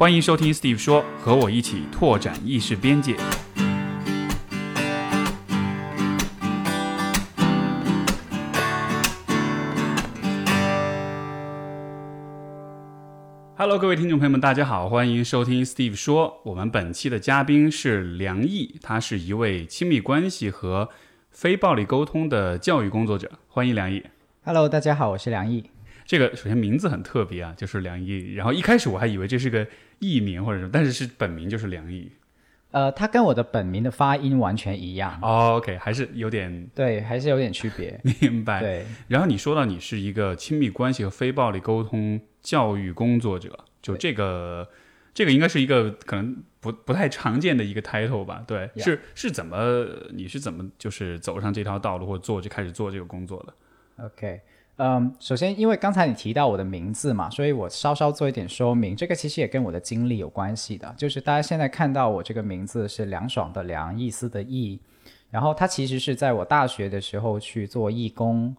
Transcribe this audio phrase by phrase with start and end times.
[0.00, 3.14] 欢迎收听 Steve 说，和我一起拓展意识边界。
[13.54, 16.40] Hello，各位听众朋友们，大家好，欢迎收听 Steve 说。
[16.46, 20.88] 我们本期的嘉宾是梁毅，他是一位亲密关系和
[21.28, 23.30] 非暴力沟通的教育工作者。
[23.48, 24.02] 欢迎梁毅。
[24.44, 25.68] Hello，大家好，我是梁毅。
[26.06, 28.32] 这个首先名字很特别啊，就是梁毅。
[28.32, 29.64] 然后一开始我还以为这是个
[30.00, 32.10] 艺名或者什么，但是是本名就是梁毅。
[32.72, 38.00] 呃，他跟我的本名的发音完全一样，哦 OK，还是有点对，还是有点区别。
[38.20, 38.60] 明白。
[38.60, 44.68] 对，然后你说到你是一个亲密关系和非暴力沟通教育工作者，就这个
[45.12, 48.44] 这个应该是一个可能不不太常见的一个 title 吧？
[48.46, 54.42] 对 Yeah 是是怎么你是怎么就是走上这条道路或者做就开始做这个工作的？OK，
[54.76, 58.96] 嗯，首先因为刚才你提到我的名字嘛，所以我稍稍做一点说明。
[58.96, 64.80] 这个其实也跟我的经历有关系的，就是大家现在看到我这个名字是凉爽的凉，意思的意，
[65.30, 68.56] 然后它其实是在我大学的时候去做义工。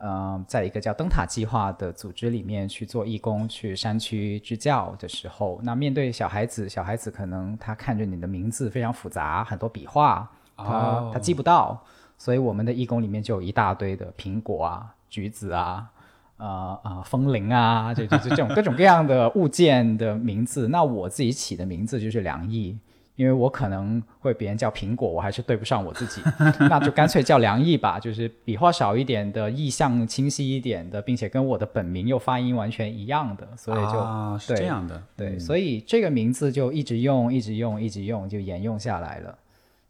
[0.00, 11.84] 嗯，在一个叫灯塔计划的组织里面去做义工，去山区支教的时候，那面对小孩子，小孩子可能他看着你的名字非常复杂，很多笔画，他、哦他记不到，
[12.16, 15.88] 所以我们的义工里面就有一大堆的苹果啊、橘子啊、
[16.36, 20.68] 呃呃风铃啊，这这这这种各种各样的物件的名字。
[20.68, 22.78] 那我自己起的名字就是梁毅，
[23.16, 26.22] 因为我可能会别人叫苹果，我还是对不上我自己，
[26.68, 39.36] 那就干脆叫梁毅吧，就是笔画少一点的，意象清晰一点的，并且跟我的本名又发音完全一样的，所以就、啊、是对这样的，对，嗯所以这个名字就一直用，一直用，一直用，就沿用下来了。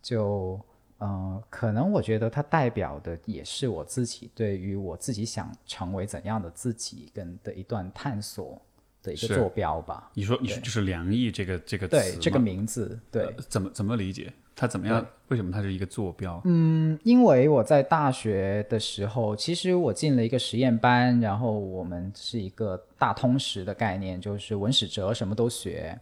[0.00, 0.58] 就
[0.98, 8.60] 呃，可能我觉得它代表的也是我自己对于我自己想成为怎样的自己跟的一段探索
[9.02, 10.10] 的一个坐标吧。
[10.14, 14.32] 你说你说就是梁毅这个这个词对这个名字，对，呃怎么怎么理解？
[14.56, 15.06] 它怎么样？
[15.28, 16.40] 为什么它是一个坐标？
[16.44, 25.96] 嗯，因为我在大学的时候，其实我进了一个实验班，然后我们是一个大通识的概念，就是文史哲什么都学。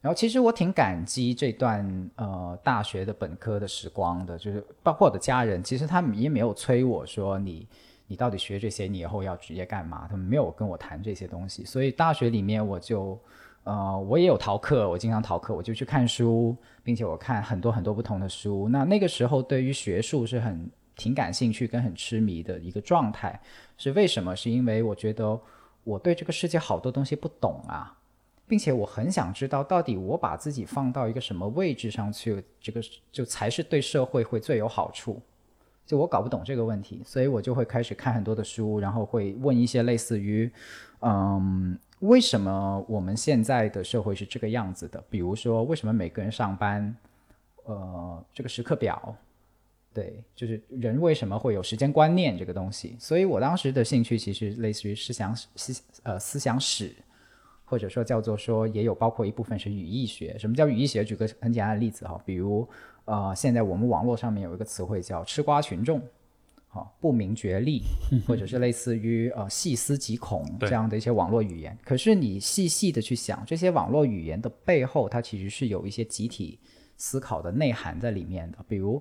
[0.00, 7.68] 然后其实我挺感激这段呃大学的本科的时光的，就是包括我的家人，其实他们也没有催我说你
[8.06, 10.06] 你到底学这些，你以后要职业干嘛？
[10.08, 13.20] 他们没有跟我谈这些东西，所以大学里面我就
[13.64, 18.70] 呃我也有逃课，我经常逃课，我就去看书，并且我看很多很多不同的书。
[18.70, 23.38] 那那个时候对于学术是很挺感兴趣跟很痴迷的一个状态，
[23.76, 24.34] 是为什么？
[24.34, 25.38] 是因为我觉得
[25.84, 27.94] 我对这个世界好多东西不懂啊。
[28.50, 35.22] 并且我很想知道，到底我把自己放到一个什么位置上去，这个就才是对社会会最有好处。
[35.86, 40.50] 就我搞不懂这个问题，所以我就会开始看很多的书，然后会问一些类似于，
[41.02, 45.00] 嗯，为什么我们现在的社会是这个样子的？
[45.08, 46.92] 比如说，为什么每个人上班，
[47.66, 49.14] 呃，这个时刻表，
[49.94, 52.96] 对，就是人为什么会有时间观念这个东西？
[52.98, 56.92] 所以我当时的兴趣其实类似于思想思呃思想史。
[57.70, 60.36] 或者说叫做说，也有包括一部分是语义学。
[60.36, 61.04] 什么叫语义学？
[61.04, 62.68] 举个很简单的例子哈，比如
[63.04, 66.02] 呃，现在我们网络上面有一个词汇叫“吃瓜群众”，
[66.66, 67.80] 好、不明觉厉，
[68.26, 71.78] 或者是类似于呃细思极恐这样的一些网络语言。
[71.84, 76.58] 可是你细细的去想，这些网络语言的背后，它其实是有一些集体
[76.96, 78.58] 思考的内涵在里面的。
[78.66, 79.00] 比如，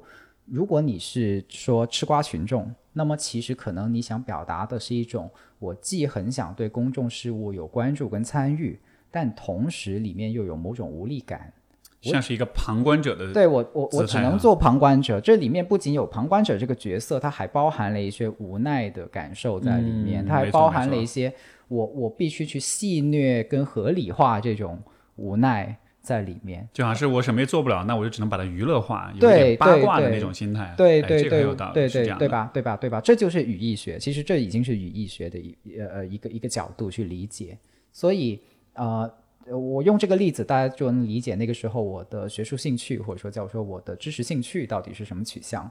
[0.51, 5.29] 如果你是说吃瓜群众，那么其实可能你想表达的是一种，
[5.59, 8.79] 我既很想对公众事务有关注跟参与，
[9.11, 11.53] 但同时里面又有某种无力感。
[12.01, 15.19] 像是一个旁观者的对我，我我只能做旁观者。
[15.19, 21.33] 这里面不仅有旁观者这个角色，它还包含了一些无奈的感受在里面，嗯它还包含了一些
[21.67, 24.81] 我我必须去戏谑跟合理化这种
[25.17, 26.67] 无奈在里面。
[26.73, 30.73] 就好像是我什么也做不了，那我就只能把它娱乐化，有对点八卦的那种心态。
[30.77, 32.17] 对对对对对是这样。
[32.17, 32.49] 对吧？
[32.53, 32.77] 对吧？
[32.77, 33.01] 对吧？
[33.01, 37.57] 这就是语义学，其实这已经是语义学的一呃呃一个一个角度去理解。
[37.91, 38.41] 所以
[38.73, 39.11] 呃，
[39.47, 45.69] 我用这个例子，大家就能理解那个时候我的学术兴趣，或者说叫说我的知识兴趣到底是什么取向。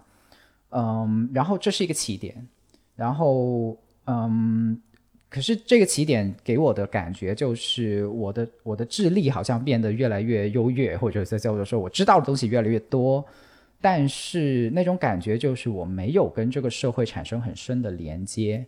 [0.70, 2.47] 嗯，然后这是一个起点，
[2.94, 4.81] 然后嗯。
[5.30, 13.22] 可是这个起点给我的感觉就是，我的我的智力好像变得越来越优越，或者是叫做说我知道的东西越来越多，
[13.80, 18.64] 但是那种感觉就是我没有跟这个社会产生很深的连接，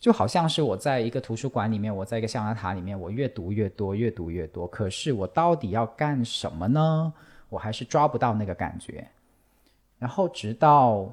[0.00, 7.12] 就好像是我在一个图书馆里面，我在一个象牙塔里面，我越读越多，越读越多，可是我到底要干什么呢？
[7.48, 9.06] 我还是抓不到那个感觉。
[9.98, 11.12] 然后直到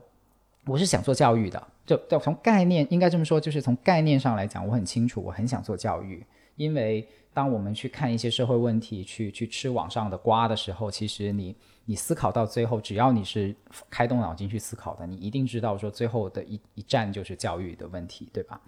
[0.65, 6.23] 我是想做教育的，就就从概念应该这么说，就是从概念上来讲，我很清楚，我很想做教育。
[6.55, 11.55] 因为当我们去看一些社会问题，去去吃网上的瓜的时候，其实你
[11.85, 13.55] 你思考到最后，只要你是
[13.89, 18.59] 开动脑筋去思考的，你一定知道说最后的一一站就是教育的问题，对吧？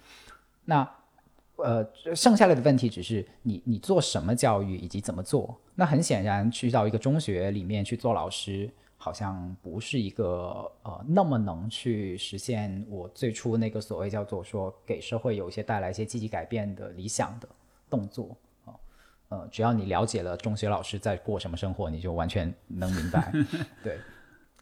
[0.65, 0.89] 那
[1.57, 5.59] 呃，剩下来的问题只是你你做什么教育以及怎么做。
[5.75, 8.69] 那很显然，去到一个中学里面去做老师，
[9.01, 17.47] 好像不是一个呃那么能去实现我最初那个所谓叫做说给社会有一些带来一些积极改变的理想的
[17.89, 18.35] 动作
[18.65, 18.75] 啊。
[19.29, 23.31] 呃，只要你了解了中学老师在过什么生活，你就完全能明白。
[23.81, 23.97] 对，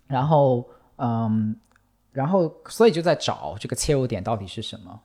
[0.05, 0.63] 然后
[0.97, 1.59] 嗯，
[2.11, 5.01] 然后所以就在找这个切入点到底是什么。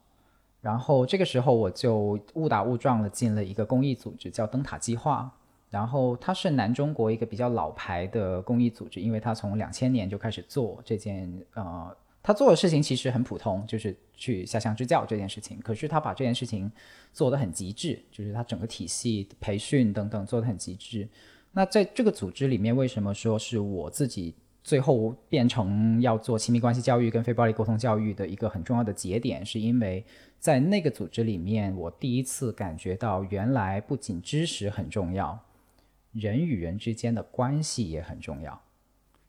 [0.61, 5.29] 然后这个时候我就误打误撞的进了一个公益组织，叫灯塔计划。
[5.73, 11.91] 然后它是南中国一个比较老牌的公益组织，因为它从两千年就开始做这件呃，
[12.21, 15.59] 他做的事情其实很普通，就是去下乡支教这件事情。
[15.61, 16.71] 可是他把这件事情
[17.11, 21.09] 做得很极致，就是他整个体系培训等等做得很极致。
[21.51, 24.35] 那在这个组织里面，为什么说是我自己？
[24.65, 30.01] 最后变成要做亲密关系教育跟非暴力沟通教育的一个很重要的节点，是因为
[30.39, 35.37] 在那个组织里面，我第一次感觉到原来不仅知识很重要，
[36.13, 38.59] 人与人之间的关系也很重要。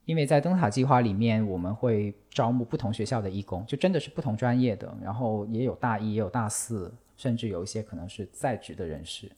[0.05, 9.31] 因为在灯塔计划里面，我们会招募不同学校的义工，就真的是不同专业的，然后也有大一，也有大四，甚至有一些可能是在职的人士。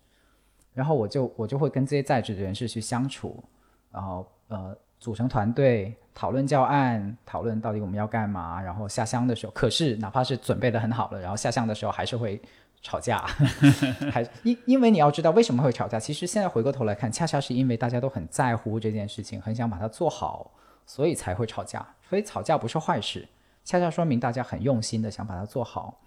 [0.74, 3.42] 然后我就我就会跟这些在职的人士去相处，
[3.90, 4.76] 然后呃。
[4.98, 12.40] 组成团队讨论教案，讨论到底我们要干嘛，然后下乡的时候，可是哪怕是准备的很好了，然后下乡的时候还是会
[12.82, 13.18] 吵架，
[14.12, 20.52] 还因因为你要知道为什么会吵架，其实现在回过头来看，恰恰是因为大家都很在乎这件事情，很想把它做好，
[20.86, 21.86] 所以才会吵架。
[22.08, 23.28] 所以吵架不是坏事，
[23.64, 26.00] 恰恰说明大家很用心的想把它做好。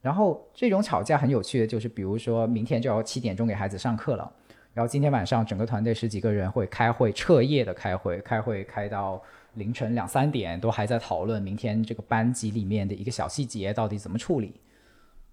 [0.00, 4.30] 然后这种吵架很有趣的就是，比如说明天就要七点钟给孩子上课了。
[4.74, 9.20] 然后今天晚上整个团队十几个人会开会，彻夜的开会，开会开到
[9.54, 14.60] 凌晨两三点，都还在讨论明天这个班级里面的一个小细节到底怎么处理。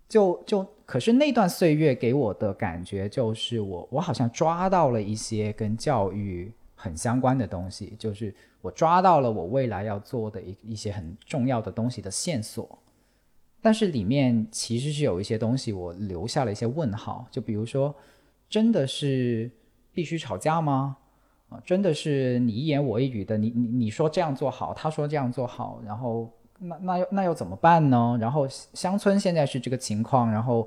[0.08, 12.78] 就就可是那段岁月给我的感觉就是我我好像抓到了一些跟教育很相关的东西，就是我抓到了我未来要做的一一些很重要的东西的线索。
[13.62, 17.94] 但是里面其实是有一些东西我留下了一些问号，就比如说。
[18.48, 19.50] 真的是
[19.92, 20.96] 必须吵架吗？
[21.50, 28.18] 啊，真的是你一言我一语的，你你你说这样做好，他说这样做好，然后那那又那又怎么办呢？
[28.20, 30.66] 然后乡村现在是这个情况，然后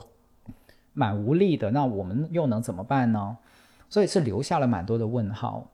[0.93, 3.37] 蛮无力的，那我们又能怎么办呢？
[3.89, 5.71] 所以是留下了蛮多的问号。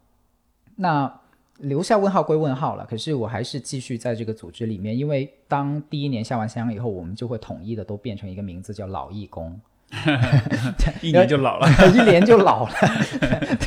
[0.76, 1.20] 那
[1.58, 9.60] 留下问号归问号了，可是我还是继续在这个组织里面，因为当第一年下完乡以后，我们就会统一的都变成一个名字叫老义工。
[11.00, 12.72] 一年就老了， 一年就老了。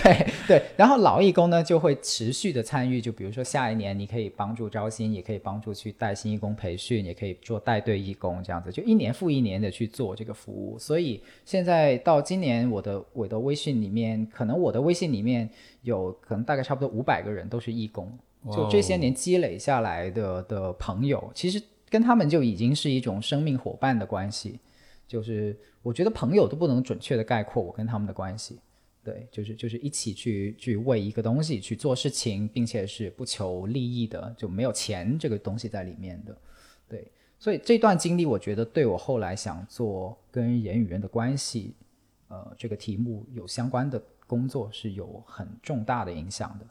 [0.03, 10.77] 对对，然后老义工呢就会持续的参与，就比如说下一年你可以帮助招新，也可以帮助去带新义工培训，也可以做带队义工这样子，就一年复一年的去做这个服务。
[10.77, 15.49] 所以现在到今年，我的我的微信里面，可能我的微信里面
[15.83, 18.11] 有可能大概差不多五百个人都是义工，
[18.51, 24.59] 就这些年积累下来的的朋友，其实跟他们就已经是一种生命伙伴的关系。
[25.07, 28.59] 就是我觉得朋友都不能准确的概括我跟他们的关系，
[29.03, 36.37] 对，就是就是一起去去为一个东西去做事情，并且是不求利益的，就没有钱这个东西在里面的，
[36.89, 37.09] 对，
[37.39, 41.73] 所以这段经历我觉得对我后来想做跟人与人的关系，
[42.27, 46.65] 呃，这个题目有相关的工作是有很重大的影响的。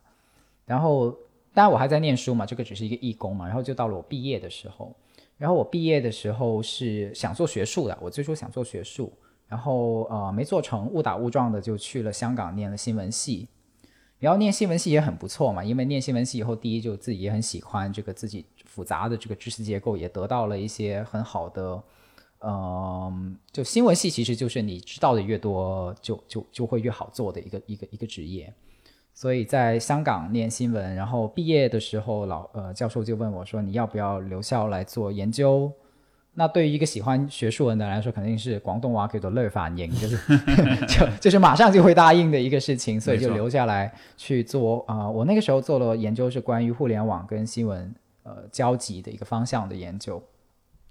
[0.67, 1.11] 然后
[1.55, 4.95] 当然我还在念书嘛，这个只是一个义工嘛，然后就到了我毕业的时候。
[5.39, 9.13] 然后我毕业的时候是想做学术的，我最初想做学术，
[9.47, 13.49] 然后呃没做成，误打误撞的就去了香港念了新闻系。
[14.19, 21.83] 然后念新闻系也很不错嘛，因为念新闻系以后，第一就自己也很喜欢这个自己复杂的这个知识结构，也得到了一些很好的，
[22.41, 28.51] 嗯，就新闻系其实就是你知道的越多，就就就会越好做的一个一个一个职业。
[29.17, 35.73] 所以在香港念新闻，然后毕业的时候，老呃教授就问我说：“你要不要留校来做研究？”
[36.39, 40.19] 那对于一个喜欢学术文的人来说，肯定是广东话叫做乐反应，就是
[40.87, 45.09] 就就是马上就会答应的一个事情，所以就留下来去做啊。
[45.09, 47.91] 我那个时候做了研究，是关于互联网跟新闻
[48.23, 50.23] 呃交集的一个方向的研究，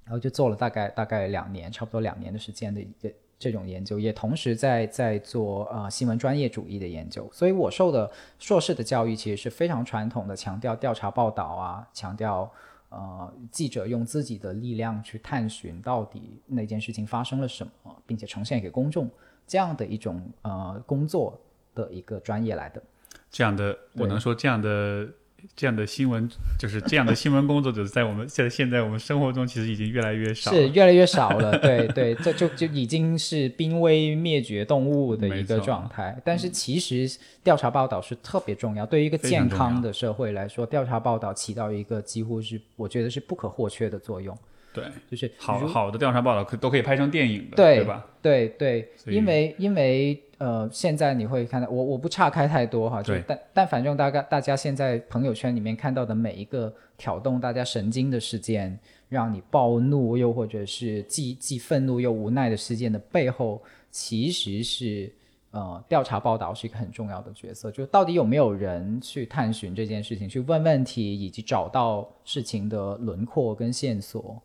[0.03, 3.13] 然后就做了大概大概两年，差不多两年的时间的一个。
[3.37, 12.49] 这种研究也同时在在做呃新闻专业主义的研究，所以我受的硕士的教育其实是非常传统的，强调调查报道啊，强调
[12.89, 19.09] 呃记者用自己的力量去探寻到底那件事情发生了什么，并且呈现给公众
[19.45, 21.39] 这样的一种呃工作
[21.73, 22.81] 的一个专业来的。
[23.29, 25.07] 这样的，我能说这样的。
[25.55, 31.57] 这样的新闻就是这样的新闻工作者，在我们现在现在我们生活中其实已经越来越少，是越来越少了。
[31.59, 36.17] 对对，这就就已经是濒危灭绝动物的一个状态。
[36.23, 44.37] 但是其实调查报道是特别重要，对于一个健康的社会来说，调查报道起到一个几乎是我觉得是不可或缺的作用。
[44.75, 48.05] 对，就是好好的调查报道可都可以拍成电影的，对吧？
[48.21, 58.77] 对对，因为因为呃，现在你会看到我我不岔开太多哈，就但但反正大概大家现在朋友圈里面看到的每一个挑动大家神经的事件，
[59.07, 65.13] 让你暴怒又或者是既既愤怒又无奈的事件的背后，其实是
[65.51, 74.41] 呃调查报道是一个很重要的角色，就到底有没有人去探寻这件事情，去问问题，以及找到事情的轮廓跟线索。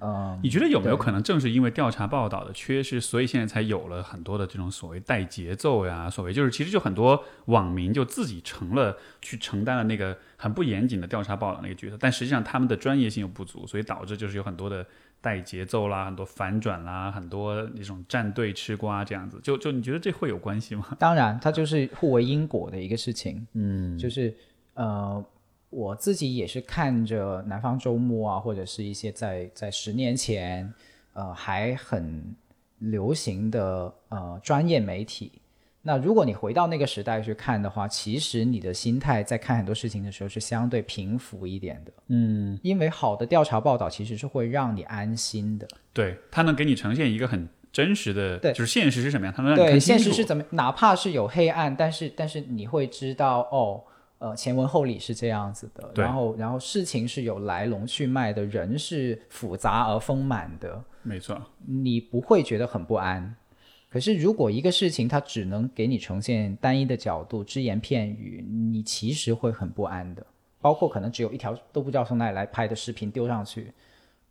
[0.00, 6.10] 嗯，你觉得有没有可能正是因为调查报道的缺失，所以现在才有了很多的这种所谓带节奏呀？
[6.10, 14.84] 所谓就是其实就很多网民就自己成了去承担了那个很不严谨的调查报道那个角色，但实际上他们的专业性又不足，所以导致就是有很多的
[15.20, 19.38] 带节奏啦，很多反转啦，很多那种站队吃瓜这样子。
[19.44, 20.88] 就就你觉得这会有关系吗？
[20.98, 23.46] 当然，它就是互为因果的一个事情。
[23.52, 24.34] 嗯，就是
[24.74, 25.24] 呃。
[25.74, 30.72] 我自己也是看着南方周末啊，或者是一些在在十年前，
[31.14, 32.34] 呃，还很
[32.78, 35.32] 流行的呃专业媒体。
[35.82, 41.92] 那如果你回到那个时代去看的话，其实你的心态在看很多事情的时候是相对平复一点的。
[42.06, 45.66] 嗯，因为好的调查报道其实是会让你安心的。
[45.92, 53.82] 对，它能给你呈现一个很真实的，对，就是现实是什么样，它能让对现实是怎么，哪怕是有黑暗，但是但是你会知道哦。
[54.24, 63.36] 呃，前文后理是这样子的，然后然后事情是有来龙去脉的，人是复杂而丰满的，没错，你不会觉得很不安。
[63.90, 70.24] 可是如果一个事情它只能给你呈现单一的角度，只言片语，你其实会很不安的。
[70.58, 73.74] 包括可能只有一条都不知道从哪里来拍的视频丢上去，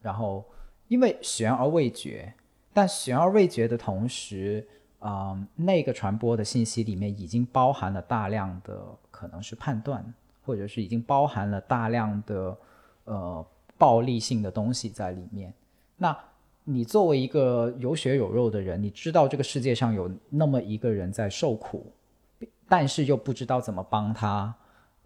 [0.01, 0.43] 然后
[0.87, 2.33] 因为悬而未决，
[2.73, 4.67] 但悬而未决的同时，
[5.01, 8.83] 嗯，那个传播的信息里面已经包含了大量的。
[9.13, 10.03] 可能是判断，
[10.43, 12.57] 或者是已经包含了大量的
[13.03, 13.45] 呃
[13.77, 15.53] 暴力性的东西在里面。
[15.95, 16.17] 那
[16.63, 21.93] 你作为一个有血有肉的人，你知道这个世界上有那么一个人在受苦，
[22.67, 24.53] 但是又不知道怎么帮他，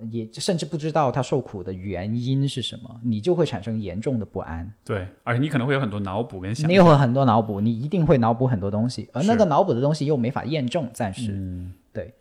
[0.10, 4.72] 也甚至不知道他受苦的原因是什么，你就会产生严重的不安。
[4.86, 12.14] 对，而且你可能会有很多脑补跟想，你有很多脑补，你一定会脑补很多东西，而那个脑补的东西又没法验证，暂时对。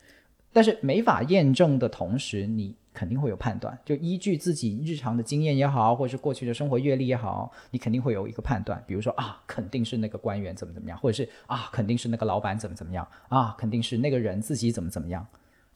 [0.56, 8.82] 但是没法验证的同时，你肯定会有判断，就依据自己日常的经验也好，或者是过去的生活阅历也好，你肯定会有一个判断。
[8.86, 15.26] 比如说啊，肯定是那个官员怎么怎么样，或者是啊，肯定是那个老板怎么怎么样啊，肯定是那个人自己怎么怎么样。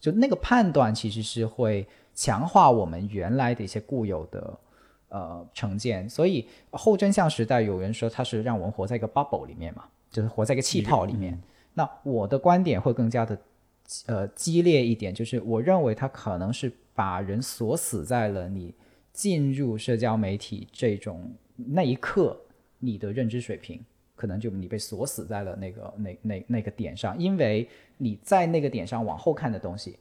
[0.01, 4.59] 就那个判断其实是会强化我们原来的一些固有的
[5.11, 6.09] 呃成见。
[6.09, 11.39] 所以后真相时代有人说他是让我们活在一个 bubble 里面嘛，就是活在一个气泡里面。
[11.75, 13.39] 那我的观点会更加的。
[14.06, 18.75] 呃，激烈一点，就是我认为他可能是把人锁死在了你
[19.12, 22.40] 进入社交媒体这种那一刻，
[22.78, 27.68] 你的认知水平可能就你被锁死在了那个那那那个点上，因为
[27.99, 29.97] 你在那个点上往后看的东西，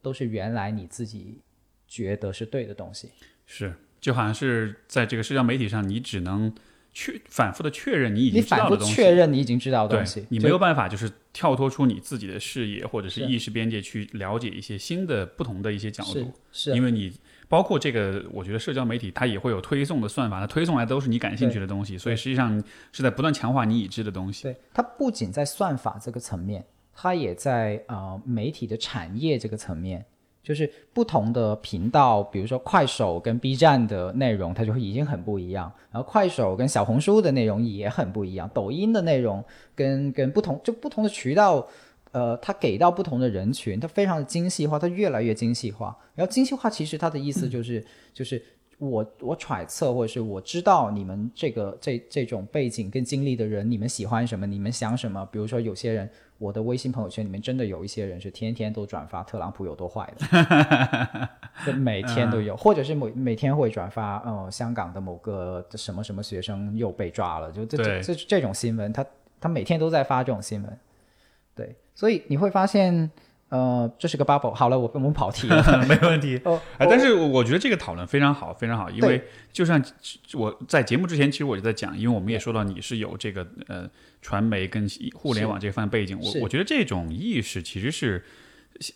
[0.00, 1.40] 都是原来你自己
[1.86, 3.10] 觉得是对的东西。
[3.46, 6.54] 是，就好像是在这个社交媒体上，你只能。
[6.94, 17.12] 确反复的确认你已经知道的东西，确认你已经知道的东西，你没有办法就是跳脱出你自己的视野或者是意识边界去了解一些新的不同的一些角度，是因为你
[17.48, 24.44] 包括这个，我觉得社交媒体它也会有推送的算法，它推送来都是你感兴趣的东西，所以实际上是在不断强化你已知的东西。
[24.44, 30.06] 对，它不仅在算法这个层面，它也在呃媒体的产业这个层面。
[30.44, 35.72] 就是不同的频道，比如说快手跟 B 站的内容，它就已经很不一样。
[35.90, 39.42] 然后快手跟小红书的内容也很不一样，抖音的内容
[39.74, 41.66] 跟跟不同就不同的渠道，
[42.12, 45.96] 呃，它给到不同的人群，它非常的精细化，它越来越精细化。
[46.14, 47.82] 然后精细化其实它的意思就是
[48.12, 48.40] 就是
[48.78, 55.26] 我我揣测或者是我知道你们这个这这种背景跟经历的人，你们喜欢什么，你们想什么。
[55.32, 56.08] 比如说有些人。
[56.36, 69.06] 我的微信朋友圈里面真的有一些人是天天都转发特朗普有多坏的， 每天都有，或者是每每天会转发，哦，香港的某个什么什么学生又被抓了，就这这这这种新闻，他
[69.40, 70.78] 他每天都在发这种新闻，
[71.54, 73.08] 对，所以你会发现，
[73.54, 74.52] 呃，这是个 bubble。
[74.52, 75.62] 好了，我我们跑题了。
[75.86, 76.40] 没问题。
[76.44, 79.80] 哦，哎，但是我觉得这个讨论非常好，非常好，因为就像
[80.32, 83.88] 我在节目之前，其实我就在讲，因为我们也说到你是有这个呃
[84.20, 88.24] 传媒跟互联网这方面背景，我我觉得这种意识其实是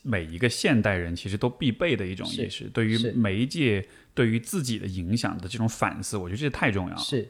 [0.03, 7.01] 每一个现代人其实都必备的一种意识，对于媒介对于自己的影响的这种反思，我觉得这太重要了。
[7.01, 7.29] 是。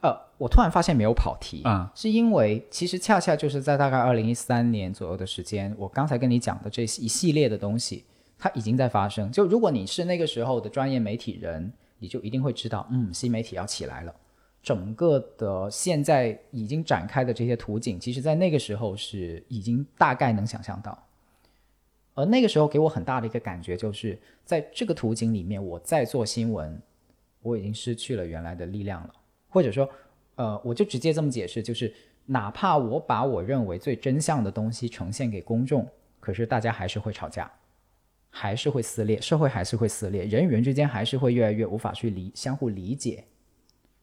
[0.00, 8.04] 呃，我突然发现没有跑题啊，是因为其实恰恰就是在大概二零一三年左右的时间，我刚才跟你讲的这一系列的东西，
[8.38, 9.32] 它已经在发生。
[9.32, 14.14] 就如果你是那个时候的专业媒体人，你就一定会知道，嗯，新媒体要起来了。
[14.62, 20.96] 整个的现在已经展开的这些图景，其实在那个时候是已经大概能想象到。
[22.14, 26.80] 而那个时候给我很大的一个感觉，就是在这个图景里面，我在做新闻，
[27.42, 29.14] 我已经失去了原来的力量了。
[29.56, 29.88] 或者说，
[30.34, 31.90] 呃，我就直接这么解释，就是
[32.26, 35.88] 哪怕我把我认为最真相的东西呈现给公众，
[36.20, 37.50] 可是大家还是会吵架，
[38.28, 43.24] 还是会撕裂，社会还是会撕裂，人与人之间还是会越来越无法去理相互理解。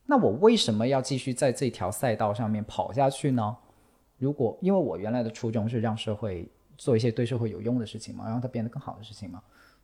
[0.07, 3.55] 那我为什么要继续在这条赛道上面跑下去呢？
[4.17, 6.47] 如果因为我原来的初衷是让社会
[6.79, 9.39] 做一些对社会有用的事情嘛，让它变得更好的事情嘛。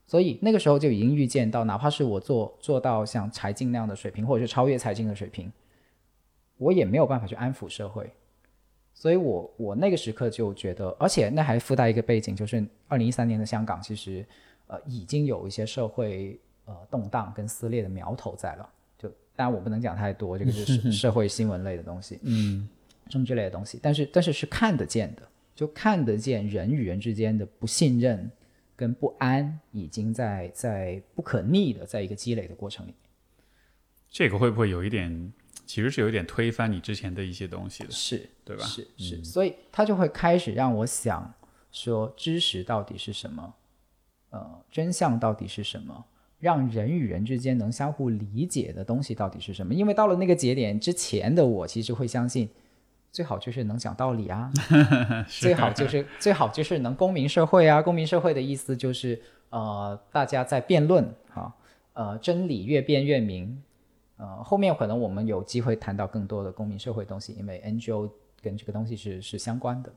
[0.10, 5.52] 所以那个时候就已经预见到，哪怕是我做做到像财经那样的水平，或者是超越财经的水平，
[6.58, 8.10] 我也没有办法去安抚社会。
[8.92, 14.26] 所以我我那个时刻就觉得，而且那还附带一个背景，就是二零一三年的香港其实
[14.66, 18.68] 呃已经有一些社会呃动荡跟撕裂的苗头在了。
[18.98, 22.68] 就当然我不能讲太多，这个是 社会新闻类的东西，嗯，
[23.10, 25.22] 政治类的东西，但是但是是看得见的，
[25.54, 28.28] 就看得见人与人之间的不信任。
[28.80, 32.98] 跟不安已经在在不可逆的在一个积累的过程里面，
[34.10, 35.34] 这个会不会有一点，
[35.66, 38.64] 其实是有一点推翻你之前的一些东西的，是对吧？
[38.64, 41.34] 是是，所以他就会开始让我想
[41.74, 43.54] 说，知识到底是什么？
[44.30, 46.06] 呃，真相到底是什么？
[46.40, 49.74] 让人与人之间能相互理解的东西到底是什么？
[49.74, 52.50] 因为到了那个节点之前的我，其实会相信。
[53.12, 54.52] 最好就是能讲道理啊，
[55.28, 57.82] 最好就是最好就是能公民社会啊。
[57.82, 61.52] 公民社会的意思就是，呃，大家在辩论啊，
[61.94, 63.62] 呃，真理越辩越明。
[64.18, 68.10] 呃，后面可能我们有机会谈到更多的公民社会东西，因为 NGO
[68.42, 69.92] 跟这个东西是是相关的。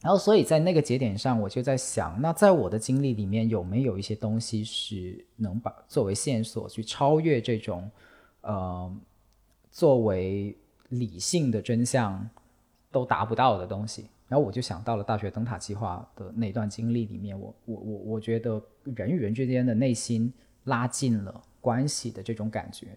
[0.00, 7.90] 然后，所以在那个节点上，我就在想，那在我的经历里面有没有一些东西是能把作为线索去超越这种，
[8.42, 8.96] 呃，
[9.72, 10.56] 作为。
[10.90, 12.28] 理性的真相
[12.92, 20.32] 都达不到的东西，然后我就想到了大学灯塔计划的那段经历里面，我我我我觉得人与人之间的内心
[20.64, 22.88] 拉近了关系的这种感觉，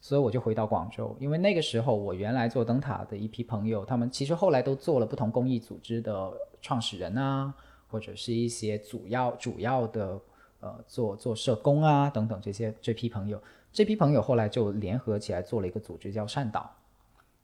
[0.00, 7.52] 所以我就回到广州，因为那个时候我原来做灯塔的一批朋友，他们其实后来都做了不同公益组织的创始人啊，
[7.88, 10.20] 或者是一些主要主要的
[10.60, 16.70] 呃做做社工啊等等这些这批朋友，这批朋友后来就联合起来做了一个组织叫善导。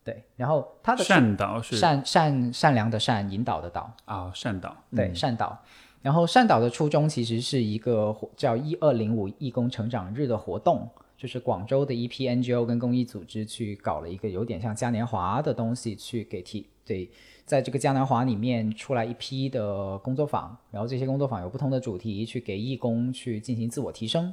[0.04, 5.58] 对，然后他的善导是善善善良的善，引导的导啊，善导对善导。
[6.00, 17.10] 然后善导的初衷其实是一个叫一二零五义工成长日的活动，就是广州的一批 NGO 跟公益组织去搞了一个有点像嘉年华的东西，去给提对，
[17.44, 24.32] 在这个嘉年华里面出来一批的工作坊，然后这些工作坊有不同的主题，去给义工去进行自我提升。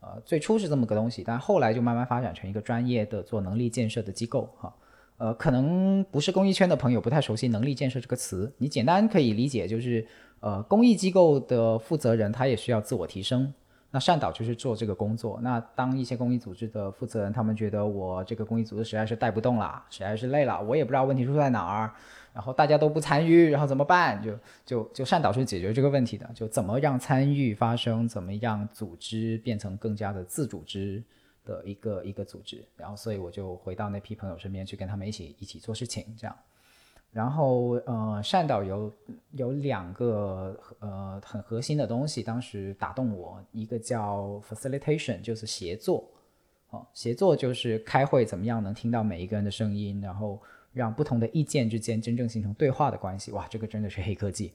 [0.00, 4.74] 呃，最初是这么个东西，但后来就慢慢发展成一个专业的做能力建设的机构哈。
[5.22, 8.52] 呃，可能不是公益圈的朋友不太熟悉“能力建设”这个词。
[8.58, 10.04] 你简单可以理解就是，
[10.40, 13.54] 呃，公益机构的负责人他也需要自我提升。
[13.92, 15.38] 那善导就是做这个工作。
[15.40, 21.92] 那当一些公益组织的负责人他们觉得我这个公益组织实在是带不动了，实在是累了，我也不知道问题出在哪儿，
[22.34, 24.20] 然后大家都不参与，然后怎么办？
[24.20, 31.00] 就就就善导是解决这个问题的，就怎么让参与发生，怎么让组织变成更加的自组织。
[31.44, 36.36] 的一个一个组织，然后所以我就回到那批朋友身边去跟他们一起一起做事情，这样。
[37.10, 38.92] 然后呃，善导有
[39.32, 46.04] 有两个呃很核心的东西，当时打动我，一个叫 facilitation，就是协作，
[46.70, 50.40] 哦，协作就是开会怎么样能听到每一个人的声音，然后。
[50.72, 54.52] 让不同的意见之间真正形成对话的关系，哇，这个真的是黑科技。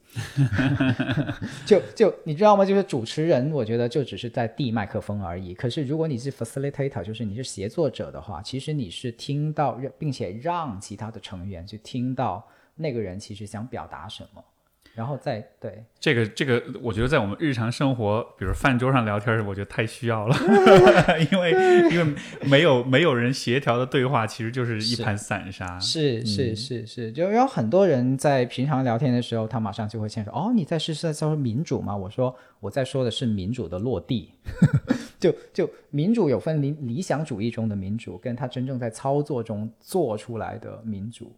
[1.65, 2.65] 就就你知道吗？
[2.65, 5.53] 就是主持人，我觉得就只是在递麦克风而已。
[5.53, 14.43] 可是如果你是 facilitator，就是你是协作者的话，其实你是听到，并且让其他的成员去听到那个人其实想表达什么。
[14.97, 20.35] 然后再对，这个这个，我觉得在我们日常生活，比如饭桌上聊天，我觉得太需要了，
[21.31, 21.51] 因为
[21.91, 22.15] 因为
[22.49, 25.79] 没有没有人协调的对话，其实就是一盘散沙。
[25.79, 34.33] 是是是是，就有很多人在平常聊天的时候，他马上就会先说：“哦，你在是在说民主吗？”我说：“我在说的是民主的落地。
[35.21, 41.31] ”就就民主有分理理想主义中的民主，跟他真正在操作中做出来的民主。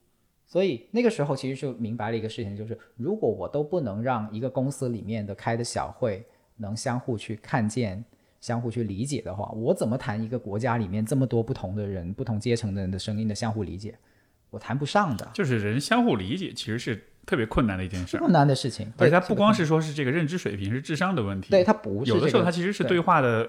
[0.52, 6.26] 所以那个时候其实就明白了一个事情，就是如果我都不能让一个公司里面的开的小会
[6.58, 8.04] 能相互去看见、
[8.42, 13.96] 相互去理解的话，我怎么谈一个国家里面这么多不同的人、不同阶层的人的声音的相互理解？
[14.50, 15.30] 我谈不上的。
[15.36, 18.92] 就是人相互理解其实是特别困难的一件事，困难的事情。
[18.98, 23.48] 而且它不光是说是这个认知水平、是智商的问题，对它不是有的时候它其实是对话的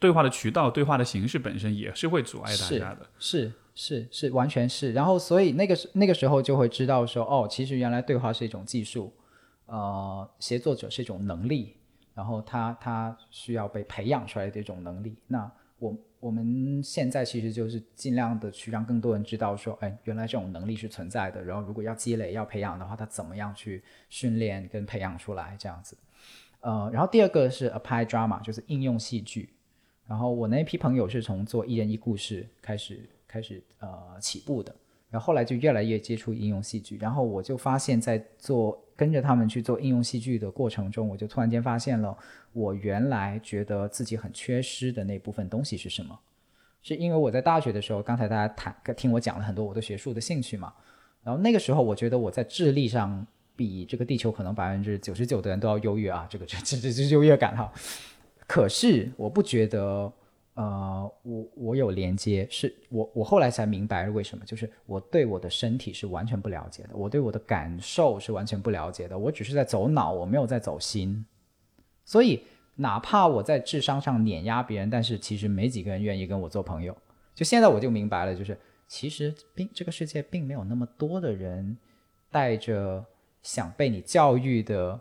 [0.00, 3.06] 对话的渠道、对话的形式本身也是会阻碍大家的。
[3.18, 3.42] 是。
[3.42, 9.12] 是是是完全是，然后所以那个那个时候就会知道说，哦，其实原来对话是一种技术，
[9.66, 11.76] 呃，协作者是一种能力，
[12.14, 15.14] 然后他他需要被培养出来的一种能力。
[15.26, 21.44] 那我我们现在其实就是尽量的去让更多人知道说，哎，原来这种能力是存在的。
[21.44, 25.94] 然后如果要积累要培养的话，他怎么样去训练跟培养出来这样子？
[26.60, 29.50] 呃，然后第二个是 apply drama，就是应用戏剧。
[30.06, 33.06] 然后我那批朋友是从做一人一故事开始。
[33.36, 34.74] 开始呃起步的，
[35.10, 42.16] 然后后来就越来越接触应用戏剧，然后我就发现，在做跟着他们去做应用戏剧的过程中，我就突然间发现了
[42.54, 46.18] 我原来觉得自己很缺失的那部分东西是什么？
[46.82, 50.72] 是因为我在大学的时候，刚才大家谈听我讲了很多我对学术的兴趣嘛，
[51.22, 57.70] 然后那个时候我觉得我在智力上比这个地球可能百分之九十九的人都要优越啊，这个这这这优越感哈，
[58.46, 60.10] 可是我不觉得。
[60.56, 71.26] 呃，我我有连接，是我我后来才明白为什么，就是我对我的身体是完全不了解的，我对我的感受是完全不了解的，我只是在走脑，我没有在走心，
[72.06, 72.42] 所以
[72.74, 76.96] 哪怕我在智商上碾压别人，但是其实没几个人愿意跟我做朋友。
[77.34, 81.76] 就现在我就明白了，就是其实并这个世界并没有那么多的人
[82.30, 83.04] 带着
[83.42, 84.98] 想被你教育的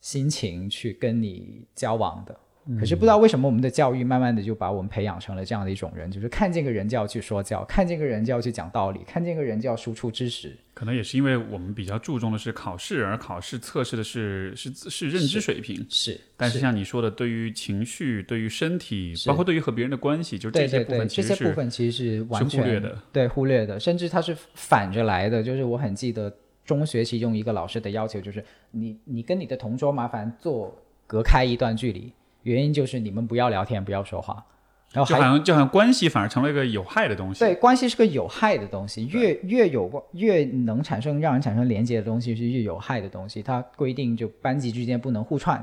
[0.00, 2.40] 心情去跟你交往的。
[2.78, 10.56] 可是不知道为什么我们的教育慢慢的就把我们培养成了这样的一种人，就是看见个人就要去说教，看见个人就要去讲道理，看见个人就要输出知识。
[10.74, 15.86] 可能也是因为我们比较注重的是考试，而考试测试的是是是认知水平。
[15.88, 22.98] 是，但是像你说的，对于情绪、对于身体，包括对于和别人的关系，就这些部分，这些部分其实是完全忽略的。
[23.12, 25.42] 对，忽略的，甚至它是反着来的。
[25.42, 30.76] 就是我很记得中学其中一个老师的要求，就是你你跟你的同桌麻烦坐
[31.06, 32.12] 隔开一段距离。
[32.46, 34.46] 原因就是你们不要聊天，不要说话，
[34.92, 37.40] 然后就好像就好像关系反而成了一个有害的东西。
[37.40, 43.42] 对，关系是个有害的东西，越越有过越能产生让人产生连接的东西是越有害的东西。
[43.42, 45.58] 它规定就班级之间不能互串。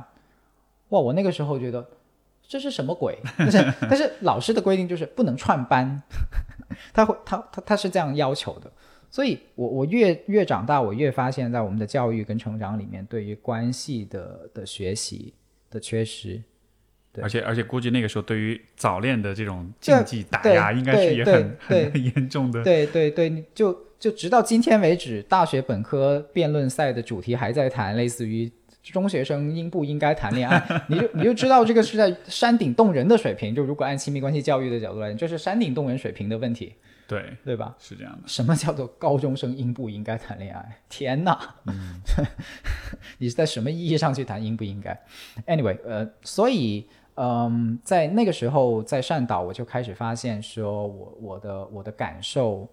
[0.90, 1.88] 哇，我那个时候觉得
[2.46, 3.18] 这是什么鬼？
[3.40, 6.04] 但是但是老师的规定就是不能串班，
[6.94, 8.70] 他会他他他是这样要求的。
[9.10, 15.34] 所以我我越越长大，我越发现，在我们的教育跟成长里面，对于关系的的学习
[15.70, 16.42] 的缺失。
[17.22, 22.64] 而且而且，估计那个时候对于早恋的这种禁忌打压，应该是也很很严重的。
[22.64, 33.54] 对对对，就就直到今天为止，大学本科辩论赛的主题还在谈类似于中学生应不应该谈恋爱， 你就你就知道这个是在山顶洞人的水平。
[33.54, 36.74] 就如果按亲密关系教育的角度来讲，这是山顶洞人水平的问题。
[37.06, 37.76] 对对吧？
[37.80, 38.28] 是这样的。
[38.28, 40.80] 什么叫做高中生应不应该谈恋爱？
[40.90, 41.38] 天哪！
[41.68, 42.02] 嗯，
[43.20, 45.00] 你是在什么意义上去谈应不应该
[45.46, 46.88] ？Anyway，呃，所以。
[47.16, 52.68] 嗯，在那个时候，在善导，我就开始发现，说我我的我的感受，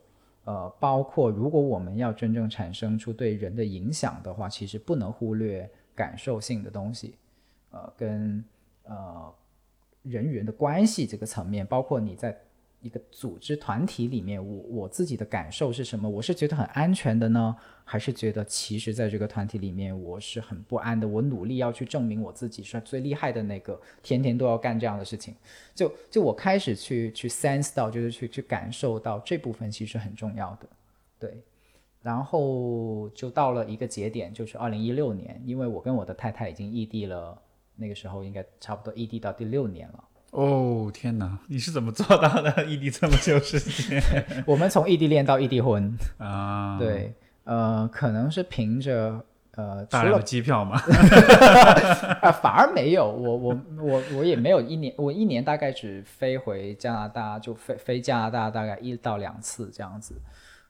[0.44, 7.14] 呃，包括如果我们要真正产生出对人的影响的话，其实不能忽略感受性的东西，
[7.70, 8.44] 呃，跟
[8.84, 9.32] 呃
[10.02, 12.36] 人与人的关系这个层面，包括你在。
[12.80, 16.08] 一个组织团体里面，我我自己的感受是什么？
[16.08, 21.06] 我是觉得很安全的呢，还是觉得其实在这个团体里面我是很不安的？
[21.06, 25.34] 我努力要去证明我自己是最厉害的那个，天天都要干这样的事情。
[25.74, 30.68] 就就我开始去去 sense 到，就是去去感受到这部分其实很重要的，
[31.18, 31.42] 对。
[32.02, 37.38] 然后就到了一个节点，就是二零一六年，因为我跟我的太太已经异地了，
[37.76, 40.04] 那个时候应该差不多异地到第六年了。
[40.30, 41.38] 哦天哪！
[41.48, 42.64] 你是怎么做到的？
[42.66, 44.00] 异地这么久时间？
[44.46, 46.78] 我们从异地恋到异地婚啊？
[46.80, 47.12] 对，
[47.44, 49.24] 呃，可能是凭着
[49.56, 50.80] 呃大量的机票嘛？
[52.22, 60.14] 啊，反而没有，我我我我也没有一年，我一年大概只飞回加拿大，就飞飞加拿大大概一到两次这样子。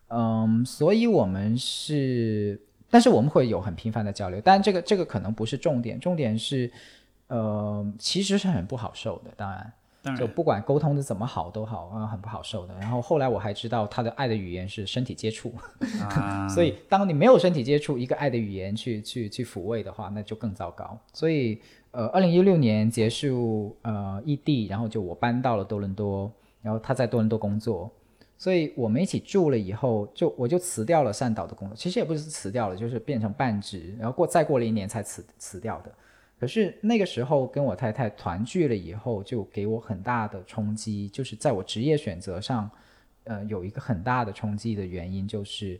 [0.08, 2.58] 嗯，所以我们是
[2.90, 6.68] 但是我们会有很频繁的交流，但这个这个可能不是重点，重点是，
[7.30, 9.72] 呃，其实是很不好受的，当然。
[10.16, 12.72] 就不管沟通的怎么好都好啊，很不好受的。
[12.80, 15.52] 然后后来我还知道他的爱的语言是身体接触，
[16.48, 20.98] 所以当你没有身体接触，一个爱的语言去去去抚慰的话，那就更糟糕。
[21.12, 27.90] 所以呃，二零一六年结束呃异地，然后就我搬到了多伦多，然后他在多伦多工作，
[28.38, 35.92] 所以我们一起住了以后，就我就辞掉了汕岛的工作，其实也不是辞掉了，就是变成半职，然后过再过了一年才辞辞掉的。
[36.40, 42.70] 可是那个时候跟我太太团聚了以后，就给我很大的冲击，就是在我职业选择上，
[43.24, 45.78] 呃，有一个很大的冲击的原因，就是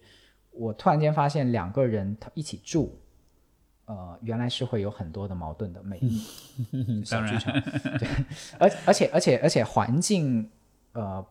[0.51, 3.01] 我突然间发现两个人一起住，
[3.87, 5.83] 呃，原来是会有很多的矛盾的。
[5.83, 5.99] 每
[7.11, 7.41] 当然，
[7.99, 8.07] 对，
[8.59, 10.47] 而而且而且而且环境，
[10.93, 11.27] 呃，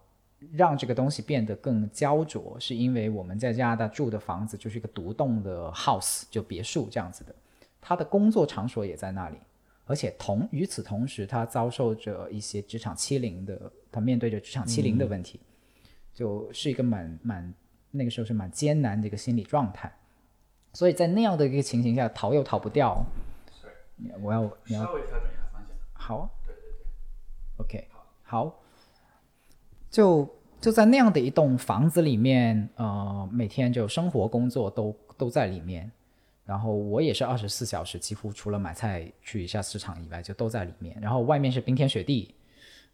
[0.54, 7.36] 让这个东西变得更焦灼，是因为我们在加拿大住的房子就是一个独栋的 house，就别墅这样子的。
[7.82, 9.38] 他的工作场所也在那里，
[9.86, 15.40] 而且同与此同时，他遭受着一些职场欺凌的，他面对着职场欺凌的问题，
[16.14, 17.54] 就是一个蛮蛮
[17.92, 19.92] 那个时候是蛮艰难的一个心理状态，
[20.74, 23.04] 所以在那样的一个情形下，逃又逃不掉。
[24.22, 25.76] 我要你要稍微调整一下方向。
[25.94, 26.62] 好，对对
[27.68, 27.88] 对，OK，
[28.24, 28.62] 好，
[29.90, 30.30] 就
[30.62, 35.92] 就在那样的一栋房子里面，呃，每天就生活工作都都在里面。
[36.50, 40.98] 然后我也是二十四小时，几乎除了买菜去一下市场以外，就都在里面。
[41.00, 42.34] 然后外面是冰天雪地，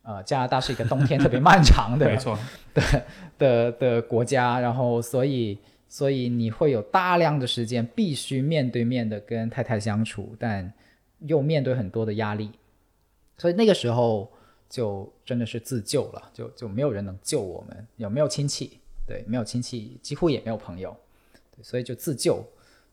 [0.01, 2.37] 呃，加拿大是一个冬天特别漫长的， 没错，
[2.75, 3.05] 的
[3.37, 4.59] 的的国家。
[4.59, 10.73] 然后所以所以你会有大量的时间必须面对面的跟太太相处，但
[11.19, 12.51] 又面对很多的压力。
[13.37, 14.29] 所以那个时候
[14.69, 18.81] 就真的是自救了，就就没有人能救我们，有没有亲戚？
[19.07, 20.93] 对，没有亲戚，几乎也没有朋友，
[21.61, 22.45] 所以就自救。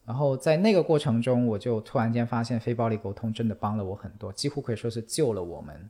[0.04, 5.88] 然后在那个过程中，我就突然间发现非暴力沟通真的帮了我很多，几乎可以说是救了我们，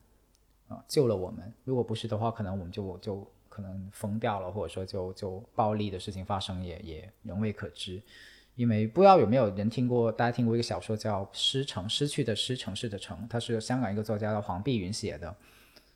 [0.68, 1.50] 啊，救了我们。
[1.64, 8.02] 如果不是的话，可能我们就就可能疯掉了，或者说就就暴力的事情发生也也仍未可知。
[8.54, 15.34] 因为不知道有没有人听过，大家听过一个小说叫《失城》，失去的失，城市的城，它是香港一个作家叫黄碧云写的。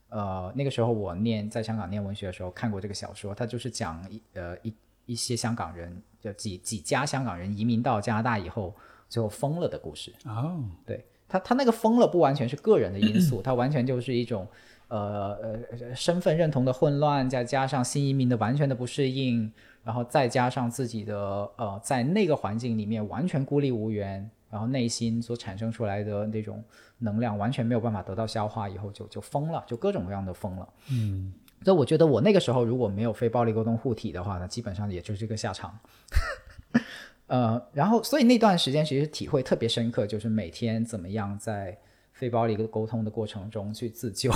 [0.09, 4.73] 呃，那个时候我念在香港念文学的时候看过这个小说，它就是讲一呃一。
[5.07, 8.75] 一些香港人，就几几家香港人移民到加拿大以后，
[9.09, 10.13] 最后疯了的故事。
[10.25, 14.47] 哦，对他，他那个疯了不完全是个人的因素，他完全就是一种
[14.89, 15.39] 呃
[15.73, 21.17] 呃身份认同的混乱，再加上新移民的完全的不适应，然后再加上自己的
[21.57, 26.63] 呃在那个环境里面完全孤立无援，然后内心所产生出来的那种
[26.99, 30.69] 能量完全没有办法得到消化，以后就就疯了，就各种各样的疯了。
[30.91, 31.33] 嗯。
[31.65, 35.77] 所以我觉得我那个时候如果没有非暴力沟通护体的话呢，基本上也就是这个下场。
[37.27, 41.77] 呃，然后所以那段时间其实体会特别深刻，就是每天怎么样在
[42.13, 44.31] 非暴力沟通的过程中去自救，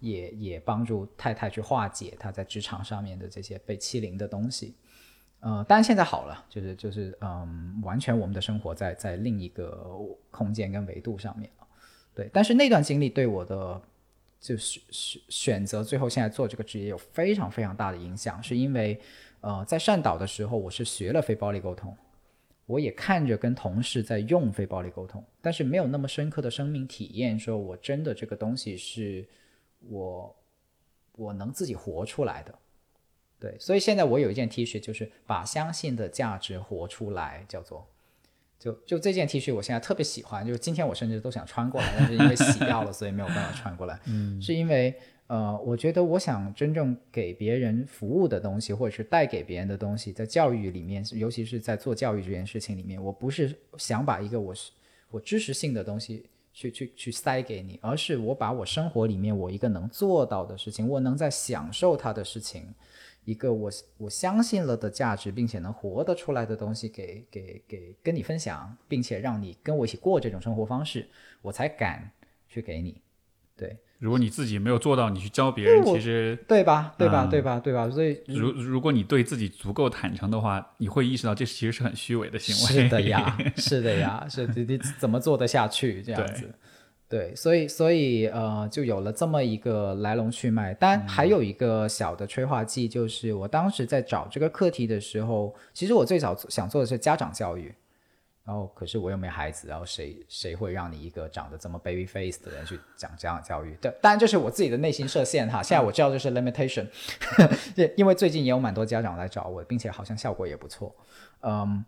[0.00, 4.74] 也也帮助太太去化解她在职场上面的这些被欺凌的东西。
[5.40, 9.90] 呃，当然现在好了，就是就是嗯，完全我们的生活在在另一个
[10.30, 11.66] 空间跟维度上面了。
[12.14, 13.80] 对，但是那段经历对我的。
[14.38, 19.00] 就是选选择最后现在做这个职业有非常非常大的影响，是因为，
[19.40, 21.96] 呃，在汕岛的时候我是学了非暴力沟通，
[22.66, 29.26] 我也看着跟同事在用非暴力沟通，但是没有那么深刻的生命体验，说我真的这个东西是
[29.88, 30.36] 我
[31.12, 32.54] 我能自己活出来的，
[33.40, 37.88] 对，所以现在我有一件 T 恤，就是把相信的价值活出来，叫做。
[38.58, 40.46] 就就这件 T 恤，我现在特别喜欢。
[40.46, 44.00] 就是今天我甚至都想穿过来，但是因为洗掉了， 所以没有办法穿过来。
[44.06, 44.94] 嗯，是因为
[45.26, 54.70] 呃，我觉得我想真正给别人服务的东西，或者是带给别人的东西，在教育里面，尤其是在做教育这件事情里面，我不是想把一个我是
[55.10, 62.72] 我知识性的东西去去去塞给你，而是我把我生活里面我一个能做到的事情，我能在享受它的事情。
[63.26, 71.08] 一个我我相信了的价值，并且能活得出来的东西，给给给跟你分享，并且让你跟我一起过这种生活方式，
[71.42, 72.12] 我才敢
[72.48, 73.02] 去给你。
[73.56, 76.94] 对，如果你自己没有做到，你去教别人，其实对吧？
[76.96, 77.26] 对吧？
[77.26, 77.58] 对吧？
[77.58, 77.90] 对吧？
[77.90, 82.84] 所以，如如果你对自己足够坦诚的话，你会意识到这其实是很虚伪的行为。
[82.84, 86.54] 是的呀， 是的呀，是你你怎么做得下去这样子？
[87.08, 90.74] 对，所以所以呃，就有了这么一个来龙去脉。
[90.74, 97.72] 但还有一个小的催化剂，就是我当时在找这个课题的时候，其实我最早想做的是家长教育，
[98.44, 103.76] 然后可是我又没孩子，然后谁谁会让你一个长得这么 baby face 的人去讲家长教育？
[103.80, 105.62] 对，当然这是我自己的内心设限哈。
[105.62, 106.88] 现在我知道这是 limitation，
[107.96, 110.92] 因为最近也有蛮多家长来找我，并且好像效果也不错。
[111.42, 111.84] 嗯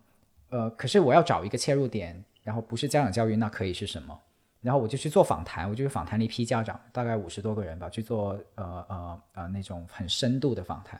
[0.49, 4.17] 呃，可是我要找一个切入点，然后不是家长教育，那可以是什么？
[4.61, 10.99] 然后我就去做访谈，我就去访谈了一批家长，大概五十多个人吧，去做呃呃呃那种很深度的访谈。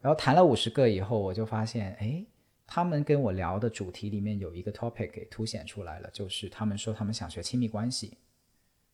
[0.00, 2.24] 然后谈了五十个以后，我就发现，哎，
[2.66, 8.18] 他们跟我聊的主题里面有一个 topic 给凸显出来了，就是他们说他们想学亲密关系。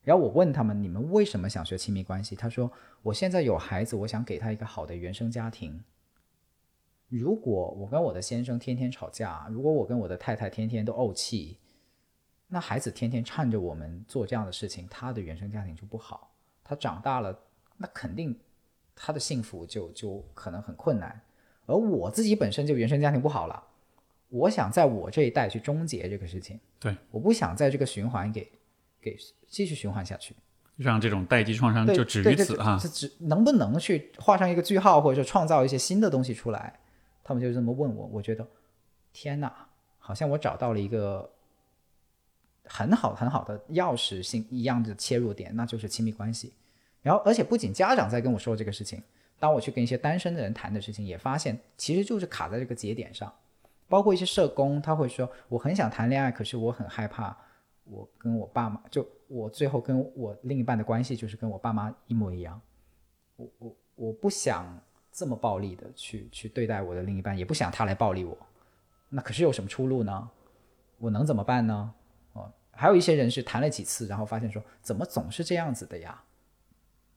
[0.02, 2.35] 然后我问他们，你们为什么想学亲密关系？
[2.35, 5.83] 他说，我现在有孩子，我想给他一个好的原生家庭。
[7.09, 11.59] 如果我跟我的先生天天吵架，如果我跟我的太太天天都怄气，
[12.54, 16.30] 那孩子天天看着我们做这样的事情，他的原生家庭就不好。
[16.62, 17.34] 他长大了，
[17.78, 18.38] 那肯定
[18.94, 21.18] 他的幸福就就可能很困难。
[21.64, 23.64] 而我自己本身就原生家庭不好了，
[24.28, 26.60] 我想在我这一代去终结这个事情。
[26.78, 28.46] 对，我不想在这个循环给
[29.00, 30.36] 给继续循环下去。
[30.76, 32.78] 让这种代际创伤就止于此哈。
[32.78, 36.80] 这只能不能去画上一个句号，或者说创造一些新的东西出来？
[37.24, 38.46] 他们就这么问我，我觉得
[39.10, 41.30] 天哪，好像我找到了一个
[42.74, 46.54] 很好很好的钥匙性一样的切入点，那就是亲密关系。
[47.02, 49.02] 然后，而且不仅家长在跟我说这个事情，
[49.38, 53.30] 当我去跟一些单身的人谈的事情，也发现其实就是卡在这个节点上。
[53.90, 57.37] 包括一些社工，他会说我很想谈恋爱，可是我很害怕，
[57.85, 62.58] 我跟我爸妈就我最后跟我另一半的关系就是跟我爸妈一模一样。
[63.37, 64.80] 我我我不想
[65.12, 68.35] 这么暴力的去去对待我的另一半，也不想他来暴力我。
[69.11, 70.30] 那可是有什么出路呢？
[70.96, 71.92] 我能怎么办呢？
[72.72, 76.22] 还有一些人是谈了几次，然后发现说怎么总是这样子的呀？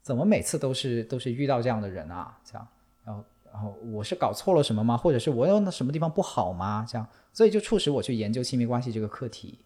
[0.02, 2.38] 怎么每次都是都是遇到这样的人啊？
[2.44, 2.68] 这样，
[3.04, 4.96] 然后然后我是搞错了什么吗？
[4.96, 6.86] 或者是我有那什么地方不好吗？
[6.88, 9.58] 这样，所以就促使我去研究亲密关系这个课题。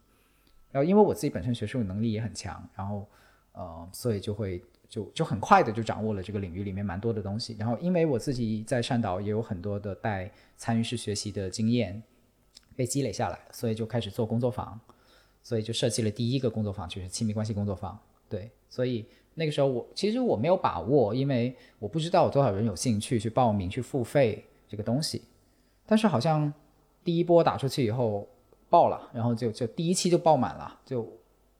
[0.71, 3.05] 然后因为我自己本身学术能力也很强，然后
[3.53, 7.55] 呃，所以就会就就很快的就掌握了这个领域里面蛮多的东西。
[7.59, 12.01] 然后因为我自己在善导也有很多的带参与式学习的经验
[12.75, 14.79] 被积累下来，所以就开始做工作坊，
[15.49, 17.97] 所以就设计了第一个工作坊，就是亲密关系工作坊。
[18.29, 25.23] 对，所以那个时候我其实我没有把握，因为我不知道有多少人有兴趣去报名去付费这个东西。
[25.87, 26.53] 但是好像
[27.03, 28.29] 第一波打出去以后
[28.69, 31.11] 爆了，然后就就第一期就爆满了，就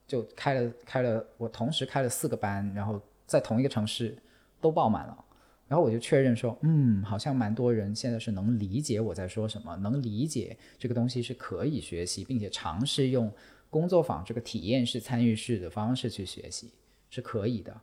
[0.06, 4.16] 就开了开了，我同时开了四个班，然后在同一个城市
[4.62, 5.26] 都爆满了。
[5.68, 13.32] 然后我就确认说，嗯，好像蛮多人现在是能理解我在说什么，能理解这个东西是可以学习，并且尝试用
[13.70, 16.72] 工作坊这个体验式、参与式的方式去学习
[17.10, 17.80] 是可以的。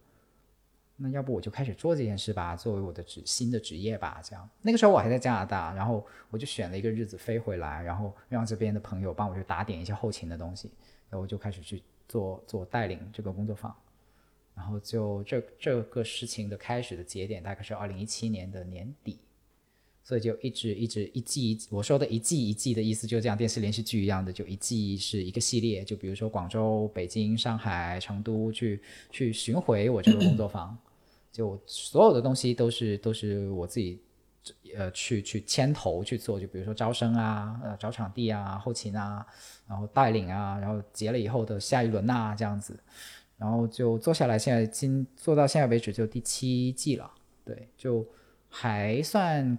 [0.99, 4.19] 那要不我就开始做这件事吧，作为我的职新的职业吧。
[4.25, 10.71] 这样，那个时候我还在加拿大，然后我就选了一个日子飞回来，然后让这边的朋友帮我去打点一些后勤的东西，
[11.11, 13.77] 然后我就开始去做做带领这个工作坊。
[14.55, 19.19] 然后就这这个事情的开始的节点大概是二零一七年的年底，
[20.07, 30.79] 所以就一直一直一季一我说的一季一季的意思，就像电视连续剧一样的，就一季是一个系列，就比如说广州、北京、上海、成都去去巡回我这个工作坊，
[31.33, 34.01] 就所有的东西都是都是我自己
[34.77, 39.27] 呃去去牵头去做，就比如说招生啊、呃找场地啊、后勤啊，
[39.67, 42.79] 然后带领啊，然后结了以后的下一轮呐、这样子。
[43.39, 47.11] 然后就做下来，现在今做到现在为止就第七季了，
[47.45, 48.07] 对，就
[48.49, 49.59] 还算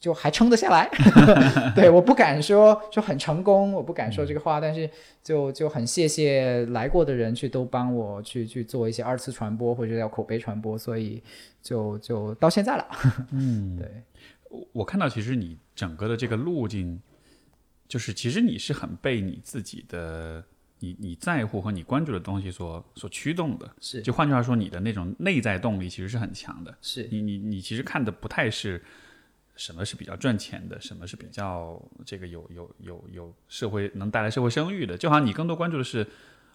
[0.00, 0.90] 就还撑得下来。
[1.76, 4.90] 对，我不敢说就很成功，我不敢说这个话，但是
[5.22, 11.22] 就就很谢谢来过的人去都帮我去去做一些二次传播或者叫口碑传播，所以
[11.62, 12.86] 就就到现在了。
[13.30, 14.02] 嗯，对，
[14.48, 16.98] 我我看到其实你整个的这个路径，
[17.86, 20.42] 就是其实你是很被你自己的
[20.78, 23.70] 你你在乎和你关注的东西所所驱动的。
[23.80, 26.74] 是就换句话说，你的那种内在动力其实是很强的。
[26.80, 28.82] 是你你你其实看的不太是
[29.60, 36.06] 什么是比较赚钱的，什么是比较这个有有有有社会能带来社会声誉的，就好像你更多关注的是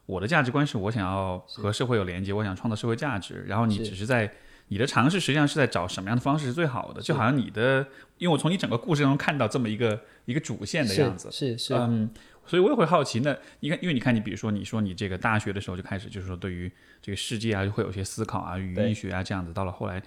[0.08, 4.34] 我的价值观是我想要和社会有连接，我想创造社会价值，然后你只是在
[4.70, 7.86] 你的尝试实际上是在找什么样的方式是最好的，就好像你的，
[8.18, 11.65] 因为我从你整个故事中看到这么一个一个主线的样子，是是。
[11.65, 12.10] 是，嗯，
[12.44, 16.72] 所以我也会好奇，那你看，因为你看，你比如说，你说你这个大学的时候就开始，就是说对于
[17.04, 20.02] 这个世界啊，就会有些思考啊，语对音学啊这样子，到了后来，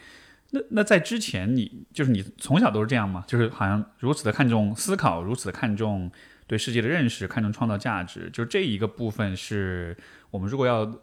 [0.51, 3.23] 那那在之前你就是你从小都是这样吗？
[3.27, 6.11] 就是好像如此的看重思考，如此的看重
[6.47, 9.97] 对世界的认识，看重创造价值，就是这一个部分是
[10.31, 11.01] 我们如果要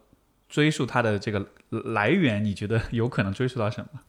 [0.49, 3.99] 追溯它的这个来源，你觉得有可能追溯到什么？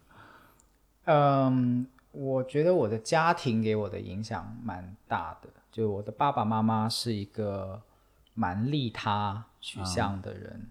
[1.04, 7.82] 嗯，我觉得我的家庭给我的影响蛮大的，就我的爸爸妈妈是一个
[8.32, 10.68] 蛮利他取向的人，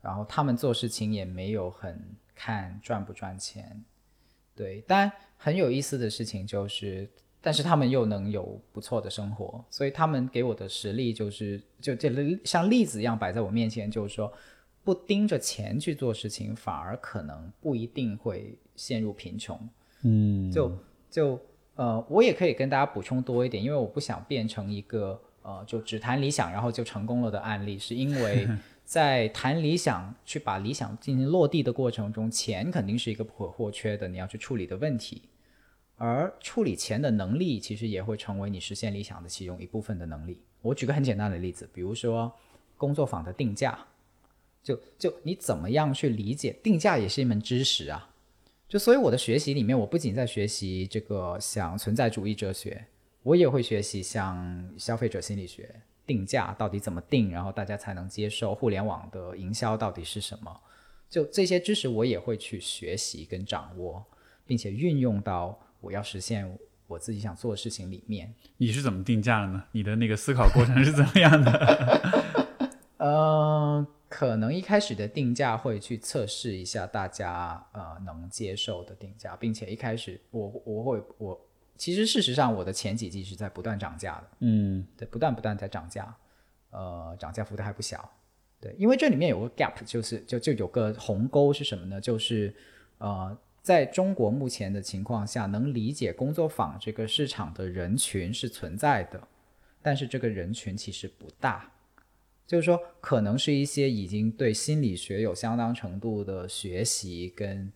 [0.00, 3.84] 然后他们做事情也没有很看赚不赚钱。
[4.58, 7.08] 对，但很有意思的事情就是，
[7.40, 12.10] 但是他们又能有不错的生活，所以他们给我的实力就是就这
[12.44, 14.32] 像例子一样摆在我面前，就是说
[14.82, 19.56] 不盯着钱去做事情，反而可能不一定会陷入贫穷。
[20.02, 20.72] 嗯，就
[21.08, 21.40] 就
[21.76, 28.48] 呃，我也可以跟大家补充多一点，因为我不想变成一个呃，就只谈理想然后就成功了的案例，是因为
[28.88, 35.20] 在谈理想去把理想进行落地的过程中，钱肯定是一个不可或缺的，你要去处理的问题。
[35.96, 40.40] 而处理钱的能力，其实也会成为你实现理想的其中一部分的能力。
[40.62, 42.32] 我举个很简单的例子，比如说
[42.78, 43.78] 工作坊的定价，
[44.62, 48.08] 就就你怎么样去理解定价，也是一门知识啊。
[48.66, 52.86] 就所以我的学习里面，我不仅在学习这个像存在主义哲学，
[53.22, 60.60] 我也会学习像消费者心理学，定价到底怎么定，然后大家才能接受互联网的营销到底是什么。
[61.08, 64.04] 就这些知识，我也会去学习跟掌握，
[64.44, 65.56] 并且运用到。
[65.80, 69.62] 我要实现我自己想做的事情里面，你是怎么定价的呢？
[69.70, 72.18] 你的那个思考过程是怎么样的？
[72.98, 81.40] 呃，可能一开始的定价会去测试一下大家呃能接受的定价，并且一开始我我会我
[81.78, 86.14] 其实事实上我的前几季是在不断涨价的，嗯，对，不断不断在涨价，
[86.70, 88.12] 呃，涨价幅度还不小，
[88.60, 91.98] 对，因为这里面有个 gap，就是就就有个鸿沟是什么呢？
[91.98, 92.54] 就是
[92.98, 93.38] 呃。
[93.60, 99.20] 在中国目前的情况下，能理解工作坊这个市场的人群是存在的，
[99.82, 101.70] 但是这个人群其实不大，
[102.46, 107.70] 就是说，可能是一些已经对心理学有相当程度的学习跟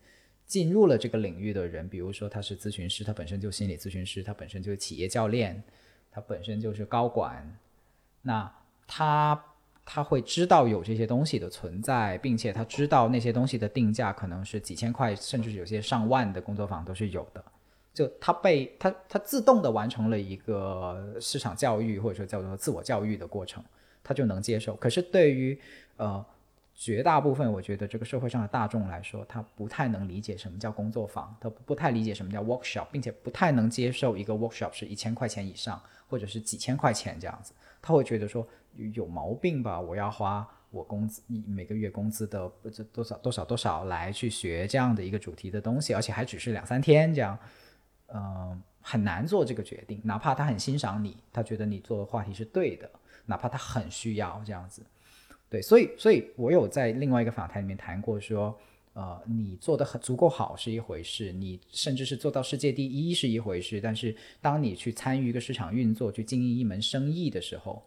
[0.53, 5.63] 进入了这个领域的人，比如说他是咨询师，他本身就心理咨询师，他本身就是企业教练，
[6.11, 7.57] 他本身就是高管，
[8.21, 8.51] 那
[8.85, 9.43] 他。
[9.85, 17.43] 他会知道有这些东西的存在，并且他知道那些东西的定价可能是几千块，甚至有些上万的工作坊都是有的。
[17.93, 23.61] 就他被他他自动的完成了一个市场教育或者说叫做自我教育的过程，
[24.01, 24.73] 他就能接受。
[24.77, 25.59] 可是对于
[25.97, 26.25] 呃
[26.73, 38.47] 绝大部分我觉得这个社会上的大众来说，他不太能理解什么叫工作坊，他不太理解什么叫 workshop，并且不太能接受一个 workshop 是一千块钱以上或者是几千块钱这样子，他会觉得说。
[38.95, 39.79] 有毛病吧？
[39.79, 47.37] 我要花我工资每个月工资的这多少多少多少来去学这样的一个主题的东西，而且还只是两三天这样，
[48.07, 50.01] 嗯，很难做这个决定。
[50.03, 52.89] 哪怕他很欣赏你，他觉得你做的话题是对的，
[53.27, 54.83] 哪怕他很需要这样子，
[55.53, 58.57] 对，所以，所以我有在另外一个访谈里面谈过说，
[58.93, 67.83] 呃，你做的很足够好是一回事，你甚至是做到世界第一是一回事，但是当你去参与一个市场运作，去经营一门生意的时候。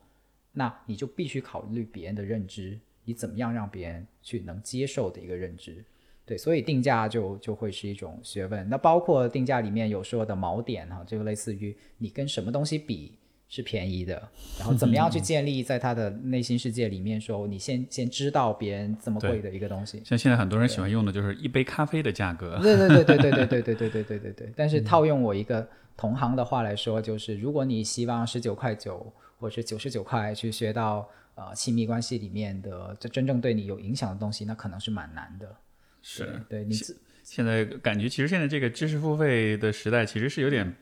[0.52, 5.84] 那你就必须考虑别人的认知，你怎么样让别人去能接受的一个认知，
[6.24, 8.66] 对，所以定价就就会是一种学问。
[8.68, 13.12] 那包括定价里面有说的锚点哈，就类似于你跟什么东西比
[13.49, 14.28] 是便宜的，
[14.59, 20.03] 然后怎么样去建立在他的内心世界里面说你先先知道别人这么贵的一个东西。
[20.05, 22.59] 像现在很多人喜欢用的就是一杯咖啡的价格。
[22.62, 24.53] 对对对对对对对对对对对对对。
[24.57, 29.12] 但是套用我一个同行的话来说，就是如果你希望十九块九。
[29.38, 35.55] 或者是九十九块去学到呃亲密关系里面的这真正对你有影响的东西，那可能是蛮难的。
[36.01, 36.74] 是对你
[37.22, 40.74] 现在感觉，其实现在这个知识付费的时代，其实是有点。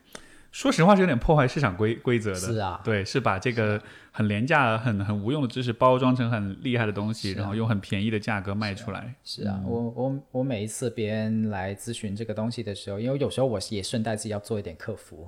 [0.55, 3.79] 说实话是有点破坏市场规规则的，是啊，对，是把这个
[4.09, 9.13] 很廉价、很很无用的知识包装成很厉害的东西，然后用很便宜的价格卖出来。
[9.21, 15.27] 是啊，我我我每一次别人来咨询这个东西的时候，因为有时候我也顺带自己要做一点客服，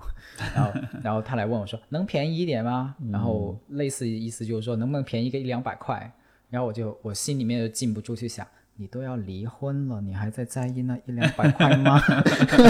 [0.56, 2.96] 然后 然后他来问我说能便宜一点吗？
[3.12, 6.10] 然后类似意思就是说能不能便宜个一两百块？
[6.50, 8.48] 然后我就我心里面就禁不住去想。
[8.78, 12.02] 你都要离婚了，你还在在意那一两百块吗？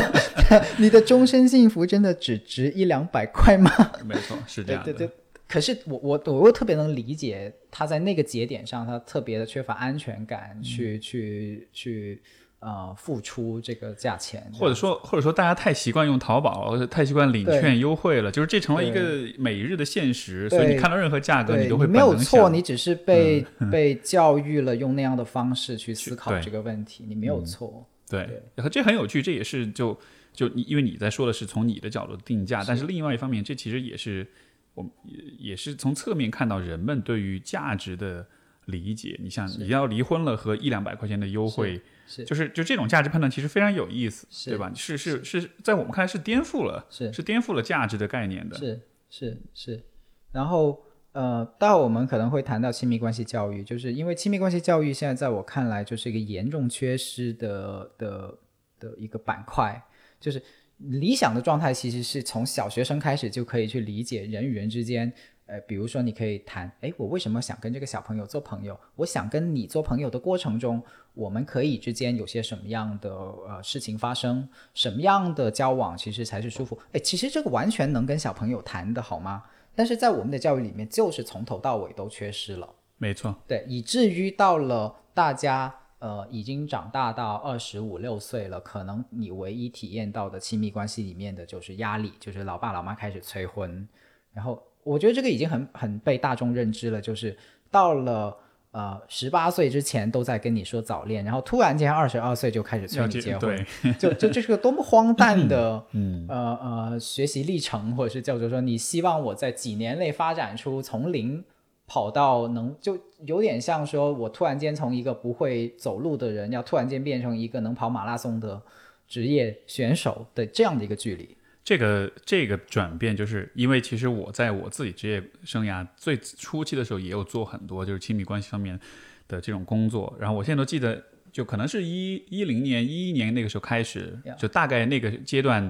[0.80, 3.70] 你的终身幸福真的只值一两百块吗？
[4.06, 4.92] 没错，是这样的。
[4.92, 5.14] 对对对。
[5.48, 12.22] 可是我我我又特别能理解他在那个节点上，他特别的缺乏安全感，去去去。
[12.60, 20.50] 呃，付出这个价钱，或者说，或者说，大家太习惯用淘宝，太习惯领券优惠了，就是这成了一个每日的现实。
[20.50, 27.88] 所以你看到任何价格，你都会没有错，你只是被 被教育了用那样的方式去思考这个问题，你没有错。
[28.10, 29.96] 对，然后这很有趣，这也是就
[30.34, 34.26] 就你因为你在说的是从你的角度定价，但是另外一方面，这其实也是
[34.74, 34.92] 我们
[35.38, 38.26] 也是从侧面看到人们对于价值的
[38.68, 39.20] 理解。
[39.22, 41.82] 你像你要离婚了和一两百块钱的优惠。
[42.10, 44.72] 是，就是就这种价值判断其实非常有意思，对吧？
[44.74, 49.84] 是是是在我们看来是颠覆了，是是颠覆了价值的概念的，是是是。
[50.32, 58.38] 然后呃，待会我们可能会谈到亲密关系教育，就是因为亲密关系教育现在在我看来就是一个严重缺失的的
[58.80, 59.84] 的一个板块，
[60.18, 60.42] 就是
[60.78, 65.12] 理想的状态其实是从小学生开始就可以去理解人与人之间。
[65.48, 68.78] 呃，比如说你可以谈，哎，我为什么想跟这个小朋友做朋友？
[68.98, 70.84] 我想跟你做朋友的过程中，
[71.14, 74.48] 我们可以之间有些什么样的呃事情发生？
[74.74, 76.78] 什么样的交往其实才是舒服？
[76.92, 79.44] 哎，其实这个完全能跟小朋友谈的好吗？
[79.74, 82.70] 但是在我们的教育里面，就是从头到尾都缺失了。
[82.98, 93.88] 没错，对，以至于到了大家呃已经长大到二十五六岁了，可能你唯一体验到的亲密关系里面的就是压力，就是老爸老妈开始催婚，
[94.34, 94.62] 然后。
[94.88, 97.36] 我觉得这个已经很很被大众认知了，就是
[97.70, 98.36] 到了
[98.72, 103.66] 呃十八岁之前都在跟你说早恋，然后突然间二十二岁就开始催你结婚，
[104.00, 111.44] 就就这是个多么荒诞的嗯呃呃学习历程，或者是叫做说你希望我在几年内发展出从零
[111.86, 118.62] 跑到能，就有点像说我突然间从一个不会走路的人，要突然间变成一个能跑马拉松的
[119.08, 121.37] 职业选手的这样的一个距离。
[121.68, 128.80] 这个这个转变，就是因为其实我在我自己职业生涯最初期的时候，也有做很多就是亲密关系方面
[129.28, 130.16] 的这种工作。
[130.18, 135.70] 然后我现在都记得，就可能是一一零年、一一年那个时候开始，就大概那个阶段，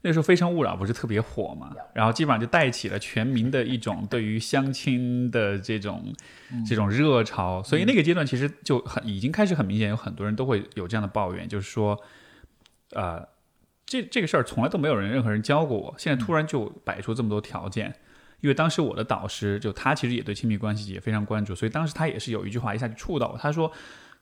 [0.00, 6.10] 那时候《非诚勿扰》不是特别火嘛，然后基本上就带起了全民的一种对于相亲的这种
[6.66, 7.62] 这种热潮。
[7.62, 12.00] 所以那个阶段其实就很已经开始很明显，有很多人都会有这样的抱怨，就是说，
[12.92, 13.33] 呃。
[13.86, 17.94] 这这个事儿从来都没有人任何人教过我，现在突然就摆出这么多条件，
[18.40, 23.70] 因为当时我的导师就他其实也对亲密关系也非常关注，所以当时他也是有一句话一下就触到我，他说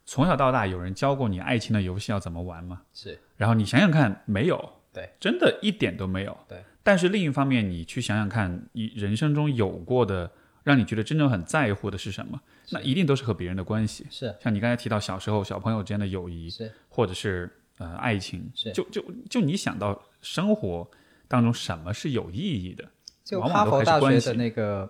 [0.04, 2.82] 从小到大有人教过你爱情的游戏要怎么玩吗？
[2.92, 6.58] 是，然后你想想看，没有，对，真的一点都没有，对。
[6.82, 10.30] 但是另一方面，你去想想看，你人生中有过的
[10.64, 12.40] 让你觉得真正很在乎的是什么？
[12.70, 17.48] 那一定都是和别人的关系，是，像你刚才提到小时候小朋友之间的友谊，是，或者是。
[17.82, 20.88] 呃，爱情是就就就你想到生活
[21.26, 22.88] 当中什么是有意义的？
[23.24, 24.88] 就哈佛大学的那个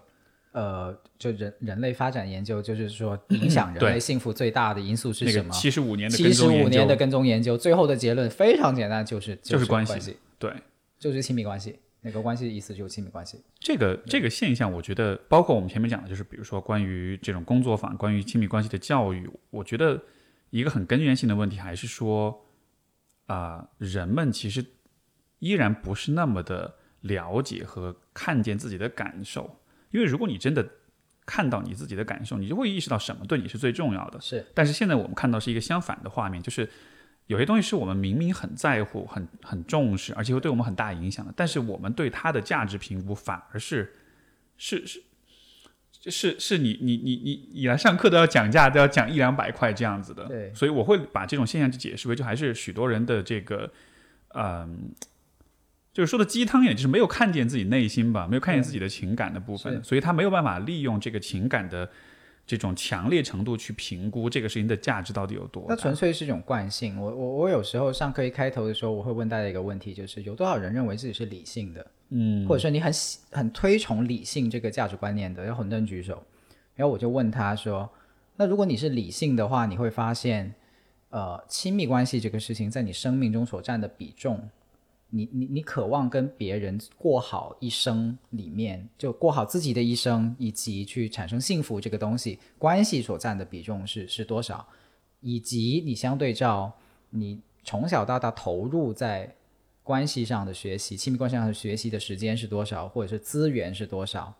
[0.52, 5.50] 呃，就人人类发展研究，就是说 影响人类幸福最大的因素是什么？
[5.52, 10.52] 七十五年的七十五年的跟踪研究，最后的结论非常简单，就是就是关系，对，
[10.98, 11.78] 就是亲密关系。
[12.02, 13.40] 那个关系的意思就是亲密关系。
[13.60, 20.00] 这个这个现象，我觉得包括我们前面讲的，就是比如说关于这种工作坊，关于亲密关系的教育，我觉得
[20.50, 22.44] 一个很根源性的问题还是说。
[23.26, 24.64] 啊，人们其实
[25.38, 29.60] 依然不是那么的了解和看见自己的感受，
[29.90, 30.68] 因为如果你真的
[31.24, 34.20] 看到你自己的感受，你就会意识到什么对你是最重要的。
[34.20, 36.68] 是，但是现在我们看到是一个相反的画面，就是
[37.26, 43.94] 有些东西是我们明明很在乎、很很重视，而且会对我们很大影响的，但是我们对它的价值评估反而是
[44.56, 45.02] 是是。
[46.10, 53.72] 是是你你你你你来上课都要讲价，都要讲一两百块这样子的，对，所以我会把这种现象去解释为，就还是许多人的这个，
[54.34, 54.90] 嗯，
[55.92, 61.88] 就是说的鸡汤一点，就是没有看见自己内心吧，没有看见自己的情感的部分，所以他没有办法利用这个情感的
[62.46, 65.64] 这种强烈程度去评估这个事情的价值到底有多。
[65.68, 67.00] 那纯粹是一种惯性。
[67.00, 71.86] 我我我有时候上课一开头的时候，我会问大家一个问题，就是有多少人认为自己是理性的？
[72.10, 76.22] 嗯，或者说你很喜很推崇理性这个价值观念的，有很多人举手。
[76.74, 77.88] 然后我就问他说
[78.36, 80.54] ：“那如果你是理性的话，你会发现，
[81.10, 84.48] 呃，亲密关系这个事情在你生命中所占的比重，
[85.14, 94.66] 你你你渴望跟别人过好一生里面，就过好自己的一生，以及去产生幸福这个东西，关系所占的比重是是多少？
[95.20, 96.72] 以及你相对照
[97.10, 99.32] 你从小到大投入在。”
[99.84, 104.32] 关系上的学习，亲密关系上的学习的时间是多少，或者是资源是多少，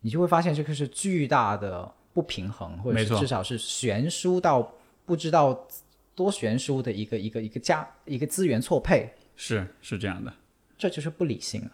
[0.00, 4.72] 你就会发现这个是巨大的不平衡，或者是至少是悬殊到
[5.04, 5.68] 不知道
[6.14, 10.30] 多悬殊的一个一个一个价一个资源错配，是是这样的，
[10.76, 11.70] 这就是不理性了。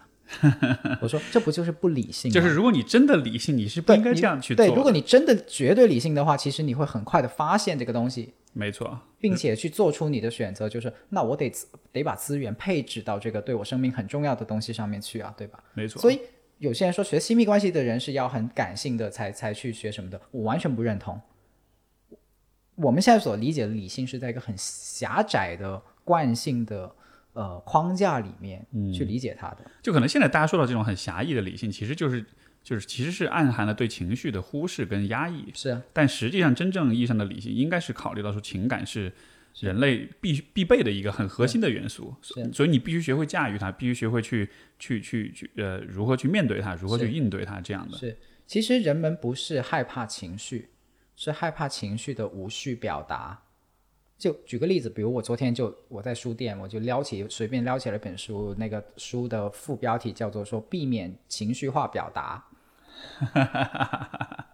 [1.01, 2.31] 我说这不就是不理性？
[2.31, 4.65] 就是如果你真的理性，你是不应该这样去做。
[4.65, 8.33] 对，如果你真的绝对理性的话，其实你会很快的发现这个东西。
[8.53, 11.51] 没错，并且去做出你的选择，就是那我得
[11.91, 15.61] 得把资源配置到这个对我生命很重要的东西上面去啊，对吧？
[15.73, 16.01] 没错。
[16.01, 16.19] 所以
[16.57, 21.19] 有些人说学亲密关系的人是要很感性的才才去学什么的，我完全不认同。
[22.75, 26.91] 我们现在所理解的理性是在一个很狭窄的惯性的
[27.37, 32.25] 呃框架里面去理解它的，就可能现在大家说到这种很狭义的理性，其实就是。
[32.63, 35.81] 就是其实是暗含了对情绪的忽视跟压抑，是啊。
[35.93, 39.09] 但实际上，真正意义上的理性应该是考虑到说情感是
[39.61, 42.13] 人类必必备的一个很核心的元素，
[42.51, 47.97] 所以你必须学会驾驭它，必须学会去去去去呃如何去面对它，如何去应对它这样的。
[47.97, 50.67] 是，其实人们不是害怕情绪，
[51.15, 53.43] 是害怕情绪的无序表达。
[54.17, 62.45] 就举个例子，比如我昨天就我在书店，我就撩起随便撩起了一本书，那个书的副标题叫做说避免情绪化表达。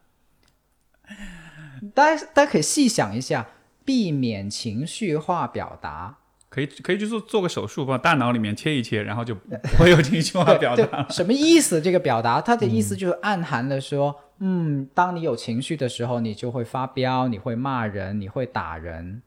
[1.94, 3.48] 大家大家可以细想一下，
[3.86, 6.18] 避免情绪化表达，
[6.50, 11.08] 可以可以去做做个手术，把大脑里面切一切，然后就不会有情绪化表对达。
[11.10, 11.82] 什么意思？
[11.82, 19.22] 这个表达，它的意思就是暗含了说，嗯，当你有情绪的时候，你就会发飙，你会骂人，你会打人。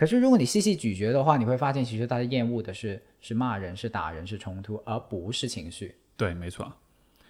[0.00, 5.94] 可是如果你细细咀嚼的话，你会发现，其实大家厌恶的是是骂人、是打人、是冲突，而不是情绪。
[6.16, 6.72] 对，没错，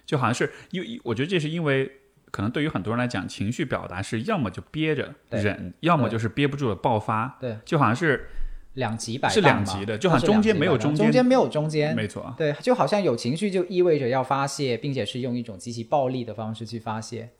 [0.05, 1.91] 就好像是因为我觉得这是因为
[2.31, 8.29] 可能对于很多人来讲，情绪表达是要么就憋着忍，要么就是憋不住的爆发，对，就好像是
[8.75, 11.05] 两极摆是两极的就好像中间没有中间。
[11.05, 17.31] 中间没有中间，没错，对，就好像有情绪就意味着要发泄，并且是用一种极其暴力的方式去发泄，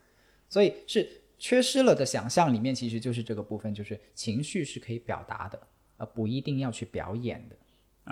[0.49, 5.59] 所以是缺失了的想象里面，其实就是这个部分，就是情绪是可以表达的，
[5.97, 7.55] 而不一定要去表演的。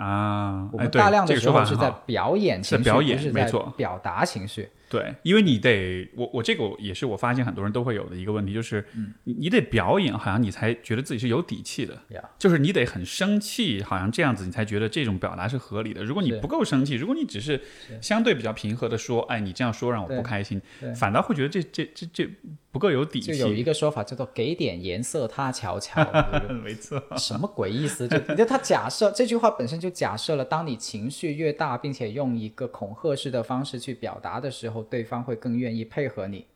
[0.02, 1.88] 啊，我们大量的时候是在。
[2.06, 4.68] 表演情绪，是表演不是在表达情绪。
[4.90, 9.14] 对，因为你得我我这个也是我发现很多人都会有的一个问题，就是嗯。
[9.24, 11.96] 你你得表演，好像你才觉得自己是有底气的。
[12.36, 16.02] 就是你得很生气，好像这样子你才觉得这种表达是合理的。
[16.02, 17.60] 如果你不够生气，如果你只是
[18.00, 20.60] 相对比较平和的说，哎，你这样说让我不开心，
[20.96, 22.28] 反倒会觉得这这这这
[22.72, 23.62] 不够有底就有一。
[23.62, 26.02] 个说法叫做“给点颜色，他瞧瞧”，
[26.64, 28.08] 没错，什么鬼意思？
[28.08, 36.46] 就就他假设这句话本身就假设了，当你情绪越大，并且用一个恐吓式的方式去表达的时候，对方会更愿意配合你。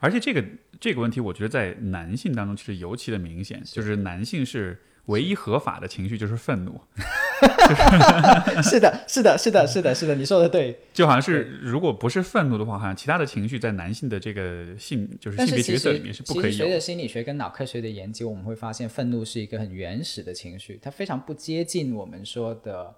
[0.00, 0.42] 而且这个
[0.80, 6.80] 这个问题，我觉得在男性当中其实尤其的明显，就是男性是唯一合法的情绪就是愤怒，
[8.64, 10.80] 是的，是的，是的，是的，是的，你说的对。
[10.94, 22.94] 就好像是如果不是愤怒的话，好像其他的情绪在男性的这个性就是性别角色里面是不可以随着心理学跟脑科学的研究，我们会发现愤怒是一个很原始的情绪，它非常不接近我们说的，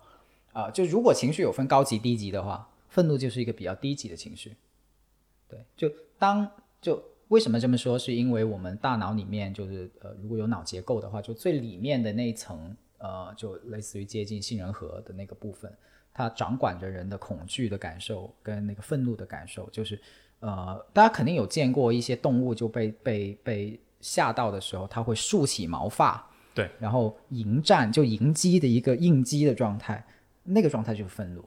[0.52, 4.52] 啊、就如果情绪有分高级低级的话，愤怒就是一个比较低级的情绪。
[5.48, 6.48] 对，就当
[6.80, 7.98] 就为什么这么说？
[7.98, 15.72] 是因为我们大脑里面就是呃，如果有脑结构的话，就最里面的那一层，呃，就类似于接近杏仁核的那个部分，
[16.12, 19.68] 它掌管着人的恐惧的感受跟那个愤怒的感受。
[19.70, 20.00] 就是
[20.40, 30.04] 呃，大家肯定有见过一些动物就被被被吓到的时候，它会竖起毛发，对，然后迎战就迎击的一个应激的状态，
[30.44, 31.44] 那个状态就是愤怒。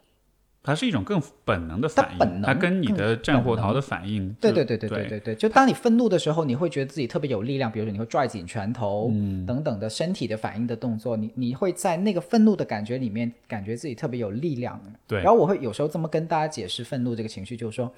[0.64, 14.80] 它是一种更本能的反应，它本能它跟你的战火本逃的反应，对对对对对对对，就当你愤怒的时候，你会觉得自己特别有力量，比如说你会拽紧拳头、嗯等等的身体的反应的动作，你你会在那个愤怒的感觉里面感觉自己特别有力量。
[15.08, 17.92] 对然后我会有时候这么跟大家解释愤怒这个情绪，就是说，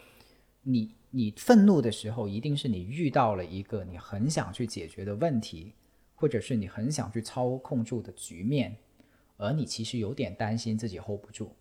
[0.62, 5.74] 你你愤怒的时候，一定是你遇到了一个你很想去解决的问题，
[6.16, 8.78] 或者是你很想去操控住的局面，
[9.36, 11.54] 而你其实有点担心自己 hold 不住。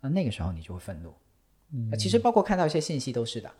[0.00, 1.14] 那那个时候你就会愤怒。
[1.72, 3.52] 嗯其实包括看到一些信息都是的，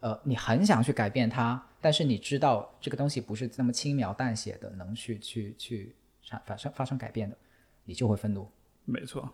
[0.00, 7.36] 呃，你很想去改变它，但是你知道这个东西不是那么轻描淡写的能去去去产发生发生改变的，
[7.84, 8.48] 你就会愤怒。
[8.84, 9.28] 没错。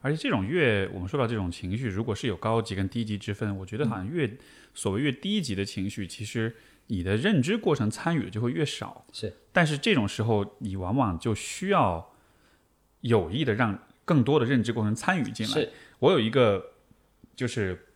[0.00, 4.38] 而且这种越我们说到这种情绪，如果是有高级跟低级之分，我觉得好像越、
[4.74, 6.54] 所谓越低级的情绪，其实
[6.88, 9.06] 你的认知过程参与的就会越少。
[9.12, 12.12] 是，但是这种时候，你往往就需要
[13.00, 15.68] 有意的让更多的认知过程参与进来。
[15.98, 16.64] 我有一个，
[17.34, 17.86] 就是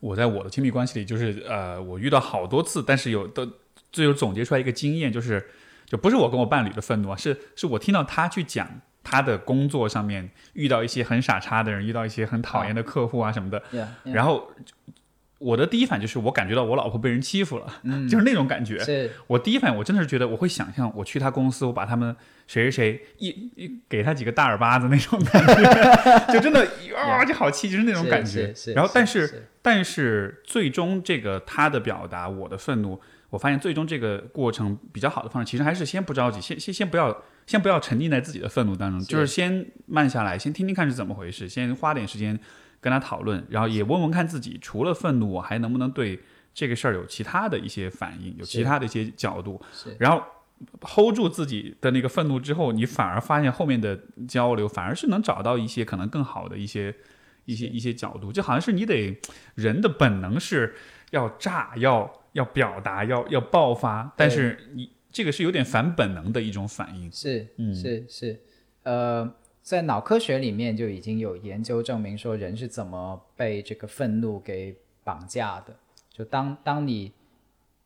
[0.00, 3.48] 我在我的亲密关系里，就是呃，我遇到好多次，但是有的
[3.92, 5.48] 最后总结出来一个经验，就是
[5.84, 13.62] 就不是我跟我伴侣的愤怒啊，是是我听到他去讲他的工作上面遇到一些很傻叉的人，遇到一些很讨厌的客户啊什么的。
[14.02, 14.50] 然后
[15.38, 17.66] 我的第一反应就是我感觉到我老婆被人欺负了，
[18.08, 18.78] 就是那种感觉。
[18.78, 22.14] 是我第一反应我真的是觉得我会想象我去他公司，我把他们
[22.46, 26.66] 谁谁谁一一给他几个大耳巴子那种感觉， 就真的
[26.96, 28.54] 啊就好气，就是那种感觉。
[28.74, 42.38] 然后但是是但是最终这个他的表达，我的愤怒，我发现最终这个过程比较好的方式，其实还是先不着急，先先先不要先不要沉浸在自己的愤怒当中，是就是先慢下来，先听听看是怎么回事，先花点时间
[42.86, 46.20] 跟他讨论，然后也问问看自己除了愤怒，我还能不能对
[46.54, 49.60] 这个事儿有其他的一些反应，有其他的一些角度，
[49.98, 50.22] 然后
[50.82, 56.94] hold 住自己的那个愤怒之后，你反而发现后面的交流反而是能找到一些可能更好的一些
[57.44, 59.18] 一些一些角度，就好像是你得
[59.56, 60.76] 人的本能是
[61.10, 67.10] 要炸，要要表达，要要爆发，但是你这个是有点反本能的一种反应。
[67.10, 67.74] 是嗯。
[67.74, 68.40] 是是，
[68.84, 69.28] 呃，
[69.66, 75.74] 在脑科学里面就已经有研究证明说人是怎么被这个愤怒给绑架的。
[76.08, 77.10] 就当当你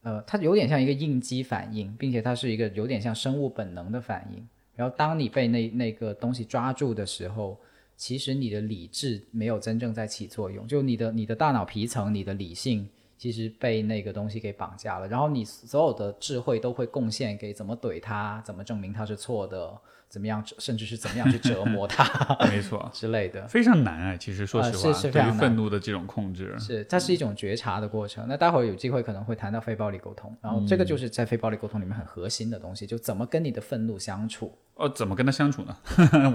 [0.03, 4.47] 呃，它有点像一个应激反应，并且它是一个有点像生物本能的反应。
[4.77, 7.59] 然后当你被那那个东西抓住的时候，
[7.97, 15.09] 其实你的理智没有真正在起作用，就你的你的大脑皮层，你的理性其实被那个东西给绑架了。
[15.09, 19.81] 然后你所有的智慧都会贡献给怎么怼他，怎么证明他是错的。
[20.11, 22.37] 怎么样， 甚至是怎么样去折磨他？
[22.51, 24.17] 没错， 之类的，非常难啊。
[24.17, 28.27] 其实说实话，是对于愤怒的这种控制，是它是一种觉察的过程。
[28.29, 34.53] 那待会儿有机会可能会谈到非暴力沟通，然后这个就是在非暴力沟通里面很核心的东西，就怎么跟你的愤怒相处。
[34.75, 35.77] 哦，怎么跟他相处呢？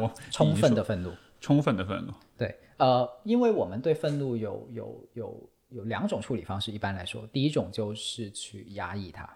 [0.02, 1.12] 我充分的愤怒，
[1.42, 2.14] 充分的愤怒。
[2.38, 6.72] 对，呃，因为我们对愤怒有有有有两种处理方式。
[6.72, 9.28] 一般来说，第一种就是去压抑它。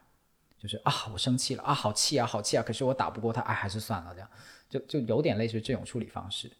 [0.59, 2.61] 就是啊，我生气了啊，好气啊，好气啊！
[2.61, 4.29] 可是我打不过他，哎，还是算了，这样
[4.69, 6.51] 就就有点类似这种处理方式，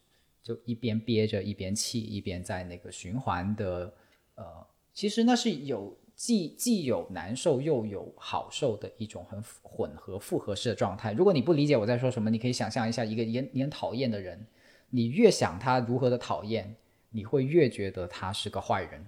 [0.42, 3.94] 就一边憋着，一边气，一边在那个循环的，
[4.36, 11.12] 呃，其实那是有既既有难受又有好受的一种很混合复合式的状态。
[11.12, 14.48] 如果你不理解我在说什么，你可以想象一下，一个你你很讨厌的人，
[14.92, 16.74] 你越想他如何的讨厌，
[17.10, 19.06] 你会越觉得他是个坏人，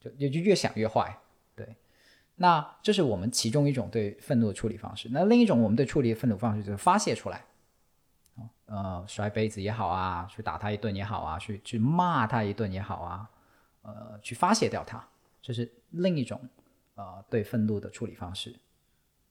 [0.00, 1.16] 就就就越想越坏。
[2.42, 5.10] 那这是我们其中一种对愤怒的处理方式。
[5.12, 7.44] 那另一种我们对处理愤怒方式就是发泄出来，
[8.64, 13.30] 呃，摔杯子也好啊，去打他一顿也好啊，去去骂他一顿也好啊，
[13.82, 15.06] 呃，去发泄掉他，
[15.42, 16.40] 这是另一种
[16.94, 18.56] 呃对愤怒的处理方式。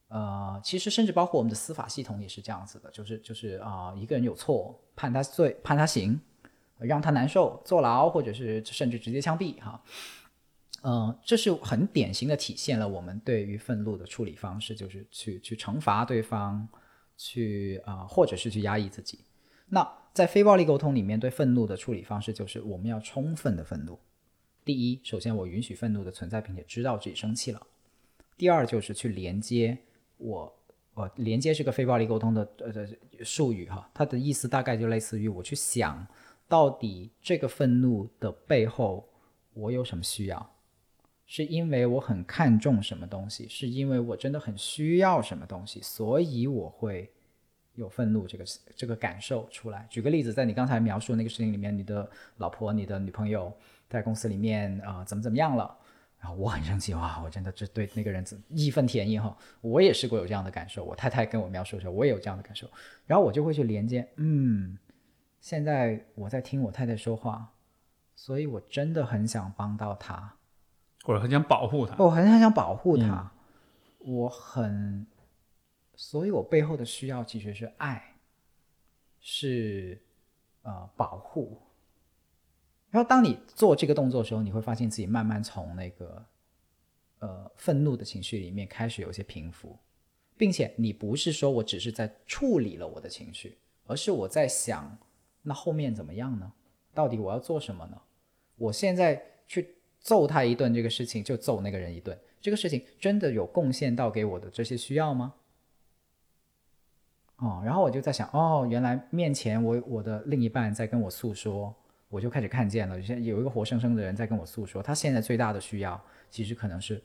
[0.10, 6.22] 呃，其实甚至包括我们的司法系统也是这样子的，就是就是啊，一个人有错，判他罪，判他刑，
[6.78, 9.82] 让他难受，坐牢，或者是甚至直接枪毙，哈。
[10.82, 16.66] 嗯，这是很典型的体现了我们对于愤怒的处理方式，就是去去惩罚对方，
[17.18, 19.20] 去啊，或者是去压抑自己。
[19.68, 24.00] 那在非暴力沟通里面，对愤怒的处理方式就是我们要充分的愤怒。
[24.64, 27.62] 第一，首先我允许愤怒的存在，并且知道自己生气了。
[28.38, 29.78] 第二，就是去连接
[30.18, 30.54] 我，
[30.94, 32.88] 我连接是个非暴力沟通的呃
[33.24, 36.08] 术语哈，它的意思大概就类似于我去想
[36.48, 39.08] 到底这个愤怒的背后
[39.54, 40.52] 我有什么需要。
[41.32, 47.08] 是因为我很看重什么东西，是因为我真的很需要什么东西，所以我会
[47.76, 48.44] 有愤怒这个
[48.76, 49.86] 这个感受出来。
[49.92, 53.56] 举个例子，在你刚才描述那个事情里面，你的老婆、你的女朋友
[53.88, 55.78] 在公司里面啊怎么怎么样了，
[56.20, 59.38] 然后我很生气哇，我真的这对那个人义愤填膺哈。
[59.62, 62.68] 我也试过有这样的感受，我太太跟我描述的时候，我也有这样的感受，
[63.06, 64.76] 然后我就会去连接，嗯，
[65.40, 67.54] 现在我在听我太太说话，
[68.16, 70.34] 所以我真的很想帮到她。
[71.10, 73.32] 或者很想保护他，我很很想保护他，
[73.98, 75.08] 我很，
[75.96, 78.14] 所以我背后的需要其实是爱，
[79.20, 80.00] 是
[80.62, 81.60] 呃保护。
[82.92, 86.24] 然后当你做这个动作的时候，你会发现自己慢慢从那个
[87.18, 89.76] 呃愤怒的情绪里面开始有些平复，
[90.38, 93.58] 并且你不是说我只是在处理了我的情绪，
[93.88, 94.96] 而是我在想，
[95.42, 96.54] 那后面怎么样呢？
[96.94, 98.00] 到底我要做什么呢？
[98.58, 99.78] 我现在去。
[100.10, 102.18] 揍他一顿这个事情，就揍那个人一顿。
[102.42, 105.36] 这个事情真的有贡献到给我的这些需要吗？
[107.36, 111.72] 哦，然后我就在想，哦，原来面前我我的另一半在跟我诉说，
[112.08, 117.00] 我就开始看见了，现在有一个活生生的人在跟我诉说，他现在最大的需要其实可能是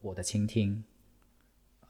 [0.00, 0.82] 我的倾听，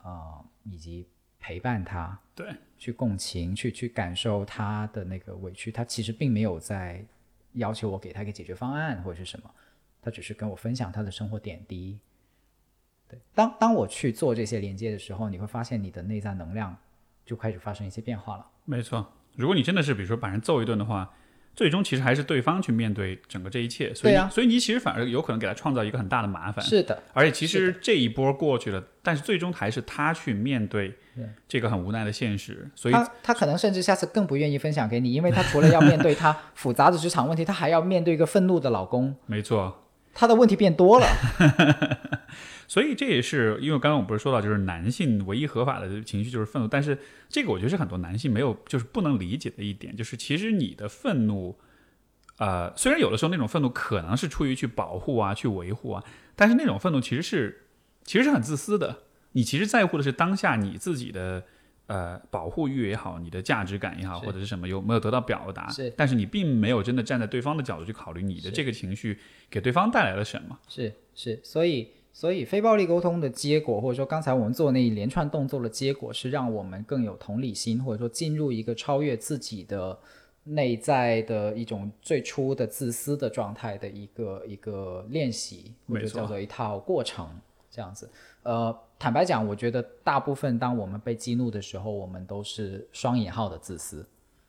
[0.02, 1.08] 啊，以及
[1.40, 5.72] 陪伴他，对，去共情，去去感受他的那个委屈。
[5.72, 7.02] 他其实并没有在
[7.54, 9.50] 要求我给他一个解决方案或者是什么。
[10.02, 11.98] 他只是跟我分享他的生活点滴，
[13.08, 13.18] 对。
[13.34, 16.76] 当当我去做这些连接的时候，你会发现你的内在能量
[17.26, 18.46] 就开始发生一些变化了。
[18.64, 21.14] 没错，如果你真的是比如说把人揍一顿的话，
[21.54, 23.92] 最终其实还是对方去面对整个这一切。
[23.92, 26.64] 所以，所以你其实反而有可能给他创造一个很大的麻烦。
[26.64, 27.02] 是的。
[27.12, 30.94] 而且其实这一波过去了，但是最终还是他去面对
[31.48, 32.70] 这个很无奈的现实。
[32.76, 39.16] 所以他他可能甚至下次更不愿意分享给你，因为他除了要面对他 复杂的职场问题，他还要面对一个愤怒的老公。
[39.26, 39.84] 没错。
[40.14, 41.06] 他的问题变多了，
[42.66, 46.98] 所以这也是因为刚刚我不是说到，就是男性唯一合法的情绪就是愤怒，但是
[47.28, 51.56] 这个我觉得是很多男性没有就是不能理解的一点，就是其实你的愤怒，
[52.38, 56.04] 呃，虽然有的时候那种愤怒可能是出于去保护啊、去维护啊，
[56.34, 57.66] 但是那种愤怒其实是
[58.04, 59.02] 其实是很自私的，
[59.32, 61.44] 你其实在乎的是当下你自己的。
[61.88, 65.70] 呃，保护欲也好，你的价值感也好，或者是什么有没有得到表达？
[65.70, 69.18] 是，但是你并没有真的站在对方的角度去考虑你的这个情绪
[69.48, 70.58] 给对方带来了什么？
[70.68, 79.98] 是是，所以所以非暴力沟通的结果，或者说刚才我们做那一连串动作的结果，是让我们更有同理心，或者说进入一个超越自己的
[80.44, 87.26] 内在的一种最初的自私的状态的一个一个练习，或者叫做一套过程。
[87.70, 88.10] 这样子。
[88.42, 94.04] 呃，坦白讲，我觉得大部分当我们被激怒的时候，我们都是双引号的自私，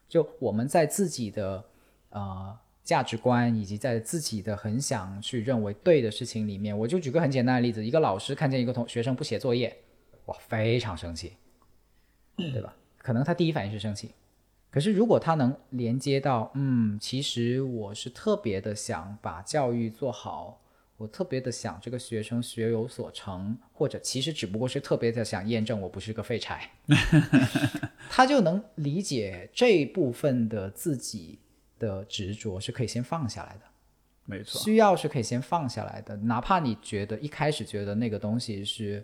[0.08, 1.64] 就我们在自己的
[2.10, 9.78] 呃价值观以及在自己的很想去认为对的事情里面，我就举个很简单的例子，一个老师看见一个同学生不写作业，
[10.26, 11.34] 哇，非常生气，
[12.36, 12.76] 对吧？
[12.97, 14.16] 可能他第一反应是生气，
[14.72, 20.60] 可是如果他能连接到，嗯，其实我是特别的想把教育做好，
[21.00, 26.70] 我特别的想这个学生学有所成，或者其实只不过是特别的想验证我不是个废柴，
[28.12, 31.39] 他就能理解这部分的自己
[31.80, 33.62] 的执着是可以先放下来的。
[34.26, 39.02] 没错，需要是可以先放下来的，哪怕你觉得一开始觉得那个东西是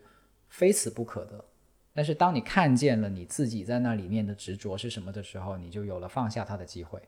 [0.50, 1.46] 非死不可的，
[1.94, 7.02] 但是当你看见了你自己在那里面的执着是什么的时候，你就有了放下它的机会，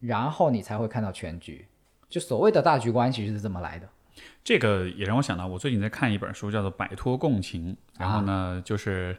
[0.00, 1.68] 然后你才会看到全局。
[2.08, 3.86] 就所谓的大局观，其实是这么来的。
[4.42, 9.16] 这个也让我想到，我最近在看一本书，叫做《摆脱共情》，然后呢，就是，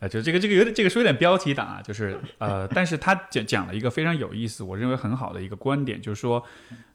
[0.00, 6.44] 呃，就这个这个有点这个书有点标题党啊，就是呃，但是他讲讲了一个非常有意思，我认为很好的一个观点，就是说，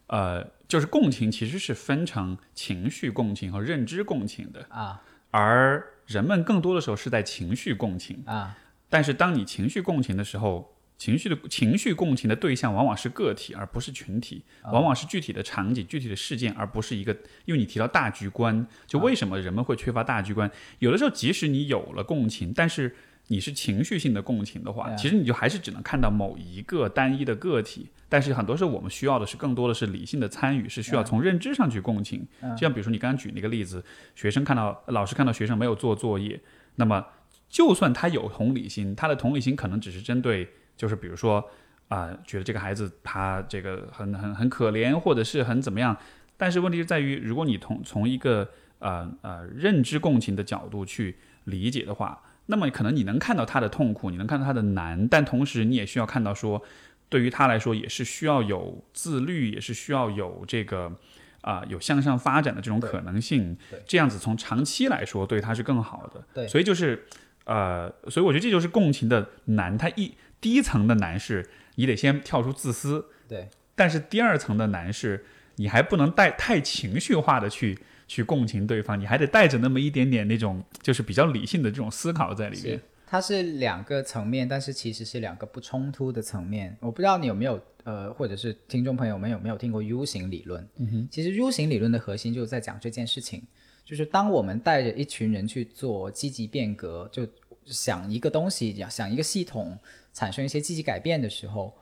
[0.08, 5.02] 呃，就是共情其实是分成情绪共情和认知共情的，啊
[5.32, 8.58] 而人们更多的时候是在情绪共情，啊
[8.90, 17.16] 但是当你情绪共情的时候，情绪的情绪共情的对象往往是个体，而不是群体，往往是具体的场景、具体的事件，而不是一个。
[17.46, 20.52] 因为你提到大局观，就为什么人们会缺乏大局观？
[20.80, 22.94] 有的时候，即使你有了共情，但是
[23.28, 27.88] 你是情绪性的共情的话，其实你就还是只能看到某一个单一的个体。
[28.10, 32.28] 但是很多时候，我们需要的是更多的是理性的参与，是需要从认知上去共情。
[32.42, 33.82] 就像比如说你刚刚举那个例子，
[34.16, 36.42] 学生看到老师看到学生没有做作业，
[36.76, 37.06] 那么
[37.48, 40.50] 就算他有同理心，他的同理心可能只是针对，
[40.80, 41.44] 就是比如说
[41.90, 45.98] 啊、觉得这个孩子他这个很很很可怜，或者是很怎么样。
[46.38, 56.62] 但是问题就在于，如果你从从一个呃呃认知共情的角度去理解的话，那么可能你能看到他的痛苦，你能看到他的难，但同时你也需要看到说，
[57.10, 60.96] 对于他来说也是需要有自律，也是需要有这个
[61.42, 63.58] 啊、有向上发展的这种可能性。
[63.88, 66.24] 这样子从长期来说对他是更好的。
[66.36, 67.06] 对所以就是
[67.46, 69.76] 呃，所以我觉得这就是共情的难。
[69.76, 75.26] 它一第一层的难是你得先跳出自私，对但是第二层的难是
[75.56, 77.78] 你还不能带太情绪化的去
[78.08, 82.80] 去共情对方，你还得带着那么一点点那种就是比较理性的这种思考在里面。
[83.06, 86.78] 它是两个层面，但是其实是两个不冲突的层面。
[86.80, 90.68] 我不知道你有没有呃，或者是听众朋友们有没有听过 U 型理论？
[90.78, 93.42] 嗯哼，其实 U 型理论的核心就是在讲这件事情，
[93.84, 97.28] 就是当我们带着一群人去做积极变革，就
[97.66, 99.76] 想一个东西，想一个系统
[100.14, 101.74] 产生一些积极改变的时候，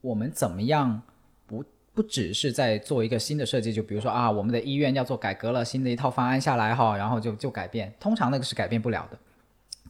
[0.00, 1.02] 我们怎么样
[1.46, 9.18] 不不只是在做一个新的设计，就比如说啊，我们的医院要做改革了，新的一套方案下来哈，然后就就改变，通常那个是改变不了的。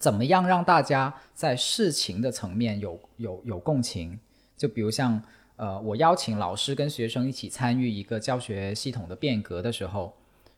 [0.00, 4.18] 怎么样让大家在事情的层面有有有共情？
[4.56, 5.22] 就比如像
[5.56, 10.12] 呃，我邀请老师跟学生一起参与一个教学系统的变革的时候，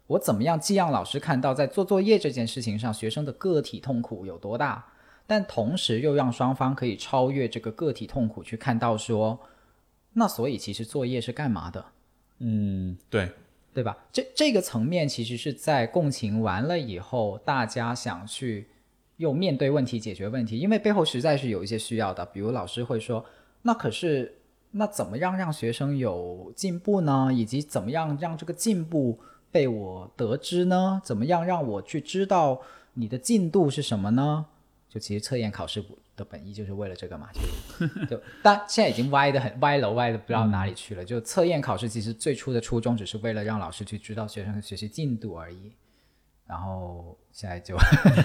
[0.07, 4.85] 我怎么样既让老师看到在做作业这件事情上学生的个体痛苦有多大，
[5.27, 9.39] 但同时又让双方可以超越这个个体痛苦去看到说，
[10.13, 11.85] 那所以其实作业是干嘛的？
[12.39, 13.31] 嗯，对，
[13.75, 13.97] 对吧？
[14.13, 18.69] 这这个层面其实是在共情完了以后，大家想去
[19.17, 22.25] 又面对问题、解决问题，因为背后实在是有一些需要的。
[22.27, 23.25] 比如老师会说
[23.63, 24.37] ：“那可是
[24.71, 27.31] 那怎么样让学生有进步呢？
[27.35, 29.19] 以及怎么样让这个进步
[29.51, 31.01] 被我得知呢？
[31.03, 32.61] 怎么样让我去知道
[32.95, 34.47] 你的进度是什么呢？”
[34.97, 35.85] 就其实测验考试
[36.17, 37.87] 的本意就是为了这个嘛，就
[38.17, 41.05] 就但现在已经歪的很歪楼歪的不知道哪里去了。
[41.05, 45.71] 就测验考试其实最初的初衷只是为了让老师去知道学生的学习进度而已，
[46.47, 47.77] 然后现在就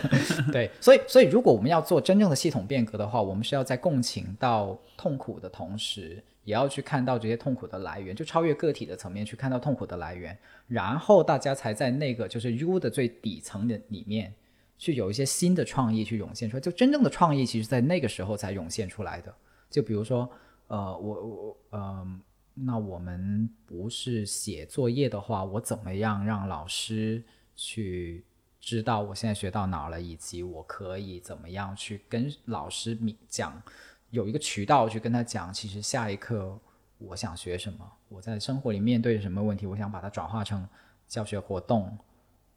[0.49, 10.37] 对，所以所以如果我们要做真正的系统变革的话，我们是要在共情到痛苦的同时，也要去看到这些痛苦的来源，就超越个体的层面去看到痛苦的来源，
[10.69, 14.33] 然后大家才在那个就是 U 的最底层的里面。
[14.81, 19.31] 去有一些新的创意去涌现出来，就真正的创意，其实在那个时候才涌现出来的。
[19.69, 20.27] 就比如说，
[20.65, 22.19] 呃，我我呃，
[22.55, 27.23] 那我们不是写作业的话，我怎么样让老师
[27.55, 28.23] 去
[28.59, 32.97] 知道我现在学到哪了，以及我可以怎么样去跟老师
[33.29, 33.61] 讲，
[34.09, 36.57] 有一个渠道去跟他讲，其实下一课
[36.97, 40.67] 我想学什么，我在生活里面对什么问题，我想把它转化成
[41.07, 41.95] 教学活动。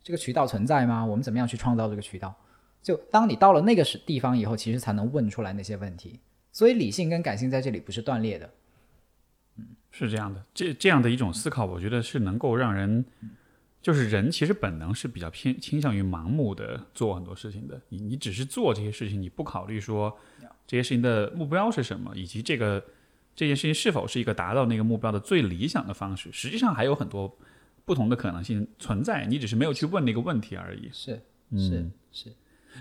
[0.05, 1.05] 这个渠道存在吗？
[1.05, 2.33] 我们怎么样去创造这个渠道？
[2.83, 6.21] 就当你到了那个时地方以后，其实才能问出来那些问题。
[6.53, 8.51] 所以理性跟感性在这里不是断裂的。
[9.57, 13.05] 嗯是这样的，这这样的一种思考，我觉得是能够让人
[13.81, 17.81] 就是人其实本能是比较偏倾向于盲目的做很多事情的。
[17.89, 20.15] 你你只是做这些事情，你不考虑说
[20.67, 22.85] 这些事情的目标是什么，以及这个
[23.35, 26.29] 这件事情是否是一个达到那个目标的最理想的方式。
[26.33, 27.39] 实际上还有很多
[27.85, 30.89] 不同的可能性存在，你只是没有去问那个问题而已。
[30.93, 31.21] 是
[31.57, 32.33] 是是。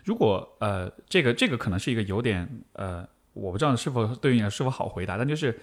[0.04, 5.60] 如果呃，这个这个可能是一个有点呃，我不知道是否对于你是否好回答，但就是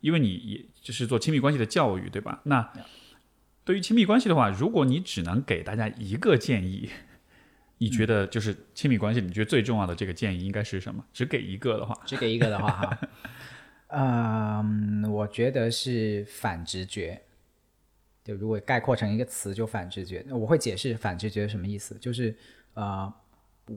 [0.00, 2.40] 因为你也就是做亲密关系的教育，对吧？
[2.44, 2.70] 那
[3.64, 6.90] 对于亲密关系的话，如果你只能给大家一个建议，
[7.78, 11.02] 你觉得就是亲密关系，你觉得最重要的这个建议应该是什么？
[11.14, 12.98] 只给一个的话，只给一个的话，哈，
[13.88, 17.22] 嗯，我觉得是反直觉。
[18.24, 20.26] 就如果概括成一个词，就反直觉。
[20.30, 22.36] 我会解释反直觉什么意思，就是
[22.72, 23.12] 呃。
[23.66, 23.74] 不，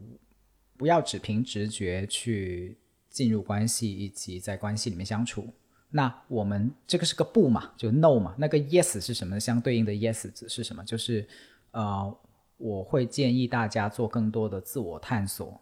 [0.76, 2.78] 不要只凭直觉去
[3.10, 5.48] 进入关系以及在关系里面相处。
[5.92, 8.36] 那我们这个是个不嘛，就 no 嘛。
[8.38, 9.40] 那个 yes 是什么？
[9.40, 10.84] 相对应的 yes 是什么？
[10.84, 11.26] 就是
[11.72, 12.18] 呃，
[12.58, 15.58] 我会建议大家做更多的自我探索，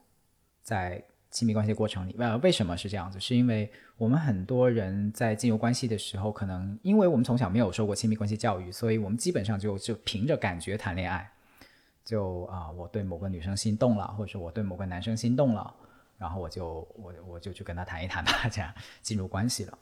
[0.63, 1.05] 在
[1.35, 2.15] 亲密关系过程里。
[2.17, 3.19] 呃，为什么是这样子？
[3.19, 11.29] 是因为我们很多人在进入关系的时候，可能因为我们从小没有受过亲密关系教育，所以我们基本上就就凭着感觉谈恋爱。
[12.05, 15.75] 就啊，我对某个女生心动了，或者说我对某个男生心动了，
[16.17, 19.77] 然后我就我我就去跟他谈一谈吧，这样进入关系了。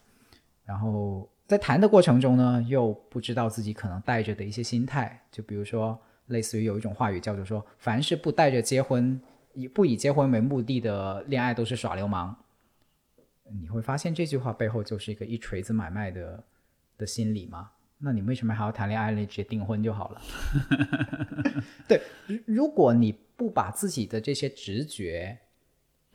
[0.66, 9.22] 然后在谈的过程中呢，又不知道自己可能带着的一些心态，就比如说类似于有一种话语叫做说，凡是不带着结婚
[9.54, 12.36] 以不以结婚为目的的恋爱都是耍流氓。
[13.51, 16.43] 你会发现这句话背后就是一个一锤子买卖的
[16.97, 17.72] 的心理吗？
[17.99, 19.26] 那你为什么还要谈恋爱呢？
[19.26, 20.22] 直接订婚就好了。
[21.88, 22.01] 对，
[22.45, 25.38] 如果你不把自己的这些直觉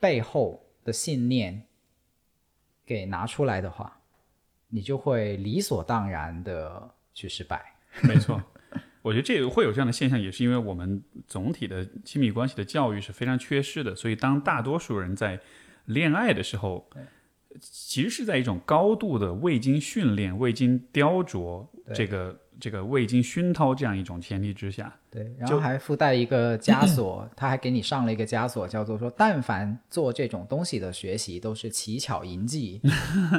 [0.01, 1.63] 背后的信念
[2.85, 4.01] 给拿出来的话，
[4.69, 7.75] 你就会理所当然的去失败。
[8.03, 8.43] 没错，
[9.03, 15.41] 我觉得这个会有这样的现象，也是因为我们总体的亲密关系的教育是非常缺失的，所以当大多数人在
[15.87, 16.89] 恋爱的时候。
[17.61, 24.95] 其实是在一种高度的未经训练、未经雕琢，这个这个未经熏陶这样一种前提之下。
[25.11, 32.81] 对，然后还附带一个枷锁， 他还给你上了一个枷锁，叫做说，但凡做这种东西的学习，都是奇巧淫技，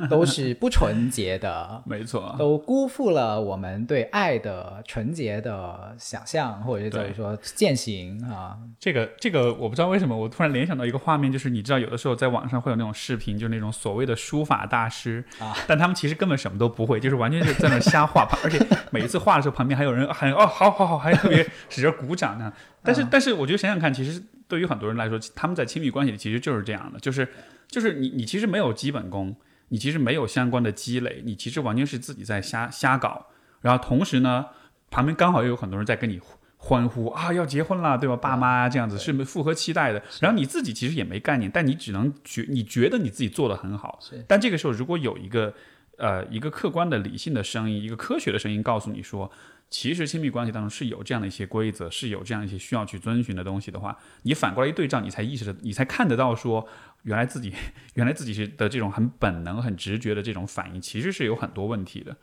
[0.09, 8.57] 都是不纯洁的， 没错，都辜负了我们对爱的纯洁的想象，或者就是说践行啊。
[8.79, 18.59] 这个这个，我不知道为什么，我突然联想到一个画面，就是你知道，有的时候在网上会有那种视频，就是那种所谓的书法大师啊，但他们其实根本什么都不会，就是完全是在那瞎画，而且
[18.89, 21.45] 每一次画的时候，旁边还有人喊哦，好好好，还特别。
[21.67, 22.53] 使劲鼓掌呢，
[22.83, 27.27] 但是但是，我觉得想想看，其实对于很多人来说，他们在亲密关系里其实就是这样的，就是
[27.67, 29.35] 就是你你其实没有基本功，
[29.69, 33.27] 你其实没有相关的积累，你其实完全是自己在瞎瞎搞，
[33.61, 34.45] 然后同时呢，
[34.89, 36.19] 旁边刚好又有很多人在跟你
[36.61, 38.15] 欢呼啊，要结婚了，对吧？
[38.17, 45.53] 爸妈这样子是符合期待的，然后你自己其实也没概念，但你只能觉你觉得你自己做的很好，但这个时候如果有一个
[45.99, 49.31] 呃一个客观的理性的声音，一个科学的声音告诉你说。
[49.71, 56.67] 其实亲密关系当中是有这样的一些规则，是有这样一些需要去遵循的东西的话，你反过来一对照，你才意识到，你才看得到说，
[57.03, 57.53] 原来自己，
[57.93, 62.17] 原来自己是的这种很本能、很直觉的这种反应，其实是有很多问题的。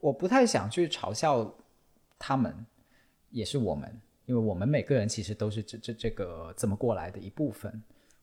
[0.00, 1.54] 我不太想去嘲笑
[2.18, 2.66] 他们，
[3.30, 7.80] 也是我们，因为我们每个人其实都是这这这个这么过来的一部分。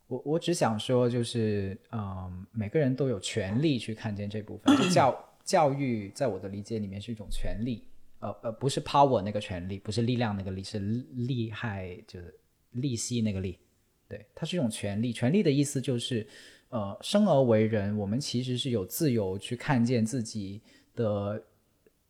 [0.08, 4.90] 我我只想说，就是嗯，每个人都有权利去看见这部分。
[4.90, 7.84] 教教育在我的理解里面是一种权利。
[8.20, 12.34] 呃呃，不是 power 那个权利，不是力量那个力，是厉害，就是
[12.72, 13.60] 利息那个利。
[14.08, 15.14] 对，它是一种权利。
[15.14, 16.26] 权利的意思就是，
[16.70, 20.60] 呃，生而为人，我们其实是有自由去看见自己
[20.96, 21.40] 的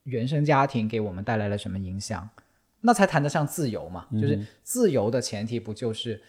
[0.03, 2.29] 原生家庭给我们带来了什么影响，
[2.79, 4.07] 那才谈得上自由嘛。
[4.13, 6.23] 就是自由的前提不就是，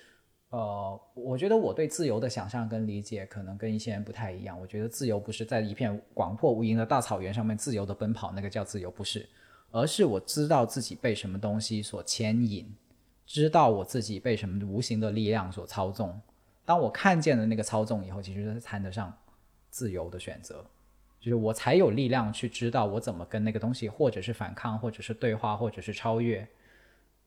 [0.51, 4.59] 呃，我觉得我对自由的想象跟理解可能跟一些人不太一样。
[4.59, 9.29] 我觉得自由不是在一片广阔无垠的大草原上面自由的奔跑，那个叫自由，不是。
[9.71, 12.67] 而是我知道自己被什么东西所牵引，
[13.27, 16.19] 知道我自己被什么无形的力量所操纵。
[16.65, 19.15] 当我看见了那个操纵以后，其实是谈得上
[19.69, 20.65] 自由的选择，
[21.21, 26.49] 就是我才有力量去知道我怎么跟那个东西，或者是反抗，或者是对话，或者是超越。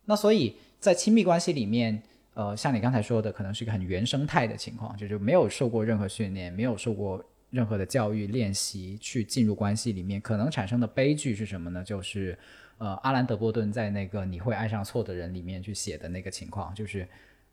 [0.06, 2.02] 那所以在亲密关系里面，
[2.34, 7.24] 呃，像你刚才说的，可能是一个很原生态的情况，就是没有受过任何训练，没有受过。
[7.52, 11.84] 任何的教育练习去进入关系里面，可能产生的悲剧是什么呢？
[11.84, 12.40] 就是，
[12.78, 17.06] 呃，阿兰·德波顿在那个《你会爱上错的人》里面去写的那个情况，就是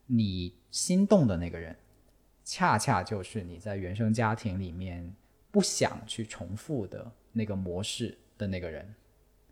[0.07, 1.74] 你心动的那个人，
[2.45, 5.12] 恰恰就是你在原生家庭里面
[5.51, 8.95] 不想去重复的那个模式的那个人，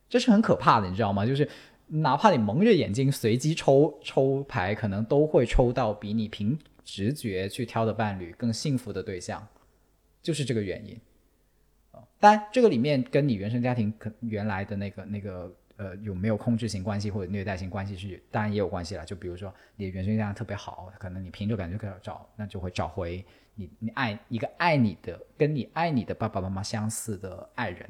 [0.08, 1.26] 这是很可怕的，你知道吗？
[1.26, 1.48] 就是
[1.88, 9.46] 哪怕你蒙着眼睛随机抽抽牌，可能都会抽到比你凭直觉去挑的伴侣更幸福的对象，
[10.20, 10.98] 就是这个原因。
[12.18, 19.04] 当然这个里面跟你原生家庭可原来的那个那个呃有没有控制型关系或者虐待型关系是当然也有关系了。
[19.04, 23.24] 就比如说你的原生家庭特别好，可能你凭着感觉可以找，那就会找回
[23.54, 27.88] 你你爱一个爱你的跟你爱你的爸爸妈妈相似的爱人。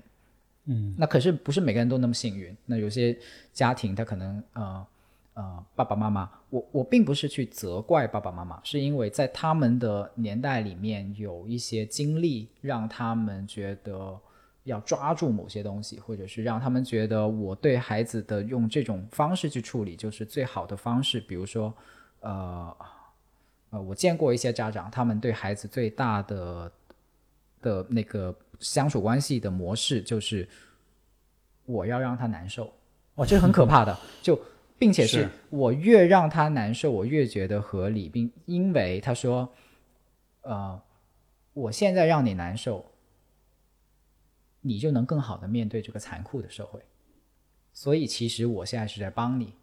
[0.69, 2.53] 嗯，那可是不是每个人都那么幸运。
[2.67, 3.17] 那有些
[3.53, 4.87] 家庭他可能呃
[5.35, 14.19] 呃爸爸妈妈，我我并不是去责怪爸爸妈妈，是因为在他们的年代里面有一些经历让他们觉得
[14.65, 21.21] 要抓住某些东西，或者是让他们觉得我对孩子的用这种方式去处理就是最好的方式。
[21.21, 21.73] 比如说
[22.19, 22.77] 呃
[23.71, 26.73] 呃，我见过一些家长，他们对孩子最大的
[27.63, 28.35] 的那个。
[28.61, 30.49] 相处关系的模式就是
[31.65, 32.73] 我要让他难受，
[33.17, 33.99] 哇，这是很可怕的。
[34.23, 34.39] 就
[34.79, 39.53] 并且是我越让他难受，我越觉得合理，并因为他说，
[40.43, 40.83] 呃，
[41.53, 42.85] 我现在让你难受，
[44.61, 46.81] 你就能更好的面对这个残酷的社会。
[47.73, 49.55] 所以其实我现在是在帮你。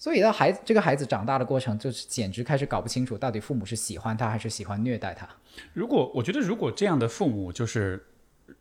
[0.00, 5.28] 所以，到孩子这个孩子长大的过程，就是简直开始搞不清楚，到底父母是喜欢他还是喜欢虐待他。
[5.74, 8.02] 如果我觉得，如果这样的父母就是，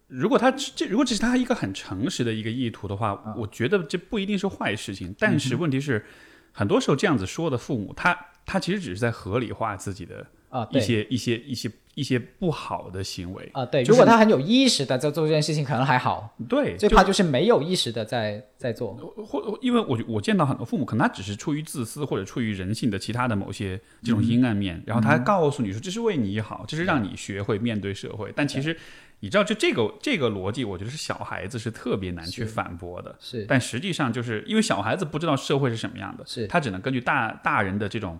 [0.10, 5.16] 如果他这如果这是他一个很诚实的一个意图的话，我觉得这不一定是坏事情。
[5.18, 6.06] 但是问题是，
[6.52, 8.14] 很多时候这样子说的父母，他
[8.46, 11.72] 他其实只是在合理化自己的啊一些一些一些。
[11.96, 16.34] 一些不好的行为啊，对，如果他很有意识的在做这件事情，可能还好。
[16.48, 18.94] 对，最怕就是没有意识的在在做，
[19.28, 28.32] 或因为我我见到很多父母，可能他只是出于自私或者出于人性的其他的某些这种阴暗面，然后他还告诉你说这是为你好，这是让你学会面对社会。
[28.34, 28.78] 但其实
[29.20, 33.14] 你知道，就这个这个逻辑，我觉得是小孩子是特别难去反驳的。
[33.20, 38.18] 是，但实际上就是因为小孩子不知道社会是什么样的，是他只能根据大大人的这种。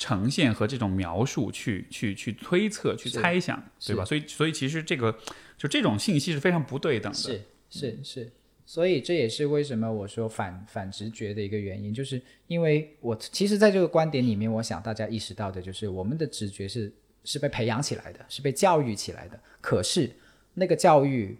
[0.00, 4.02] 呈现和这种描述去去去推测去猜想，对吧？
[4.02, 5.14] 所以所以其实这个
[5.58, 7.18] 就这种信息是非常不对等的。
[7.18, 8.32] 是是是，
[8.64, 16.90] 所以这也是为什么我说反反直觉的一个原因，就是因为我其实在这个观点里面，我想大家意识到的就是我们的直觉是
[17.24, 19.38] 是被培养起来的，是被教育起来的。
[19.60, 20.10] 可是
[20.54, 21.36] 那个教育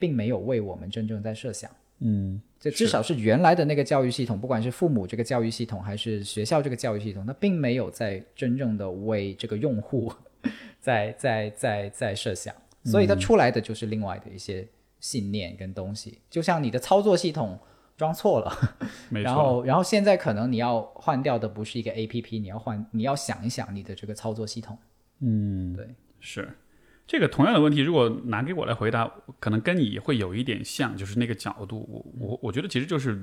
[0.00, 1.70] 并没有为我们真正在设想。
[2.04, 2.40] 嗯。
[2.60, 10.10] 这至少是原来的那个教育系统，不管是父母这个教育系统，还是学校这个教育系统，它并没有在真正的为这个用户
[10.80, 14.66] 在在在在设想，所以它出来的就是另外的一些
[14.98, 16.20] 信念跟东西。
[16.30, 17.58] 就像你的操作系统
[17.98, 18.50] 装错了，
[19.12, 24.78] 然后然后现在可能你要换掉的不是一个 A P P，你要换你要想一想你的这个操作系统。
[25.20, 25.86] 嗯，对，
[26.18, 26.48] 是。
[27.06, 31.86] 这个同样的问题，如果拿给我来回答，可能跟你会有一点像，就是那个角度。
[31.90, 33.22] 我我我觉得其实就是，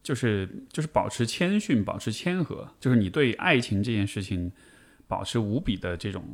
[0.00, 4.52] 就是就是保持谦逊，保持谦和，就是你对爱情这件事情
[5.08, 6.24] 保持无比的这种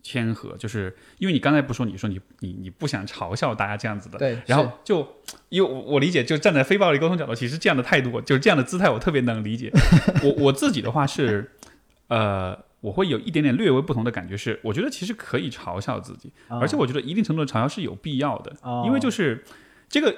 [0.00, 0.56] 谦和。
[0.56, 4.38] 就是因为你刚才不说，你说你你你不想嘲笑大家这样子的，对。
[4.46, 5.16] 然后就
[5.48, 9.72] 因为我理解，就站在非暴力沟通角度，其实这样的态度，就是这样的姿态，我特别能理解。
[10.22, 11.50] 我我自己的话是，
[12.06, 12.56] 呃。
[12.82, 16.30] 我会有一点点略微不同的感觉，是我觉得其实可以嘲笑自己，
[16.60, 18.54] 而且我觉得一定程度的嘲笑是有必要的，
[18.84, 19.42] 因为就是
[19.88, 20.14] 这个，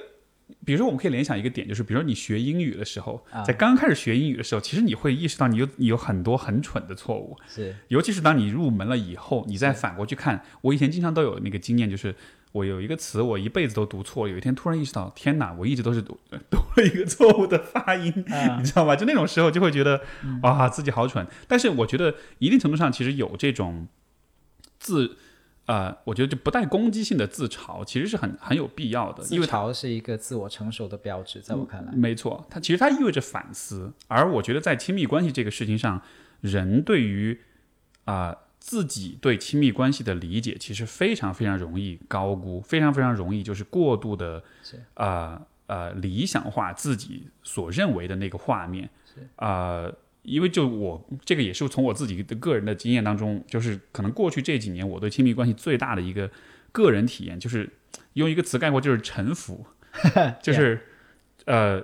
[0.65, 12.13] 比如说我们可以联想一个点，就是比如说你学英语的时候，在刚开始学英语的时候，其实你会意识到你有你有很多很蠢的错误，是，尤其是当你入门了以后，你再反过去看，我以前经常都有那个经验，就是。
[12.55, 14.29] 我有一个词，我一辈子都读错。
[14.29, 15.51] 有一天突然意识到，天哪！
[15.59, 16.17] 我一直都是读
[16.49, 18.95] 读了一个错误的发音，你知道吧？
[18.95, 19.99] 就那种时候，就会觉得
[20.41, 21.27] 哇，自己好蠢。
[21.49, 23.89] 但是我觉得一定程度上，其实有这种
[24.79, 25.17] 自
[25.65, 29.21] 呃，我觉得就不带攻击性的自嘲，其实是很很有必要的。
[29.21, 32.47] 自嘲是一个自我成熟的标志，在我看来，没错。
[32.49, 33.91] 它其实它意味着反思。
[34.07, 36.01] 而我觉得在亲密关系这个事情上，
[36.39, 37.41] 人对于
[38.05, 38.37] 啊。
[38.65, 44.43] 自己对亲密关系的理解其实非常非常容易高估，非常非常容易就是过度的，
[44.95, 48.89] 啊呃理想化自己所认为的那个画面，
[49.35, 49.87] 啊，
[50.23, 56.31] 因为就我这个也是从我自己的个人的经验当中，就是可能过去这几年我对亲密关系最大的一个
[56.71, 57.69] 个人体验，就是
[58.13, 59.63] 用一个词概括，就是臣服，
[60.41, 60.87] 就是
[61.45, 61.83] 呃，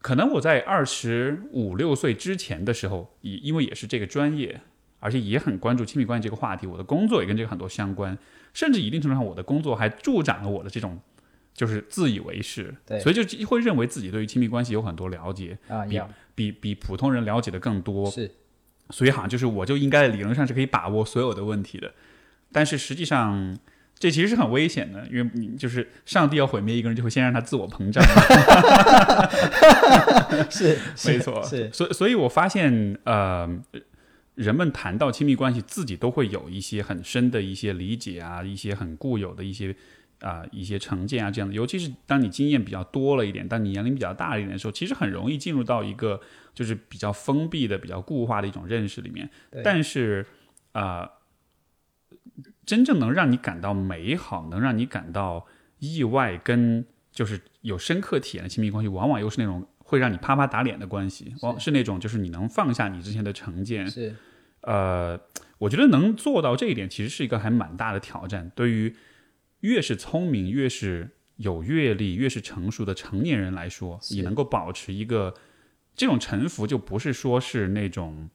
[0.00, 4.62] 可能我在二十五六岁之前的时候，以因为也是这个专业。
[5.04, 8.16] 而且也很关注亲密关系这个话题，我的工作也跟这个很多相关，
[8.54, 10.98] 甚至一定程度上，我的工作还助长了我的这种
[11.52, 16.00] 就是自以为是，对，所以就会认为自己对于亲密关系有很多了解啊，比
[16.34, 18.30] 比比普通人了解的更多，是，
[18.88, 21.92] 所以好像就是我就应该理论上是可以把握所有的问题的，
[22.50, 23.56] 但是实际上
[23.96, 28.02] 这其实是很危险的，因为你就是上帝要毁灭一个人，就会先让他自我膨胀。
[30.50, 30.76] 是，
[31.06, 31.70] 没错，是。
[31.72, 33.48] 所以，所以我发现，呃，
[34.34, 39.74] 人们谈到亲密关系，自己都会有一些很深的一些理解啊，一些很固有的一些
[40.20, 41.54] 啊一些成见啊这样的。
[41.54, 46.20] 尤其是当你经验比较多了一点，当你年龄比较大一点的时候，其实很容易进入到一个
[46.54, 49.30] 就是比较封闭的、比较固化的一种认识里面。
[49.62, 50.26] 但是，
[50.72, 51.10] 啊。
[52.66, 55.46] 真正能让你感到美好，能让你感到
[55.78, 63.86] 意外，跟就是有深刻体验的亲密关系，往往又是那种会让你啪啪打脸的关系，往是那种就是你能放下你之前的成见。
[63.86, 64.12] 是，
[64.62, 65.16] 呃，
[65.58, 68.50] 我觉得能做到这一点，其实是一个还蛮大的挑战。
[68.56, 68.96] 对于
[69.60, 75.34] 越是聪明、越是有阅历、越是成熟的成年人来说，你能够保持一个
[75.94, 78.28] 这种沉浮，就不是说是那种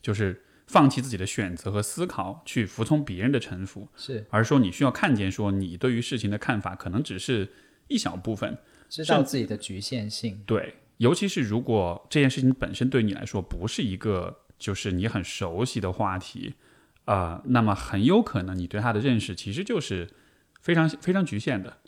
[0.00, 0.44] 就是。
[0.70, 7.48] 放弃自己的选择和思考，去服从别人的臣服，是，而是说你需要看见，说你对于事情的看法可能只是
[7.88, 8.56] 一小部分，
[8.90, 10.42] 知道自己的局限性。
[10.44, 16.56] 对，尤其是如果这件事情本身对你来说不是一个就是你很熟悉的话题，
[17.04, 20.06] 啊，那么很有可能你对他的认识其实就是
[20.60, 21.78] 非常非常局限的。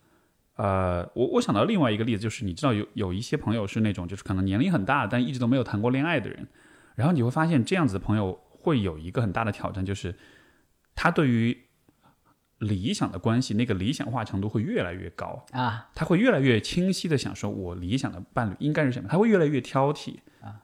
[0.54, 6.46] 呃，我我想到另外一个例子，就是你知道有有一些朋友是那种就是可能年龄很大，但一直都没有谈过恋爱的人，
[6.94, 8.40] 然后你会发现这样子的朋友。
[8.64, 10.14] 会有一个很大的挑战，就是
[10.94, 11.64] 他对于
[12.62, 19.09] 理想的关系那个理想化程度会越来越高啊，他会越来越清晰的想说，我理想的伴侣应该是什么？
[19.09, 20.62] 他会越来越挑剔啊。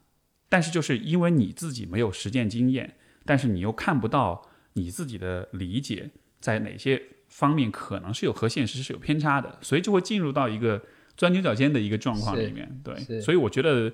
[0.49, 6.11] 但是就是因为你自己没有实践经验，但是你又看不到你自己的理解
[6.41, 10.83] 在哪些方面可能是有和现实是有偏差的，所以就会进入到一个
[11.17, 12.81] 钻牛角尖的一个状况里面。
[12.85, 13.93] 对，所以我觉得。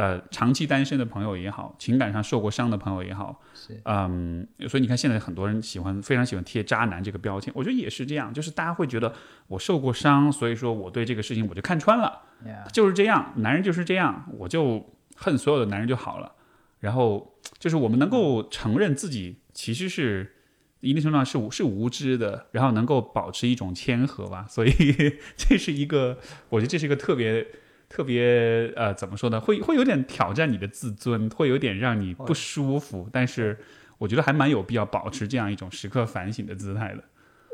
[0.00, 3.38] 呃，长期单身的朋友也好，情感上受过伤的朋友也好，
[3.84, 9.12] 嗯，所以你看现在很多人喜欢，非常喜欢贴渣男这个标签，我觉得也是这样，就是大家会觉得
[9.46, 12.18] 我受过伤，所以说我对这个事情我就看穿了，
[12.72, 16.32] 就是这样，男人就是这样，我就恨所有的男人就好了。
[16.78, 20.34] 然后就是我们能够承认自己其实是
[20.80, 24.72] 一定程度上是是无知的，然后能够保持一种谦和吧，所以
[25.36, 26.16] 这是一个，
[26.48, 27.46] 我觉得这是一个特别。
[27.90, 29.40] 特别呃，怎么说呢？
[29.40, 33.08] 会会有点挑战你的自尊，会有点让你不舒服。
[33.12, 33.58] 但是
[33.98, 37.02] 我觉得还蛮有必要保持这样一种时刻反省的姿态的。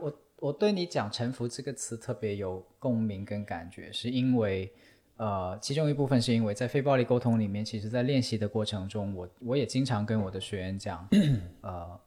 [0.02, 4.70] 我我对你讲“臣服”这个词特别有共鸣跟感觉，是因为
[5.16, 11.08] 呃，其中一部分是因为在非暴力沟通里面，其实在练习的过程中，我我也经常跟我的学员讲，
[11.62, 11.98] 呃，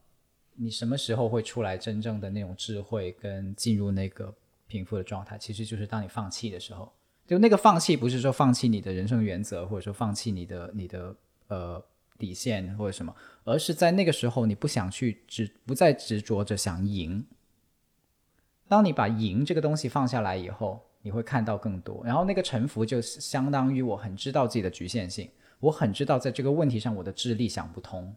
[0.55, 4.31] 你什么时候会出来真正的那种智慧跟进入那个
[4.67, 6.93] 平复的状态，其实就是当你放弃的时候。
[7.29, 11.15] 就那个放弃，不是说放弃你的人生原则，或者说放弃你的你的
[11.47, 11.85] 呃
[12.17, 17.23] 底线或者什么，而是在那个时候你不想去执，不再执着着想赢。
[18.67, 22.01] 当你把赢这个东西放下来以后，你会看到更多。
[22.03, 25.29] 然后那个臣服就相当于我很知道自己的局限性，
[25.59, 28.15] 我很知道在这个问题上我的智力想不通，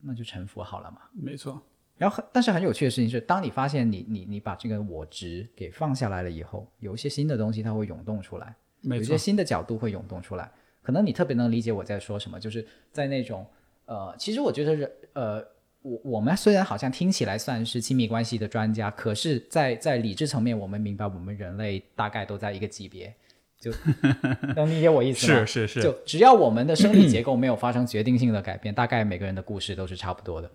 [0.00, 1.02] 那就臣服好了嘛。
[1.12, 1.62] 没错。
[1.98, 10.50] 然后很，但是很有趣的事情是，当你发现你你你把这个我值给放下来了以后，有一些新的东西它会涌动出来，有一些新的角度会涌动出来。
[10.80, 13.46] 可能你特别能理解我在说什么，就是在那种
[13.84, 15.44] 呃，其实我觉得人呃，
[15.82, 23.14] 我我们虽然好像听起来算是亲密关系的专家，可是，在在理智层面，我们明白我们人类大概都在一个级别，
[23.58, 23.70] 就
[24.56, 25.44] 能理解我意思吗？
[25.44, 30.50] 是是是，就只要我们的生理结构没有发生决定性的改变，大概每个人的故事都是差不多的。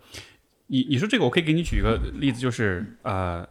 [0.67, 3.47] 你你说这个，我可以给你举一个例子，就是呃，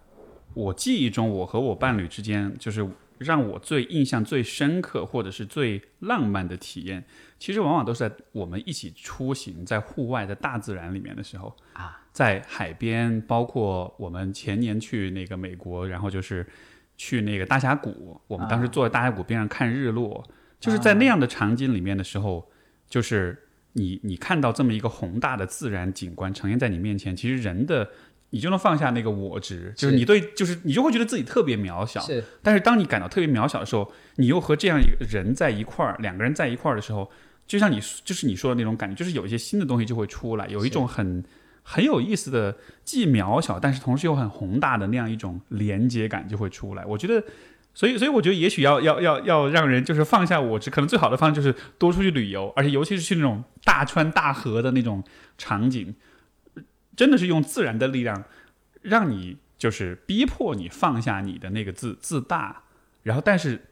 [0.54, 2.86] 我记忆中我和我伴侣之间，就是
[3.18, 7.04] 让我最印象最深刻或者是最浪漫的体验，
[7.38, 16.44] 其实往往都是在我们一起出行在户外在大自然里面的时候啊，在海边，包括我们前年去那个美国，然后就是
[16.96, 20.26] 去那个大峡谷，我们当时坐在大峡谷边上看日落，
[20.58, 22.50] 就是在那样的场景里面的时候，
[22.88, 23.38] 就是。
[23.74, 27.88] 你你看到这么一个宏大的自然景观呈现在你面前，其实人的
[28.30, 32.00] 你就能放下那个我执，就是你对，就是你就会觉得自己特别渺小。
[32.00, 32.22] 是。
[32.42, 37.10] 但是当你感到特别渺小的时候，你又和这样一个人在一块儿，两个人在一块儿的时候，
[37.46, 41.24] 就像你就是你说的那种感觉，就是有一些新的东西就会出来，有一种很
[41.62, 46.84] 很有意思的，既渺小但是同时又很宏大的那样一种连接感就会出来。
[46.84, 47.24] 我觉得。
[47.74, 55.02] 所以，所以我觉得也许要要要要让人就是放下我执，可能最好的方式就是多出去旅游，而且尤其是去那种大川大河的那种
[55.38, 55.94] 场景，
[56.96, 58.24] 真的是用自然的力量，
[58.82, 62.64] 让你就是逼迫你放下你的那个自自大，
[63.04, 63.66] 然后但是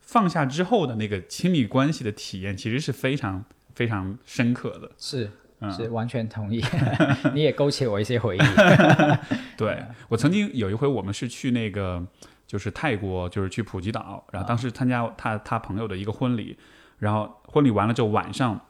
[0.00, 3.44] 放下之后的那个亲密关系的体验，其实是非常
[3.74, 4.90] 非常深刻的。
[4.96, 5.30] 是
[5.74, 6.62] 是完全同意，
[7.34, 8.40] 你也勾起我一些回忆。
[9.56, 12.06] 对我曾经有一回，我们是去那个
[12.46, 16.56] 就是泰国，就是去普吉岛，然后当时参加他他朋友的一个婚礼，
[16.98, 18.60] 然后婚礼完了之后晚上，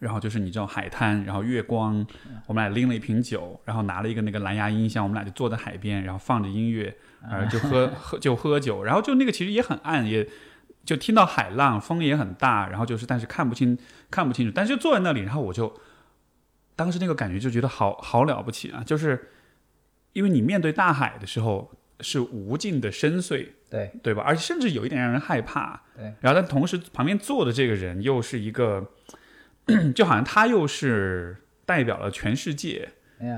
[0.00, 2.06] 然后就是你知道海滩，然后月光，
[2.46, 10.26] 我们俩拎了一瓶酒，然后拿了一个那个蓝牙音箱，我们俩就坐在海边，然后放着音乐，呃，就喝 喝就喝酒，然后就那个其实也很暗，也
[10.84, 13.78] 就听到海浪，风也很大，然后就是但是看不清
[14.10, 15.72] 看不清楚，但是就坐在那里，然后我就
[16.74, 19.30] 当时那个感觉就觉得好好了不起啊，就是
[20.14, 21.70] 因为你面对大海的时候
[22.00, 24.22] 是无尽的深邃，对对吧？
[24.22, 25.82] 而且甚至有一点让人害怕。
[25.96, 28.90] 对，然后但同时旁边坐的这个人又是一个，
[29.94, 32.90] 就好像他又是代表了全世界，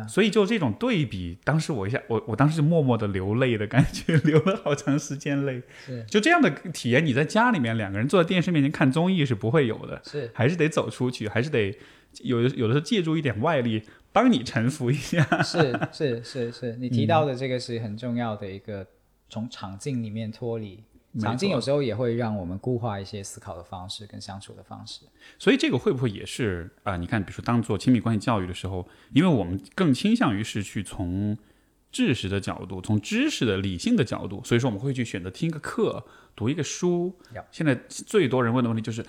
[0.09, 5.63] 所以就这种对比，当时我一下我我当时就默默的流泪的感觉， 流了好长时间泪。
[5.85, 11.79] 是就这样的体验，你在家里面两个人坐在电视面前看综艺是不会有的，是还是得走出去，还是得
[12.23, 13.83] 有的有的时候借助一点外力
[14.17, 15.23] 帮你臣服一下。
[15.45, 18.87] 是是是是，你提到的这个是很重要的一个
[19.29, 20.83] 从场境里面脱离。
[21.21, 25.03] 场景有时候也会让我们固化一些思考的方式跟相处的方式。
[25.39, 31.37] 所以这个会不会也是啊、你看，比如说当做亲密关系教育的时候，因为我们更倾向于是去从
[31.93, 36.03] 知识的角度，从知识的理性的角度，所以说我们会去选择听一个课，
[36.35, 37.15] 读一个书。
[37.51, 39.05] 现在最多人问的问题就是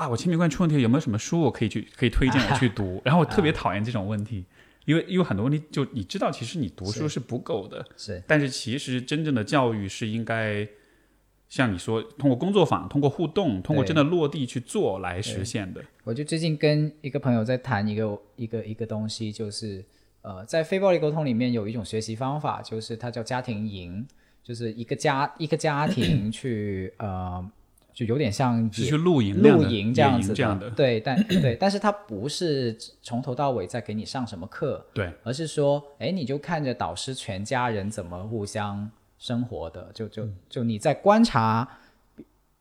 [0.00, 3.00] 啊，我亲密关系出问题，有没有什么书我可以去可以推荐我去读？
[3.04, 4.44] 然后我特别讨厌这种问题。
[4.86, 10.66] 因为因为很多问题，就你知道，其实你读书是不够的，是但是其实真正的教育是应该
[11.50, 15.84] 像你说，通过工作坊、通过互动、通过真的落地去做来实现的。
[16.02, 19.84] 我就最近跟一个朋友在谈一个一个一个东西，就是
[20.22, 24.04] 呃，在非暴力沟通里面有一种学习方法，就是它叫家庭营，
[24.42, 27.48] 就是一个家一个家庭 去呃，
[28.00, 41.68] 就有点像去露营露营这样子这样的，对，但对，但是它不是从头到尾在给你上什么课，对，而是说，哎，你就看着导师全家人怎么互相生活的，就就就你在观察，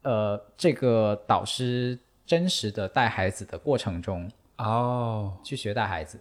[0.01, 6.19] 呃，这个导师真实的带孩子的过程中哦，去学带孩子。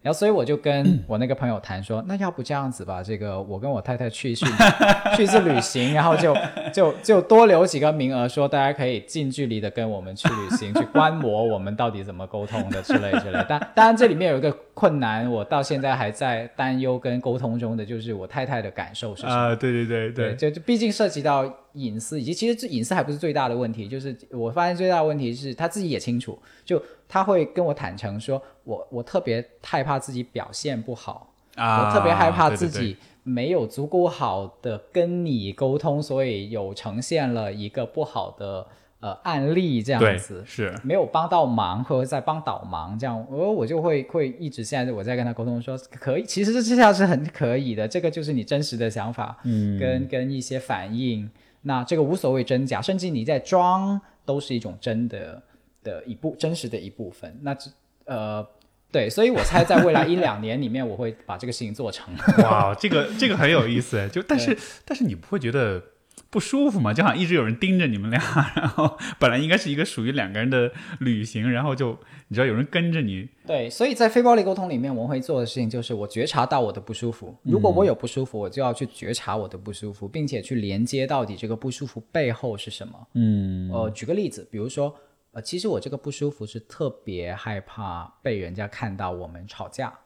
[0.00, 4.46] 然后，所以我就跟 我那个朋友谈说，那要不这样子吧，这个我跟我太太去一次
[5.16, 6.36] 去一次旅行，然后就
[6.72, 13.44] 就就多留几个名额，说大家可以近距离的跟我们去旅行，去观摩我们到底怎么沟通的之类之类。
[13.48, 19.34] 但当然这里面有一个困难，我到现在还在担忧跟沟通中的，就是我太太的感受是什么。
[19.34, 38.66] 啊，对对对对，就就毕竟涉及到隐私，以及其实这隐私还不是最大的问题，就是我发现最大的问题是她自己也清楚，就他会跟我坦诚说，我我特别害怕自己表现不好，啊，我特别害怕自己没有足够好的跟你沟通，所以有呈现了一个不好的
[39.00, 40.44] 呃案例这样子。
[40.46, 40.74] 是。
[40.84, 51.30] 没有帮到忙，或者在帮倒忙，这样我我就会会一直现在我在跟他沟通说可以，其实这下是很可以的，这个就是你真实的想法，嗯，跟跟一些反应，
[51.62, 55.42] 那这个无所谓真假，甚至你在装都是一种真的
[55.82, 57.38] 的一部真实的一部分。
[57.42, 57.70] 那这
[58.06, 58.46] 呃
[58.90, 62.12] 对，所以我猜在未来一两年里面，我会把这个事情做成。
[62.42, 65.82] 哇，这个这个很有意思， 就但是但是你不会觉得
[66.30, 66.94] 不舒服吗？
[66.94, 68.18] 就好像一直有人盯着你们俩，
[68.56, 71.98] 然后本来应该是一个属于两个人的旅行，然后就
[72.28, 77.36] 你知道有人跟着你，对，所以在非暴力沟通里面，我们会做的事情就是，我觉察到我的不舒服。
[77.42, 82.94] 如果我有不舒服，我就要去觉察我的不舒服，并且去连接到底这个不舒服背后是什么。
[83.12, 84.94] 嗯呃，举个例子，比如说，
[85.32, 89.96] 呃，其实我这个不舒服是特别害怕被人家看到我们吵架，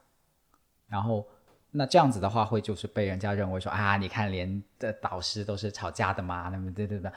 [0.89, 1.27] 然后
[1.70, 7.11] 那这样子的话，会就是被人家认为说啊，你看连的导师都是吵架的嘛，那么对对对。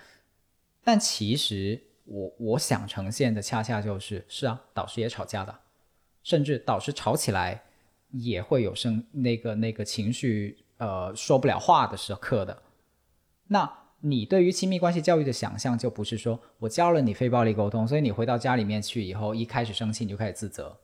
[0.84, 5.60] 但其实我我想呈现的恰恰就是，是啊，导师也吵架的，
[6.22, 7.64] 甚至导师吵起来
[8.11, 12.61] 也会有生那个那个情绪，呃，说不了话的时刻的。
[13.48, 20.77] 那你对于亲密关系教育的想象，就不是说我教了你非暴力沟通，所以你回到家里面去以后，一开始生气你就开始自责，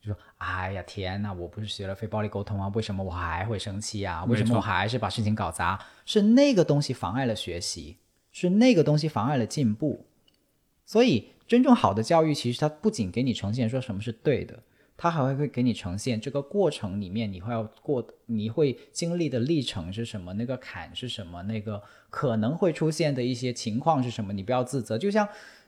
[0.00, 4.24] 就说：“哎呀，天呐，我不是学了非暴力沟通啊，为什么我还会生气啊？
[4.26, 5.76] 为什么我还是把事情搞砸？
[6.06, 7.96] 是那个东西妨碍了学习，
[8.30, 10.06] 是那个东西妨碍了进步。
[10.86, 14.62] 所以，真正好的教育，其实它不仅给你呈现说什么是对的，
[15.00, 21.80] 它还会会给你呈现这个过程里面你会要过，你会经历的历程是什么，那个坎是什么，那个
[22.10, 24.98] 可能会出现的一些情况是什么，你不要自责。
[24.98, 25.26] 就像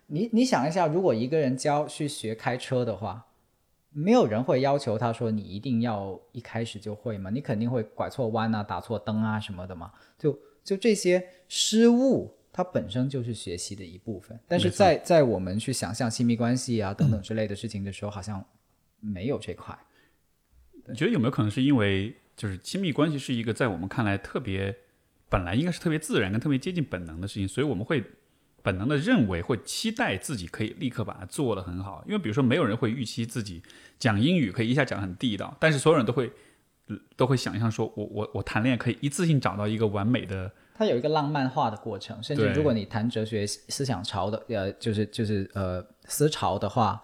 [0.08, 3.24] 你，你想一下，如果一个人教去学开车的话，
[3.92, 9.92] 没有人会要求他说你一定要一开始就会嘛，你肯定会拐错弯啊、打错灯啊什么的嘛。
[10.18, 14.36] 就就这些失误，它本身就是学习的一部分。
[14.48, 18.44] 但是在在我们去想象亲密关系啊等等之类的事情的时候，好像
[19.00, 19.78] 没有这块。
[20.86, 24.74] 你觉得有没有可能是因为就是亲密关系是一个在我们看来特别
[25.28, 28.02] 本来应该是特别自然跟特别接近本能的事情，所以我们会
[28.62, 32.02] 本能的认为会期待自己可以立刻把它做得很好。
[32.06, 33.62] 因为比如说没有人会预期自己
[33.98, 36.32] 讲英语可以一下讲很地道，但是所有人都会
[37.14, 40.50] 都会想象说我我我谈恋爱可以一次性找到一个完美的。
[40.74, 47.00] 它有一个浪漫化的过程，甚至如果你谈哲学思想潮的呃就是就是呃思潮的话。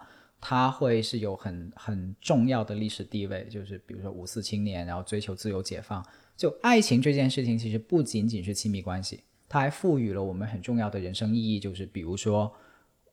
[0.49, 6.01] 它会是有很很重要的历史地位，就是比如说五四青年，然后追求自由解放。
[6.37, 11.59] 就爱情这件事情，其实不仅仅是亲密关系，它还赋予了我们很重要的人生意义。
[11.59, 12.49] 就是比如说，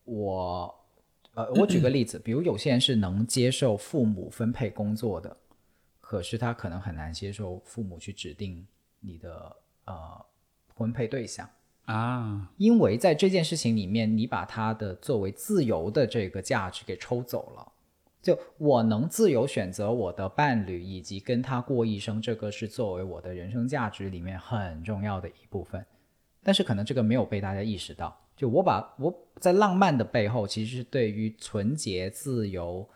[0.04, 0.72] 我，
[1.34, 5.36] 呃，我举个例子，比如有些人是能接受父母分配工作的，
[6.00, 8.64] 可是他可能很难接受父母去指定
[9.00, 9.56] 你的
[9.86, 10.24] 呃
[10.72, 11.50] 婚配对象。
[11.84, 17.72] 啊，因为在这件事情里面，你把他的作为自由的这个价值给抽走了。
[18.22, 25.84] 就我能自由选择我的伴侣，以及跟他过一生，这个是作为我的人生价值里面很重要的一部分。
[26.42, 28.18] 但是可能这个没有被大家意识到。
[28.34, 32.88] 就我把我在浪漫的背后，其实是对于纯洁、自由、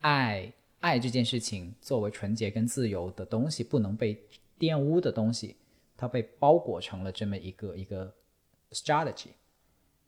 [0.00, 4.20] 爱、爱这件事情作为纯洁跟自由的东西，不能被
[4.58, 5.54] 玷污的东西，
[5.96, 8.12] 它被包裹成了这么一个一个。
[8.72, 9.28] strategy，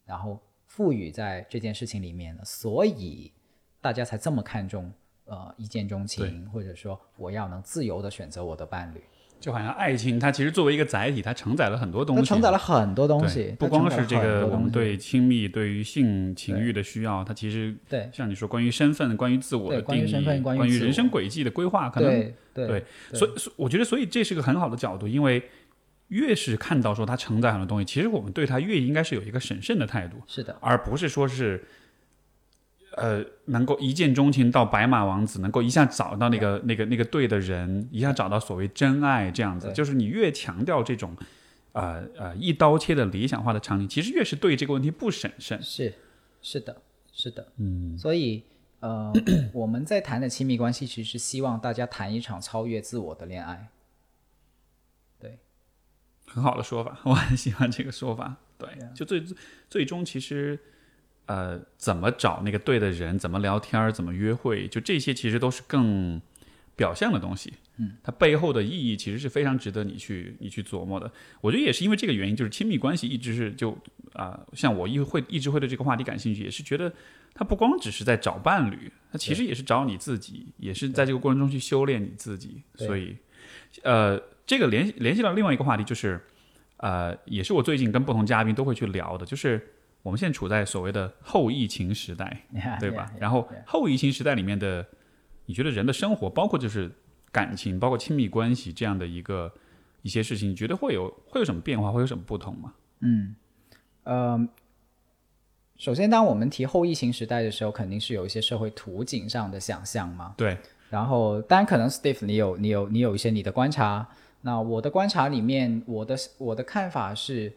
[0.05, 3.33] 然后赋予在这件事情里面的，所以
[3.81, 4.93] 大家才这么看重
[5.27, 9.01] 呃一见钟情，或者说我要能自由的选择我的伴侣。
[9.41, 22.11] 就好像爱情，它其实作为一个载体，它承载了很多东西，承载了很多东西，不光是这个我们对亲密、对于性情欲的需要，它其实对像你说关于身份、关于自我的定义、关于人生轨迹的规划，可能
[22.55, 25.43] 对对，所以我觉得，所以这是个很好的角度，因为。
[26.15, 31.65] 越是看到说它承载很多东西，其实我们对它越应该是有一个审慎的态度，是的，而不是说是，
[32.97, 39.73] 呃，能够一见钟情到白马王子，能够一下找到那个那个那个对的人，一下找到所谓真爱这样子。
[39.73, 41.17] 就是你越强调这种，
[41.73, 45.61] 呃呃一刀切的理想化的场景，其实越是对这个问题不审慎。
[45.61, 45.93] 是，
[46.41, 46.77] 是的，
[47.13, 47.99] 是的，嗯。
[47.99, 48.45] 所以，
[48.79, 49.13] 呃，
[49.53, 53.69] 我们在谈的亲密关系，其实是希望大家谈一场超越自我的恋爱。
[56.35, 58.35] 很好的说法， 我很喜欢这个说法。
[58.59, 59.23] 对，就最
[59.71, 60.59] 最终其实，
[61.27, 66.21] 呃，怎么找那个对的人，怎么聊天，怎么约会，就这些其实都是更
[66.75, 67.53] 表象的东西。
[67.77, 71.09] 嗯，它背后的意义其实是非常值得你去你去琢磨的。
[71.41, 73.77] 我觉得也是因为这个原因，就是亲密关系一直是就
[74.13, 76.93] 啊，像我一会一直会对这个话题感兴趣，也是觉得
[77.33, 82.63] 它不光只是在找伴侣，它其实也是找你自己，也是在这个过程中去修炼你自己。
[82.77, 83.17] 所以，
[83.83, 84.21] 呃。
[84.47, 86.21] 这个联系联系到另外一个话题，就是，
[86.77, 92.43] 呃，也是我最近跟不同嘉宾都会去聊的，就是我们现在处在所谓的后疫情时代，
[92.79, 93.11] 对吧？
[93.19, 94.87] 然后后疫情时代里面的，
[95.47, 96.91] 你觉得人的生活，包括就是
[97.33, 99.51] 感情，包括亲密关系这样的一个
[100.03, 102.75] 一些事情，你觉得会有会有什么变化，会有什么不同吗？
[103.01, 103.35] 嗯，
[104.03, 104.49] 呃，
[105.79, 110.35] 首先，当我们提后疫情时代的时候，肯定是有一些社会图景上的想象嘛。
[110.37, 110.59] 对。
[110.91, 114.07] 然后，当然可能 Steve，你有你有你有一些你的观察。
[114.47, 117.51] 那我的观察里面，我的我的看法是，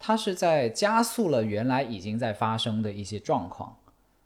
[0.00, 3.76] 它是在加速了原来已经在发生的一些状况。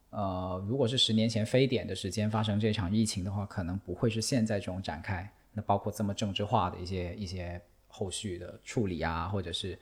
[0.09, 5.31] 呃，如果是十年前非典的时间发生这场疫情的话，可能不会是现在这种展开。
[5.53, 9.79] 那包括这么政治化的一些一些后续的处理啊，或者是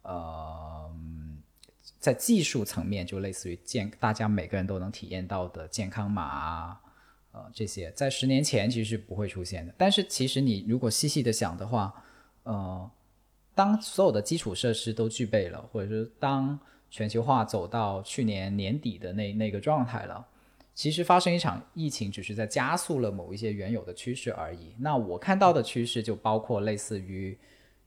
[0.00, 0.90] 呃，
[1.98, 6.80] 在技术层面，就类似于健大家每个人都能体验到的健康码啊。
[7.36, 9.74] 呃，这些在十年前其实是不会出现的。
[9.76, 11.92] 但是其实你如果细细的想的话，
[12.44, 12.90] 呃，
[13.54, 16.58] 当所有的基础设施都具备了，或者是当
[16.90, 20.26] 全球化走到去年年底的那那个状态了，
[20.74, 24.74] 其实发生一场疫情只是在加速了某一些原有的趋势而已。
[24.78, 27.38] 那我看到的趋势就包括类似于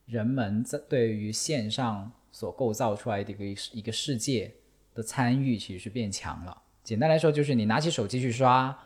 [0.06, 4.54] 人们在对于线上所构造出来的一个一个世界
[4.94, 6.56] 的参与，其实是变强了。
[6.84, 8.78] 简单来说，就是你拿起手机去刷。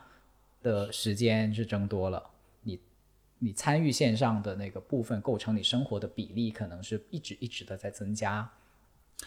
[0.63, 2.31] 的时间是增多了，
[2.63, 2.79] 你
[3.37, 8.49] 你参与线上的那个部分构成你生活的比例，可能是一直一直的在增加。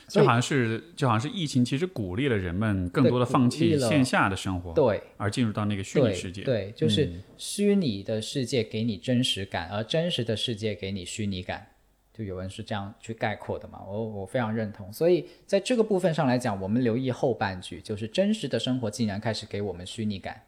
[0.08, 6.42] 就好像是就好像是疫情，其实鼓励了人们更多的放弃线下的生活，对，而进入到那个虚拟世界。
[6.42, 11.68] 对，就是虚拟的世界给你真实感，而真实的世界给你虚拟感。
[12.12, 13.82] 就有人是这样去概括的嘛？
[13.86, 14.92] 我我非常认同。
[14.92, 20.42] 所以在这个部分上来讲，我们留意后半句，就是真实的生活竟然开始给我们虚拟感。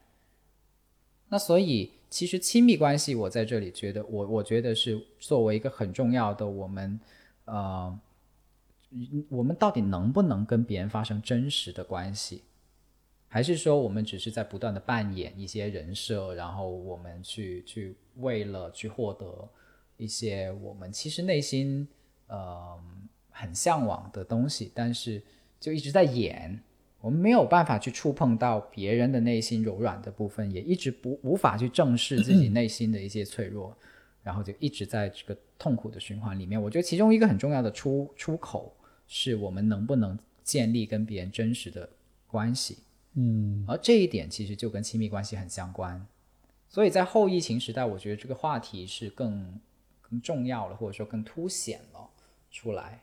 [1.28, 6.98] 那所以，其实亲密关系，我在这里觉得，我我觉得是作为一个很重要的，我们，
[7.44, 8.00] 呃，
[9.28, 12.42] 我们到底能不能跟别人发生真实的关系？
[13.30, 19.46] 还是说我们只是在不断的扮演一些人设，然后我们去去为了去获得
[19.98, 21.86] 一些我们其实内心
[22.28, 22.82] 呃
[23.28, 25.22] 很向往的东西，但是
[25.60, 26.59] 就一直在演，
[27.00, 33.76] 我们没有办法去触碰到别人的内心柔软的部分，也一直不无法去正视自己内心的一些脆弱，
[34.22, 36.60] 然后就一直在这个痛苦的循环里面。
[36.60, 38.76] 我觉得其中一个很重要的出出口
[39.06, 41.88] 是我们能不能建立跟别人真实的
[42.26, 42.78] 关系。
[43.14, 46.04] 嗯，而这一点其实就跟亲密关系很相关，
[46.68, 49.58] 所以在后疫情时代，我觉得这个话题是更
[50.02, 52.10] 更重要了，或者说更凸显了
[52.50, 53.02] 出来。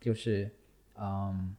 [0.00, 0.50] 就是，
[0.96, 1.54] 嗯，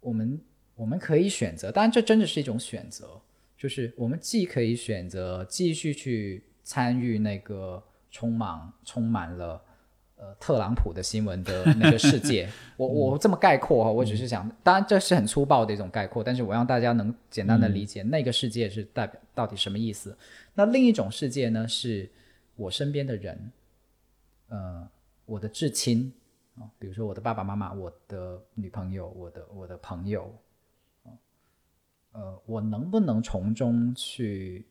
[0.00, 0.40] 我们
[0.78, 3.20] 我们可以选择，当然这真的是一种选择，
[3.56, 9.60] 就是我们既可以选择继续去参与那个充满充满了。
[10.20, 20.18] 呃，特朗普的新闻的 那个世界，我我这么概括哈，我只是想，当然这是很粗暴的一种概括，但是我让大家能简单的理解那个世界是代表到底什么意思。
[20.54, 22.10] 那另一种世界呢，是
[22.56, 23.52] 我身边的人，
[24.48, 24.88] 呃，
[25.24, 26.12] 我的至亲
[26.56, 30.34] 啊、比如说我的爸爸妈妈、我的女朋友、我的我的朋友，
[32.18, 34.66] 呃，我能不能从中去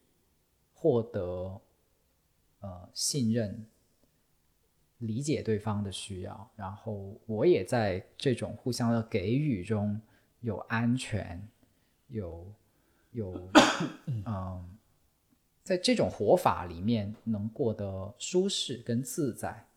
[0.74, 1.62] 获得
[2.60, 3.66] 呃信任？
[4.98, 10.02] 理解对方的需要，然后我也在这种互相的给予中
[10.42, 11.48] 有安全，
[12.08, 12.52] 有
[13.12, 13.50] 有
[14.26, 14.78] 嗯，
[15.64, 19.68] 在这种活法里面能过得舒适跟自在。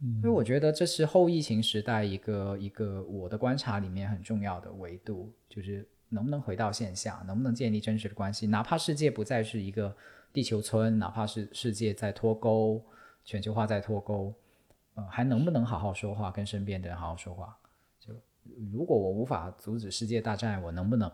[0.00, 9.96] 因为我觉得这是后疫情时代一个一个我的观察里面很重要的维度，就是能不能回到线下，能不能建立真实的关系，哪怕世界不再是一个
[10.32, 12.84] 地球村，哪怕是世界在脱钩，
[13.24, 14.34] 全球化在脱钩。
[14.94, 17.56] 呃，还能不能好好说话，跟身边的人好好说话？
[18.00, 18.12] 就
[18.72, 21.10] 如果我无法阻止世界大战，我能不能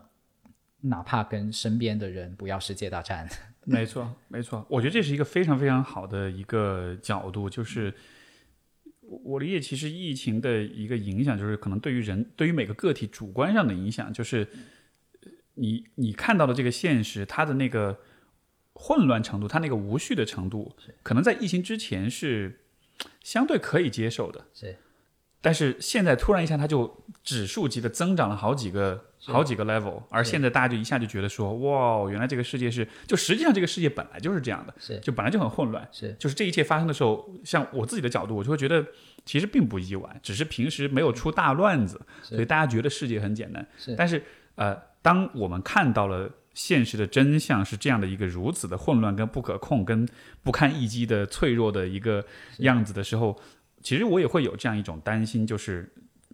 [0.81, 3.29] 哪怕跟身边的人不要世界大战？
[3.65, 7.93] 没错，没错，我觉得这是一个非常非常好的一个角度，就是
[9.01, 14.47] 我理解，其实疫情的一个影响，就是可能对于人，对于每个个体主观上的影响，就是
[15.57, 17.99] 你你看到的这个现实，它的那个
[18.73, 22.61] 混乱程度，它那个无序的程度，可能在疫情之前是。
[23.21, 24.75] 相对可以接受的，是，
[25.39, 38.83] 但是现在突然一下，它就指数级的增长了好几个好几个 level，而现在大家就一下就觉得说，哇，原来这个世界是，就实际上这个世界本来就是这样的，是，就本来就很混乱，是，就是这一切发生的时候，像我自己的角度，我就会觉得
[39.25, 44.23] 其实并不意外，只是平时没有出大乱子，所以大家觉得世界很简单，是，但是
[44.55, 44.75] 呃，
[45.07, 46.29] 当我们看到了。
[46.57, 50.09] 现实的真相是这样的一个如此的混乱、跟不可控、跟
[50.41, 52.25] 不堪一击的脆弱的一个
[52.69, 53.39] 样子的时候，
[53.83, 55.87] 其实我也会有这样一种担心，就是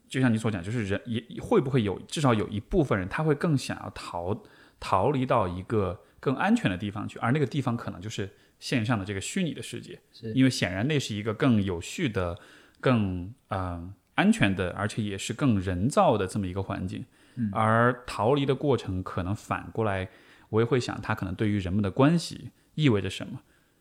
[0.08, 4.42] 就像你所讲，就是人也会不会有至少有一部分人他会更想要逃
[4.80, 8.30] 逃离到一个更安全的地方去，而那个地方可能就是
[8.62, 10.00] 线上的这个虚拟的世界，
[10.34, 12.40] 因为显然那是一个更有序的、
[12.80, 17.04] 更嗯安全的，而且也是更人造的这么一个环境。
[17.52, 20.10] 而逃离的过程，可能反过来，
[20.50, 23.40] 我也会想，它可能对于人们的关系意味着什么？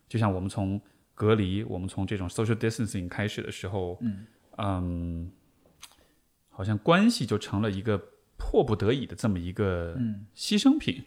[0.09, 0.81] 就像我们从
[1.15, 4.27] 隔离，我们从这种 social distancing 开始的时候，嗯
[4.59, 5.31] 嗯，
[6.51, 7.99] 好像关系就成了一个
[8.37, 9.97] 迫不得已的这么一个
[10.35, 11.03] 牺牲品。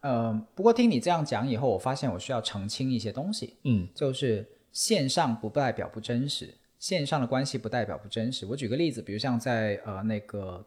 [0.00, 3.56] 呃，不过听你这样讲以后，我发现我需要澄清一些东西。
[3.64, 8.44] 嗯，就是线上不代表不真实，线上的关系不代表不真实。
[8.46, 10.64] 我举个例子，比如像在呃那个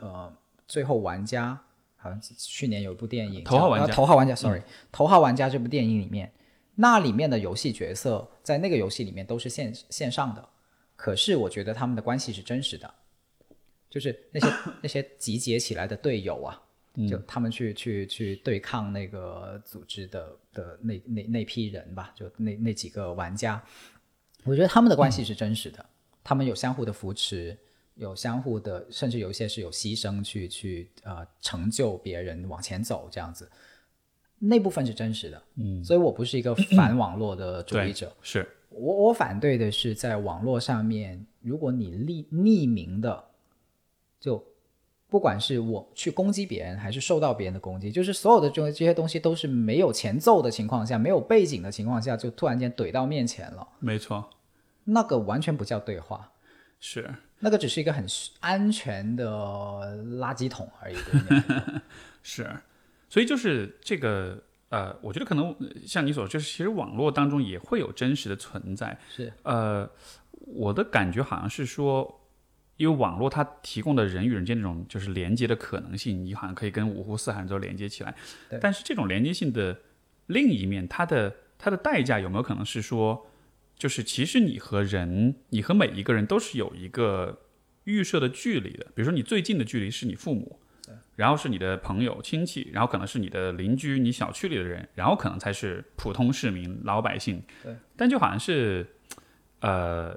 [0.00, 0.32] 呃。
[0.72, 1.62] 最后玩家
[1.96, 6.32] 好像去年有一部电影《头号玩家》，头号玩家，sorry，《头号玩家》这部电影里面，
[6.76, 10.48] 那里面的游戏角色在那个游戏里面都是线线上的，
[10.96, 12.94] 可是我觉得他们的关系是真实的，
[13.90, 14.46] 就是那些
[14.80, 16.62] 那些集结起来的队友啊，
[17.06, 23.62] 就他们去去去对抗那个组织的的那那那批人吧，就那那几个玩家，
[24.44, 25.84] 我觉得他们的关系是真实的，
[26.24, 27.58] 他们有相互的扶持。
[27.94, 33.50] 有相互的，甚至有一些是有牺牲去去呃成就别人往前走这样子，
[34.38, 38.48] 那部分是真实的，嗯，所以我不是一个反网络的主义者，是。
[38.70, 43.22] 我我反对的是在网络上面，如果你匿匿名的，
[44.18, 44.42] 就
[45.10, 54.24] 不管是我去攻击别人，还是受到别人的攻击，就是所有的这这些东西都是没有前奏的情况下，没有背景的情况下，就突然间怼到面前了，没错，
[54.84, 56.31] 那个完全不叫对话，
[56.82, 57.08] 是。
[57.38, 58.06] 那个只是一个很
[58.40, 59.26] 安全的
[60.20, 60.96] 垃圾桶而已，
[62.22, 62.48] 是，
[63.08, 68.96] 所以就是这个呃，我觉得可能像你所说，就是其实网络当中也会有真实的存在。
[69.10, 69.90] 是，呃，
[70.38, 72.20] 我的感觉好像是说，
[72.76, 78.14] 因为网络它提供的人与人间这种就是连接的可能性，你好像可以跟五湖四海都连接起来。
[78.60, 79.76] 但是这种连接性的
[80.26, 83.26] 另一面，它的它的代价有没有可能是说，
[83.82, 87.36] 就是其实你和人，你和每一个人都是有一个
[87.82, 88.84] 预设的距离的。
[88.94, 90.60] 比如说你最近的距离是你父母，
[91.16, 97.42] 然后是你的朋友、亲戚，然后可能是你的邻居、你小区里的人，然后可能才是普通市民、老百姓。
[97.60, 98.86] 对，但就好像是，
[99.58, 100.16] 呃，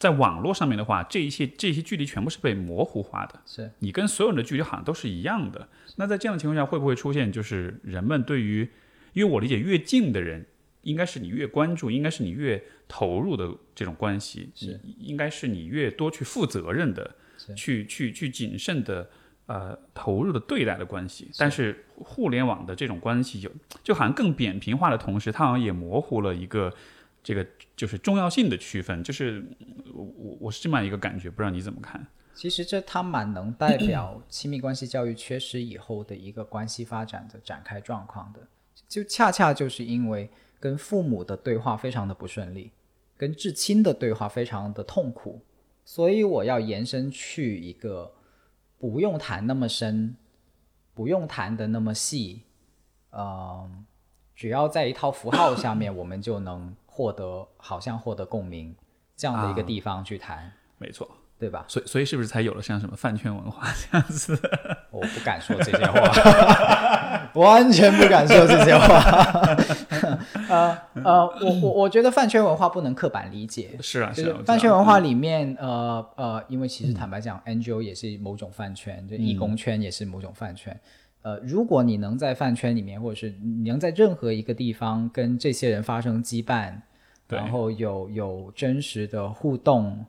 [0.00, 3.40] 在网络上面的话，这一些这些距离全部是被模糊化的。
[3.46, 5.68] 是你跟所有人的距离好像都是一样的。
[5.98, 8.68] 那在这样的情况下，会不会出现就是人们对于，
[9.12, 10.44] 因为我理解越近的人，
[10.86, 17.14] 应该是你越关注，应该是你越投入的这种关系，是应该是你越多去负责任的，
[17.54, 19.10] 去去去谨慎的
[19.46, 21.30] 呃投入的对待的关系。
[21.36, 23.50] 但是互联网的这种关系有，
[23.82, 26.72] 就好像更扁平化的同时，它好像也模糊了一个。
[27.26, 27.44] 这个
[27.74, 29.44] 就是重要性的区分，就是
[29.92, 32.06] 我我我是这么样一个感觉，不知道你怎么看？
[32.34, 38.46] 其实这它蛮能代表亲密关系教育缺失以后的一个关系发展的展开状况的，
[38.86, 42.72] 就恰恰就是因为跟父母的对话非常的不顺利，
[43.16, 45.40] 跟至亲的对话非常的痛苦，
[45.84, 48.12] 所以我要延伸去一个
[48.78, 50.16] 不用谈那么深，
[50.94, 52.42] 不用谈的那么细，
[53.10, 53.84] 嗯、
[54.34, 58.74] 只要在一套符号下面，我们就能获得好像获得共鸣
[59.16, 59.64] 这样的一个啊。
[59.64, 61.08] 地方去谈，没错，
[61.38, 61.64] 对吧？
[61.68, 64.38] 所以所以是不是才有了像什么饭圈文化 这样子？
[64.90, 69.56] 我不敢说这些话， 完全不敢说这些话。
[70.48, 80.78] 呃呃，我我我觉得饭圈文化不能刻板理解，是啊，是是啊，饭圈文化里面，呃呃，因为其实坦白讲，NGO 也是某种饭圈，就义工圈也是某种饭圈。
[81.22, 86.72] 呃，如果你能在饭圈里面，或者是你能在任何一个地方跟这些人发生羁绊，
[87.28, 90.06] 然后有有真实的互动，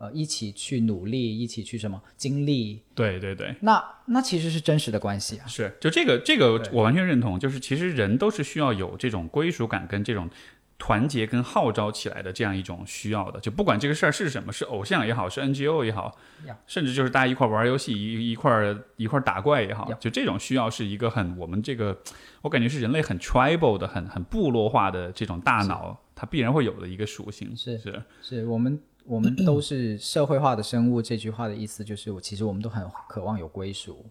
[0.00, 5.46] 呃，一起去努力，一起去什么经历，对对对，那那其实是真实的关系啊。
[5.46, 10.30] 是就这个这个我完全认同，就是其实人都是需要有这种归属感跟这种
[10.78, 16.16] 团结跟号召起来的这样一种需要的，就不管这个事儿是什么，是偶像也好，是 NGO 也好
[16.46, 22.00] 呀，甚至就是大家一块儿玩游戏一一块儿一块儿打怪也好呀，就这种需要是一个很我们这个
[22.40, 28.02] 我感觉是人类很 tribal 的很很部落化的这种大脑，它必然会有的一个属性，是是。
[28.22, 34.04] 是我们我们都是社会化的生物，这句话的意思就是，我其实我们都很渴望有归属，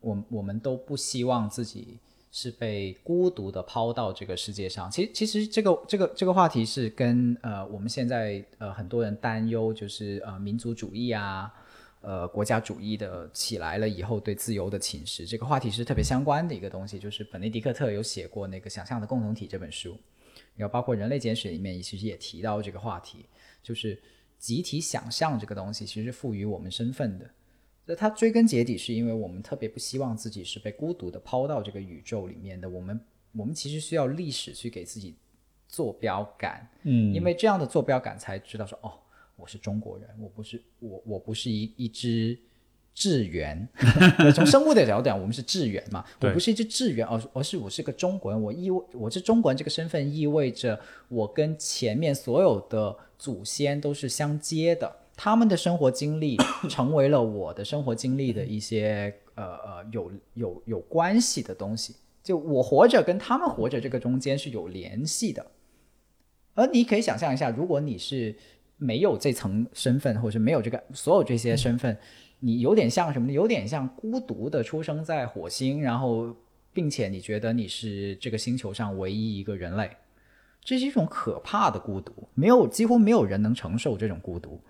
[0.00, 1.98] 我我们都不希望自己
[2.30, 4.90] 是被孤独的抛到这个世界上。
[4.90, 11.52] 其实其实这个这个这个话题是跟呃我们现在呃很多人担忧，就是呃民族主义啊。
[12.00, 16.96] 呃，国家主义的起来了以后，对自由的侵蚀，这个话题是特别相关的一个东西。
[16.96, 19.98] 就是本内迪克特有写过那个《想象的共同体》这本书，
[20.54, 23.26] 然后包括《人类简史》里面其实也提到这个话题，
[23.64, 24.00] 就是
[24.38, 27.28] 集体想象这个东西其实赋予我们身份的。
[27.84, 32.68] 那它追根结底是因为我们特别不希望自己是被孤独的抛到这个宇宙里面的。
[32.68, 33.00] 我们
[33.32, 35.16] 我们其实需要历史去给自己
[35.66, 38.92] 坐标感，嗯因为这样的坐标感才知道说哦，
[39.36, 42.38] 我是中国人，我不是我我不是一一只
[42.98, 43.68] 智猿。
[44.34, 48.42] 从生物的角度讲，我们是智猿嘛，我不是一只智猿，而而是我是个中国人。
[48.42, 56.36] 我意味我是中国人这个身份意味着我跟前面所有的祖先都是相接的，他们的生活经历
[56.68, 61.94] 成为了我的生活经历的一些呃呃有有有关系的东西。
[62.24, 65.46] 就我活着跟他们活着这个中间是有联系的。
[66.54, 68.34] 而你可以想象一下，如果你是
[68.76, 71.96] 没有这层身份，或者是没有这个所有这些身份，
[72.40, 73.32] 你有点像什么呢？
[73.32, 76.34] 有点像孤独的出生在火星，然后
[76.72, 79.90] 并且你觉得你是这个星球上唯一一个人类，
[80.62, 84.60] 这是一种可怕的孤独，没有几乎没有人能承受这种孤独，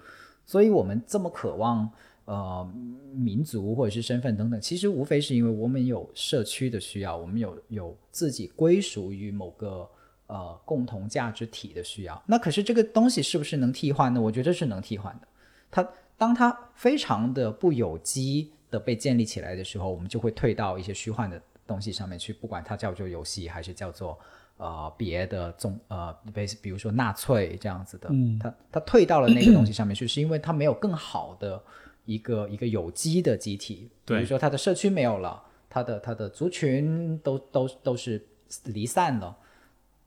[0.47, 1.90] 所以我们这么渴望。
[2.31, 2.70] 呃，
[3.15, 9.89] 民族或者是身份等等，其实无非是因为我们有社区的需要，我们有有自己归属于某个
[10.27, 12.23] 呃共同价值体的需要。
[12.27, 14.20] 那可是这个东西是不是能替换呢？
[14.20, 15.28] 我觉得是能替换的。
[15.70, 15.89] 它
[16.19, 24.19] 当它非常的不有机的被建立起来的时候，我们就会退到一些虚幻的东西上面去，不管它叫做游戏还是叫做
[24.57, 31.62] 呃别的宗呃，比比如说纳粹这样子的，嗯它它退到了那个东西上面去，是因为它没有更好的
[32.05, 35.40] 一个一个有机的集体，比如说它的社区没有了，
[35.70, 38.27] 它的它的族群都都都是
[38.65, 39.36] 离散了，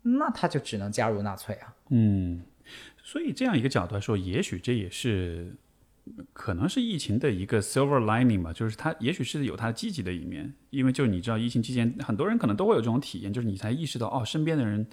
[0.02, 1.74] 那它就只能加入纳粹啊。
[1.90, 2.42] 嗯，
[3.02, 5.56] 所以这样一个角度来说，也许这也是
[6.34, 14.88] 可能是疫情的一个 silver lining 吧，就是它也许是有它积极的一面，因为就你知道，疫情期间很多人可能都会有这种体验，就是你才意识到哦，身边的人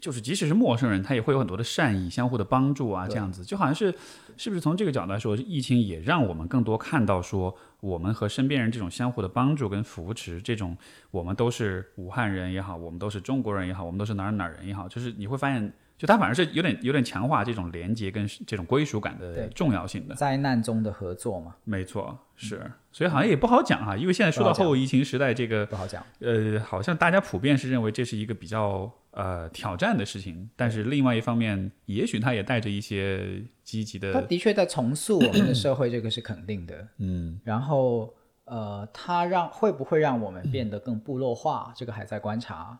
[0.00, 3.92] 就是即使是陌生人，他也会有很多的善意，相互的帮助啊，这样子就好像是
[4.36, 10.76] 是不是从这个角度来说，疫情也让我们更多看到说，我们和身边人这种相互的帮助跟扶持，这种
[11.10, 15.72] 我们都是武汉人也好，我们都是中国人也好，我们都是哪儿哪儿人也好，就是你会发现。
[15.98, 20.14] 就它反而是有点有点强化这种连接跟这种归属感的重要性的。
[20.14, 21.56] 灾难中的合作嘛。
[21.64, 26.04] 没错，是，所以好像也不好讲哈，因为现在说到后疫情时代，这个不好讲。
[26.20, 34.12] 呃，好像大家普遍是认为这是一个比较呃挑战的事情，但是另外一方面，也许它也带着一些积极的。
[34.12, 36.88] 它的确在重塑我们的社会，这个是肯定的。
[36.98, 37.40] 嗯。
[37.42, 38.14] 然后
[38.44, 41.72] 呃，它让会不会让我们变得更部落化？
[41.74, 42.78] 这个还在观察。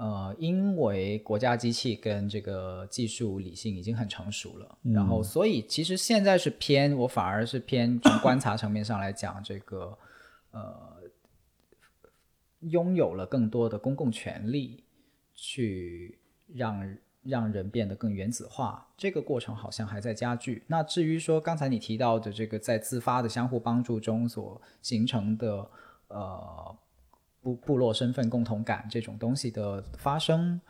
[0.00, 9.98] 呃，因为国家机器跟这个技术理性已经很成熟了，然后所以其实现在是偏，我反而是偏从观察层面上来讲，这个
[10.52, 11.02] 呃，
[12.60, 14.82] 拥有了更多的公共权利，
[15.34, 20.64] 去让让人变得更原子化，这个过程好像还在加剧。
[20.66, 25.70] 那至于说刚才你提到的这个在自发的相互帮助中所形成的
[26.08, 26.74] 呃。
[27.42, 30.60] 部部落身份共同感这种东西的发生，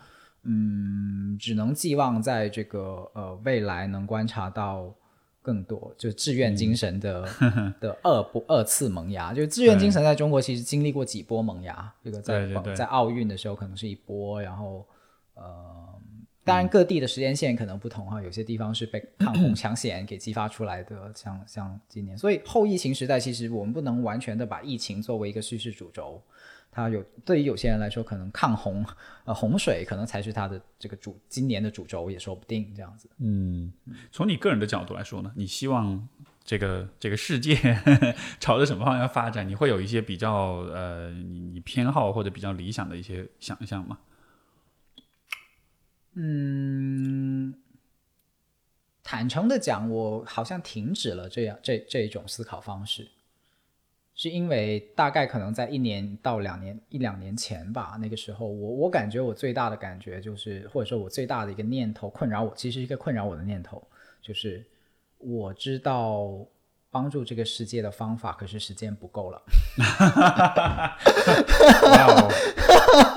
[0.42, 4.94] 嗯，只能寄望在这个呃未来能观察到
[5.42, 7.28] 更多，就志愿精神的
[7.80, 9.34] 的二波二次萌芽。
[9.34, 14.86] 就志愿精神在中国其实经历过几波萌芽，这个在在奥运的时候可能是一波，然后
[15.34, 15.98] 呃，
[16.44, 26.22] 当然各地的时间线可能不同哈，有些地方是被抗 洪抢险给激发出来的，像像今年，所以后疫情时代其实我们不能完全的把疫情作为一个叙事主轴。
[26.70, 28.84] 它有对于有些人来说，可能抗洪
[29.24, 33.10] 呃洪水可能才是它的这个主今年的主轴也说不定这样子。
[33.18, 33.72] 嗯，
[34.12, 36.08] 从你个人的角度来说呢，你希望
[36.44, 37.56] 这个这个世界
[38.38, 39.48] 朝着什么方向发展？
[39.48, 43.98] 你会有一些比较呃你你偏好或者比较理想的一些想象吗？
[46.14, 47.54] 嗯，
[49.02, 53.08] 坦诚的讲，我好像停止了这样这这一种思考方式。
[54.20, 63.82] 是因为大概可能在一年到两年一两年前吧，那个时候我我感觉我最大的感觉就是，或者说我最大的一个念头困扰我，其实一个困扰我的念头
[64.20, 64.62] 就是
[65.16, 66.36] 我知道
[66.90, 69.40] 帮助这个世界的方法，可是时间不够了。
[71.84, 72.28] 哇哦！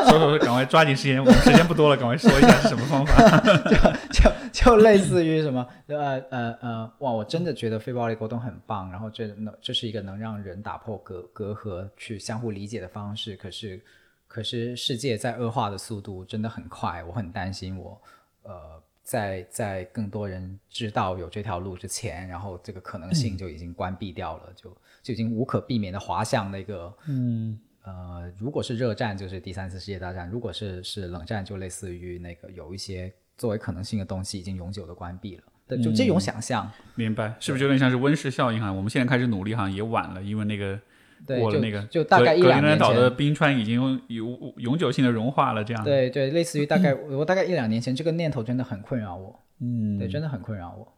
[0.10, 3.40] 说说说，赶快抓紧时间，我们时间不多了，赶快说一下是什么方法？
[3.66, 3.76] 就
[4.12, 7.12] 就就类似于什么呃呃呃，哇！
[7.12, 13.36] 我真的觉得非暴力沟通很棒，然后这能这是一个能让人打破隔隔阂、去相互理解的方式。
[13.36, 13.82] 可是
[14.28, 18.00] 可是世界在恶化的速度真的很快，我很担心我
[18.44, 27.60] 呃在在更多人知道有这条路之前，然后这个可能性就已经关闭掉了，就就已经无可避免的滑向那个嗯。
[27.86, 35.44] 呃，如果是热战，就是第三次世界大战；如果是是冷战，就类似于那个有一些作为可能性的东西已经永久的关闭了。
[35.84, 37.36] 就这种想象，明白？
[37.42, 38.72] 是不是有点像是温室效应哈？
[38.72, 40.80] 我们现在开始努力哈，也晚了，因为那个
[41.26, 45.84] 过了那个，就大概一两年前，的冰川已经永永久性的融化了，这样。
[45.84, 49.40] 对对，类似于大概 我大概一两年前，这个念头真的很困扰我。
[49.60, 50.94] 嗯，对，真的很困扰我。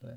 [0.00, 0.10] 对，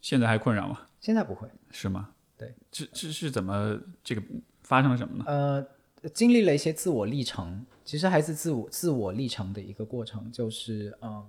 [0.00, 0.80] 现在还困扰吗？
[1.00, 2.10] 现在不会，是吗？
[2.36, 4.22] 对，这这是怎么这个？
[4.62, 5.24] 发生了什么呢？
[5.26, 10.30] 呃，经历了一些自我历程，其实还是自我自我历程的一个过程。
[10.30, 11.26] 就是呃，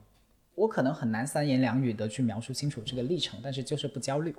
[0.53, 4.33] 我可能很难三言两语的去描述清楚这个历程，但是就是不焦虑。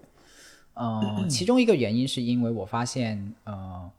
[0.74, 3.90] 呃，其中一个原因是因为我发现，呃，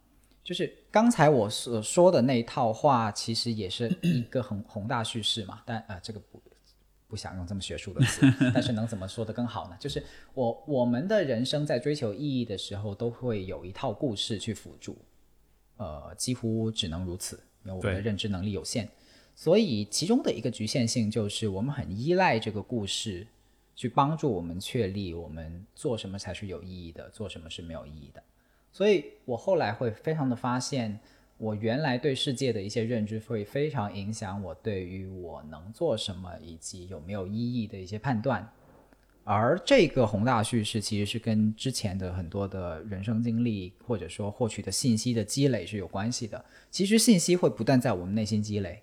[0.43, 5.61] 就是刚才我所说的那套话，其实也是一个很宏大叙事嘛。
[5.65, 6.41] 但呃，这个不
[7.07, 9.77] 不想用这么学术的词，但是能怎么说的更好呢？
[9.79, 10.03] 就是
[10.33, 14.97] 我我们的人生在追求意义的时候，都会有一套故事去辅助，
[15.77, 18.89] 呃，几乎只能如此，因为我们的认知能力有限，
[19.33, 23.25] 所以其中的一个局限性就是我们很依赖这个故事
[23.75, 28.23] 去帮助我们确立我们做什么才是有意义的，做什么是没有意义的。
[28.71, 30.99] 所以我后来会非常的发现。
[31.37, 38.49] 我原来对世界的一些认知会非常影响我对于我能做什么以及有没有意义的一些判断，
[39.25, 46.45] 而这个宏大叙事其实是跟之前的很多的人生经历或者说获取的信息的积累是有关系的。
[46.71, 48.81] 其实信息会不断在我们内心积累，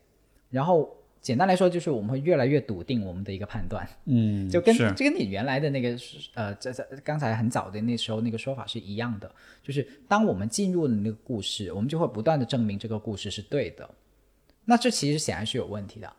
[0.51, 0.95] 然后。
[1.23, 5.97] 简单来说，就是我们会越来越笃定我们的一个判断，嗯， 就跟就跟你原来的那个
[6.35, 9.33] 呃，在在刚才很早的那时候那个说法是一样的，
[9.63, 13.89] 就是当我们进入了那个故事，我们就会不断的证明这个故事是对的。
[14.65, 16.13] 那这其实显然是有问题的，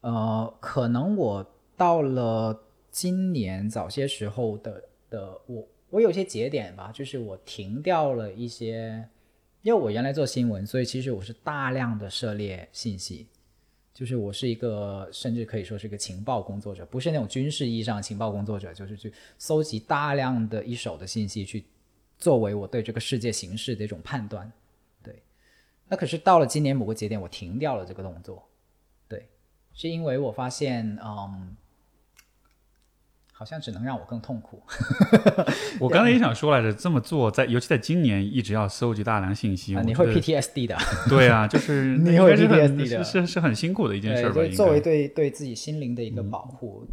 [0.00, 1.46] 呃，可能我
[1.76, 2.60] 到了
[2.90, 9.08] 今年早些时候的的我我有些节点吧，就是我停掉了一些，
[9.62, 13.28] 因为我原来做新闻，所以其实我是大量的涉猎信息。
[14.00, 21.62] 就是我是一个，甚至可以说是一个情报工作者，不是那种军事意义上情报工作者，就是去搜集大量的一手的信息，去
[22.16, 24.50] 作为我对这个世界形势的一种判断。
[25.02, 25.22] 对，
[25.86, 28.42] 那可是到了今年某个节点，我停掉了这个动作。
[29.06, 29.28] 对，
[29.74, 31.54] 是因为我发现，嗯。
[33.40, 34.62] 好像只能让我更痛苦。
[35.80, 40.76] 我刚才也想说来着，这么做在，尤其在今年，一直要搜集大量信息，你会 PTSD 的。
[41.08, 44.34] 对啊，就是 你会 PTSD 的，是是很辛苦的一件事吧？
[44.54, 46.86] 作为对对自己心灵的一个保护，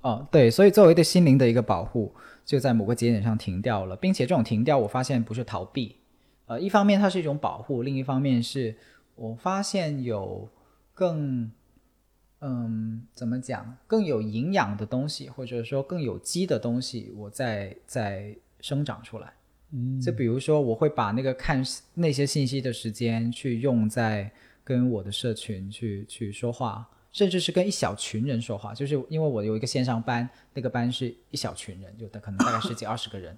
[0.00, 2.12] 哦，对，所以作为对心灵的一个保护，
[2.44, 5.94] 就在某个节点上停掉了，并且这种停掉，我发现不是逃避，
[6.46, 8.74] 呃，一方面它是一种保护，另一方面是
[9.14, 10.48] 我发现有
[10.92, 11.52] 更。
[12.40, 13.76] 嗯，怎么讲？
[13.88, 19.32] 更有营养的东西，或者说更有机的东西，我在在生长出来。
[19.72, 21.60] 嗯，就比如说，我会把那个看
[21.94, 24.30] 那些信息的时间去用在
[24.62, 28.72] 跟我的社群去去说话，甚至是跟一小群人说话。
[28.72, 33.36] 就是因为我有一个线上班，那个班是一小群人，就可能大概十几二十个人，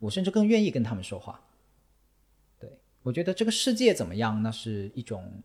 [0.00, 1.40] 我甚至更愿意跟他们说话。
[2.58, 2.68] 对
[3.04, 5.40] 我觉得这个世界怎么样，那是一种。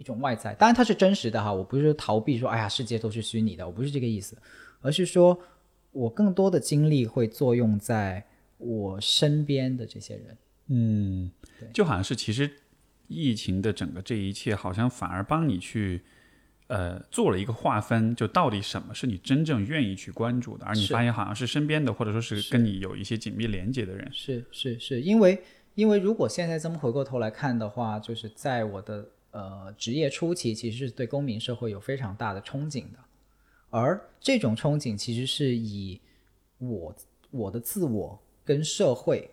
[0.00, 4.34] 一种外在，当然它是真实的哈，我不是逃避说，哎呀，世界都是虚拟的，我不是这个意思，
[4.80, 5.38] 而是说
[5.92, 8.24] 我更多的精力会作用在
[8.56, 11.30] 我身边的这些人，嗯，
[11.74, 12.50] 就好像是其实
[13.08, 16.00] 疫情的整个这一切，好像反而帮你去
[16.68, 25.02] 呃做了一个划分，就到底什么是你真正愿意去关注的，而你发现好像是身边的，或者说是跟你有一些紧密连接的人，是是是。
[25.02, 25.42] 因为
[25.74, 29.06] 因为如果现在这么回过头来看的话，就是在我的。
[29.32, 32.98] 呃，职业初期其实是对公民社会有非常大的憧憬的，
[33.70, 36.00] 而这种憧憬其实是以
[36.58, 36.94] 我
[37.30, 39.30] 我的自我跟社会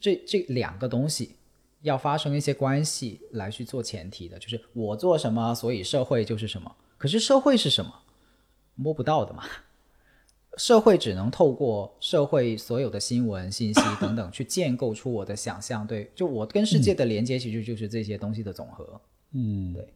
[0.00, 1.36] 这这两个东西
[1.82, 6.74] 要发生一些关系来去做前提的，就是我做什么，所以社会就是什么。
[6.96, 7.92] 可是社会是什么？
[8.74, 9.44] 摸不到的嘛，
[10.56, 15.86] 社会只能透过社会所有的新闻信息等等去建构出我的想象。
[15.86, 18.98] 对，就我跟世界的连接其实就是这些东西的总和。
[19.38, 19.92] 嗯，对，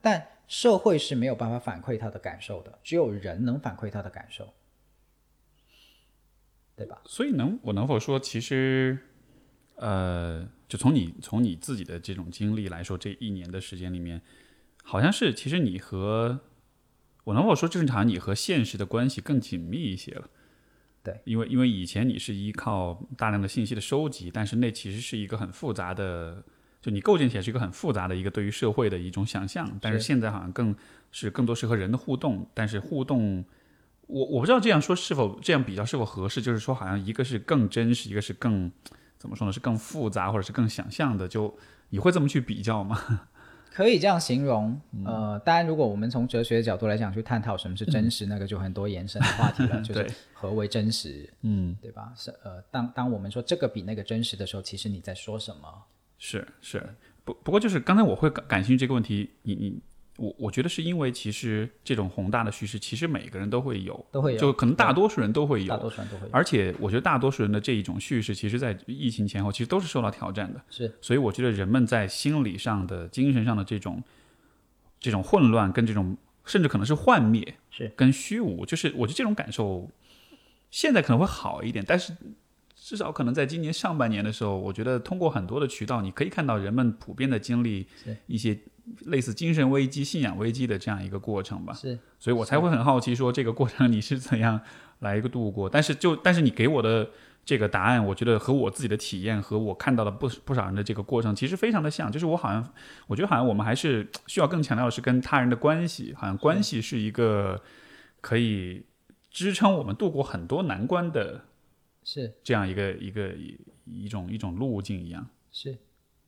[0.00, 4.54] 但社会是没有办法反馈他的感受的，只有人能反馈他的感受，
[6.76, 7.02] 对吧？
[7.04, 8.96] 所以能我能否说，其实，
[9.74, 14.22] 呃，就从你从你自己的这种经历来说，这一年的时间里面，
[14.84, 16.38] 好像是其实你和
[17.24, 20.30] 我能否说，正常你和现实的关系更紧密一些了？
[21.02, 26.44] 对，因为因为以前你是依靠大量的信息的收集，但是那其实是一个很复杂的。
[26.80, 30.74] 就你构建起来是一个很复杂的一个对于社会的一种想象，但是现在好像更
[31.10, 33.44] 是更多是和人的互动，但是互动，
[34.06, 38.70] 我我不知道这样说是否这样比较是否合适，就是说好像一个是更真实，一个是更
[39.18, 39.52] 怎么说呢？
[39.52, 41.54] 是更复杂或者是更想象的，就
[41.90, 42.98] 你会这么去比较吗？
[43.72, 52.12] 可以这样形容，呃，当然如果我们从哲学的角度来讲去探讨什么是真实，那个就很多延伸的话题了， 就是何为真实，嗯，对吧？
[52.16, 55.68] 是呃，当当我们说这个比那个真实的时候，其实你在说什么？
[56.22, 56.86] 是是，
[57.24, 59.80] 不不过就是刚才我会感感兴趣这个问题，你你
[60.18, 66.30] 我我觉得是因为其实这种宏大的叙事，其实每个人都会有，都会有，就可能大多数人都会有，大多数人都会有。
[66.30, 70.62] 而且我觉得大多数人的这一种叙事，其实在疫情前后，其实都是受到挑战的。
[70.68, 74.02] 是，所以我觉得人们在心理上的、精神上的这种
[75.00, 76.14] 这种混乱，跟这种
[76.44, 79.90] 甚至可能是幻灭，是跟虚无，就是我觉得这种感受
[80.70, 82.14] 现在可能会好一点，但是。
[82.90, 87.86] 至少可能在今年上半年的时候，我觉得通过很多的渠道，你可以看到人们普遍的经历
[88.26, 88.58] 一些
[89.04, 91.72] 类似精神危机、信仰危机的这样一个过程吧。
[91.72, 94.60] 是，所以我才会很好奇，说这个过程你是怎样
[94.98, 95.70] 来一个度过？
[95.70, 97.08] 但是就但是你给我的
[97.44, 102.10] 这个答案，我觉得和我自己的体验和我看到的不不少人的这个过程其实非常的像。
[102.10, 102.72] 就是我好像
[103.06, 107.62] 我觉得好像我们还是需要更强调的是跟他人的关系，好像关系是一个
[108.20, 108.82] 可以
[109.30, 111.44] 支撑我们度过很多难关的。
[112.04, 113.58] 是这样一个一个一
[114.04, 115.26] 一种一种路径一样。
[115.52, 115.76] 是，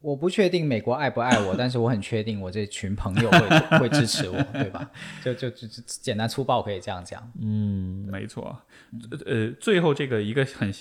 [0.01, 3.39] 我不确定美国爱不爱我， 但是我很确定我这群朋友会
[3.79, 4.91] 会支持我，对吧？
[5.23, 7.33] 就就就简单粗暴可以这样讲。
[7.41, 8.63] 嗯，没错。
[9.25, 10.73] 呃，最后这个一个很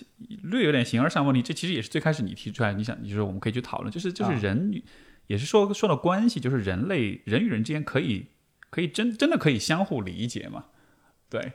[0.43, 4.81] 略有点形而上问题，这其实也是最开始你提出来，你想，你说我们可以去讨论，就是就是人
[5.27, 8.27] 也是说说到关系，就是人类人与人之间可以
[8.69, 10.65] 可以真真的可以相互理解嘛？
[11.30, 11.53] 对。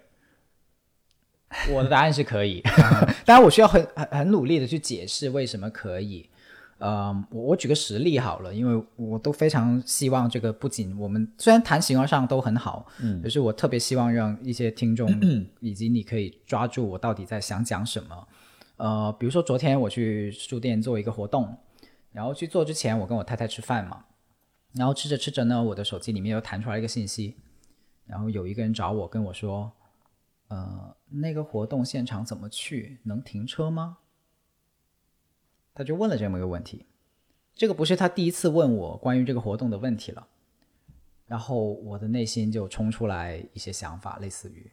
[1.72, 2.60] 我的答案是可以，
[3.24, 6.28] 当然我需要很很很努力的去解释为什么可以。
[6.78, 15.08] 呃，我我举个实例好了，因为我都非常希望这个不仅我们虽然谈形而上都很好，嗯，可是我特别希望让一些听众
[15.60, 18.28] 以及你可以抓住我到底在想讲什么。
[18.76, 21.56] 呃，比如说昨天我去书店做一个活动，
[22.12, 24.04] 然后去做之前我跟我太太吃饭嘛，
[24.74, 27.36] 然后吃着吃着呢，我的手机里面又弹出来一个信息，
[28.04, 29.72] 然后有一个人找我跟我说，
[30.48, 32.98] 呃，那个活动现场怎么去？
[33.04, 33.98] 能停车吗？
[35.74, 36.86] 他就问了这么一个问题，
[37.54, 40.26] 这个不是他第一次问我关于这个活动的问题了。
[41.26, 44.70] 然后我的内心就冲出来一些想法，类似于：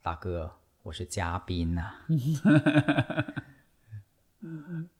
[0.00, 0.52] 大哥，
[0.84, 1.94] 我是嘉宾呐、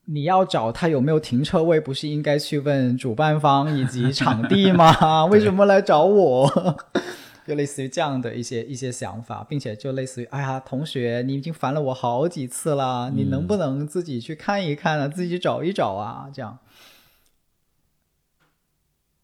[0.07, 5.27] 你要找他有没有停车位，不是应该去问主办方以及场地吗？
[5.27, 6.77] 为什么来找我？
[7.47, 16.28] 就类似于这样的一些一些想法，并且就类似于，哎呀，同学，你已经烦了我好几次了，你能不能自己去看一看啊，自己找一找啊？
[16.35, 16.59] 这样。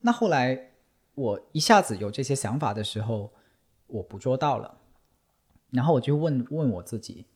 [0.02, 0.70] 那后来
[1.14, 3.32] 我一下子有这些想法的时候，
[3.88, 4.76] 我捕捉到了，
[5.70, 7.26] 然后我就问问我自己，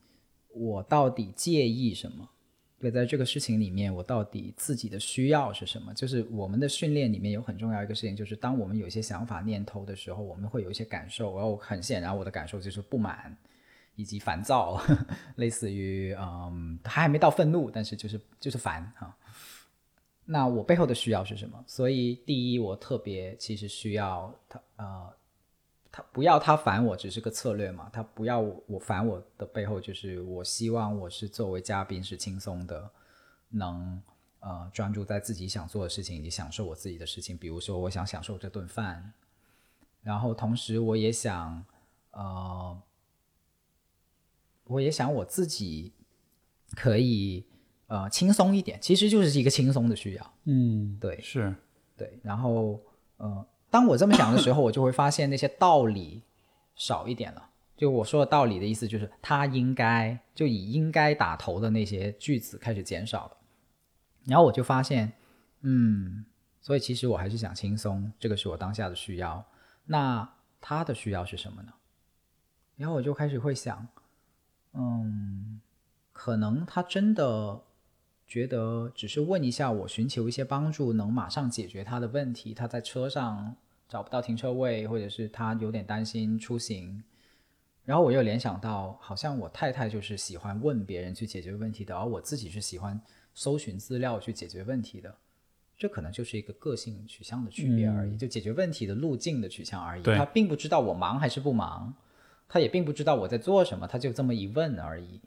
[0.52, 2.30] 我到底介意什么？
[2.78, 5.94] 对，在这个事情里面，我到底自己的需要是什么？
[5.94, 11.34] 就是我们的训练里面有很重要一个事情，就是当我们有一些想法念头的时候，我们会有一些感受。
[11.36, 13.34] 然后很显然，我的感受就是不满
[13.94, 14.78] 以及烦躁，
[15.36, 19.16] 类似于嗯，还还没到愤怒，但是就是就是烦啊。
[20.26, 21.64] 那我背后的需要是什么？
[21.66, 25.15] 所以第一，我特别其实需要他呃，
[25.96, 27.88] 他不要他烦我，只是个策略嘛。
[27.90, 32.90] 他不要我烦我的背后，就是我希望我是作为嘉宾是轻松的，
[33.48, 34.02] 能
[34.40, 37.34] 呃专注在自己想做的事情以及享受我自己的事情。
[37.34, 39.10] 比如说，我想享受这顿饭，
[40.02, 41.64] 然后同时我也想
[42.10, 42.82] 呃，
[44.64, 45.94] 我也想我自己
[46.72, 47.46] 可以
[47.86, 50.34] 呃轻松一点，其实就是一个轻松的需要。
[50.44, 51.54] 嗯，对是，
[51.96, 52.78] 对，然后
[53.16, 53.46] 呃，
[53.76, 56.22] 当我这么想的时候，我就会发现那些道理
[56.74, 57.50] 少一点了。
[57.76, 63.36] 就我说的道理的意思，就是他应该就以应该打头的那些句子开始减少了。
[64.24, 65.12] 然后我就发现，
[65.60, 66.24] 嗯，
[66.62, 69.44] 所以其实我还是想轻松，这个是我当下的需要。
[69.84, 70.26] 那
[70.58, 71.74] 他的需要是什么呢？
[72.76, 73.86] 然后我就开始会想，
[74.72, 75.60] 嗯，
[76.14, 77.60] 可能他真的
[78.26, 82.54] 觉得只是问一下我，寻求一些帮助，能马上解决他的问题。
[82.54, 83.54] 他在车上
[83.88, 87.02] 找不到停车位，或者是他有点担心出行。
[87.84, 93.00] 然后我又联想到，好像我太太就是喜欢问别人去解决问题的，而我自己是喜欢
[93.32, 95.14] 搜寻资料去解决问题的。
[95.78, 100.02] 这可能就是一个个性取向的区别而已，就解决问题的路径的取向而已。
[100.02, 101.94] 他并不知道我忙还是不忙，
[102.48, 105.20] 他也并不知道我在做什么，他就这么一问而已。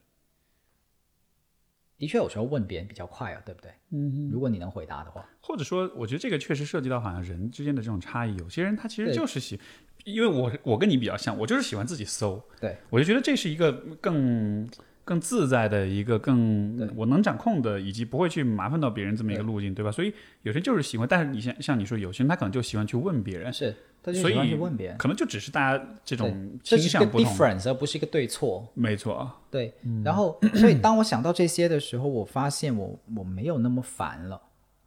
[1.99, 3.69] 的确，有时候问别人比较快啊，对不对？
[3.91, 8.35] 嗯，如果你能回答的话，或者说，我觉得这个确实涉及到好像人之间的这种差异。
[8.37, 9.59] 有些人他其实就是喜，
[10.05, 14.65] 因为我我跟你比较像，我就是喜欢自己搜，对我就觉得这是一个更
[15.03, 19.91] 更自在的一个更我能掌控的，以及不会去麻烦到别人这么一个路径，对吧？
[19.91, 20.13] 所以
[20.43, 27.33] 有些人就是喜欢，但是你像像你说，有些人他可能就喜欢去问别人，是，他就所喜欢去以问别人，可能就只是大家这种倾这是一个向不同。
[27.33, 28.67] difference，而不是一个对错。
[28.75, 34.39] 没错，对，嗯然后所以当我想到这些的时候，我发现我我没有那么烦了。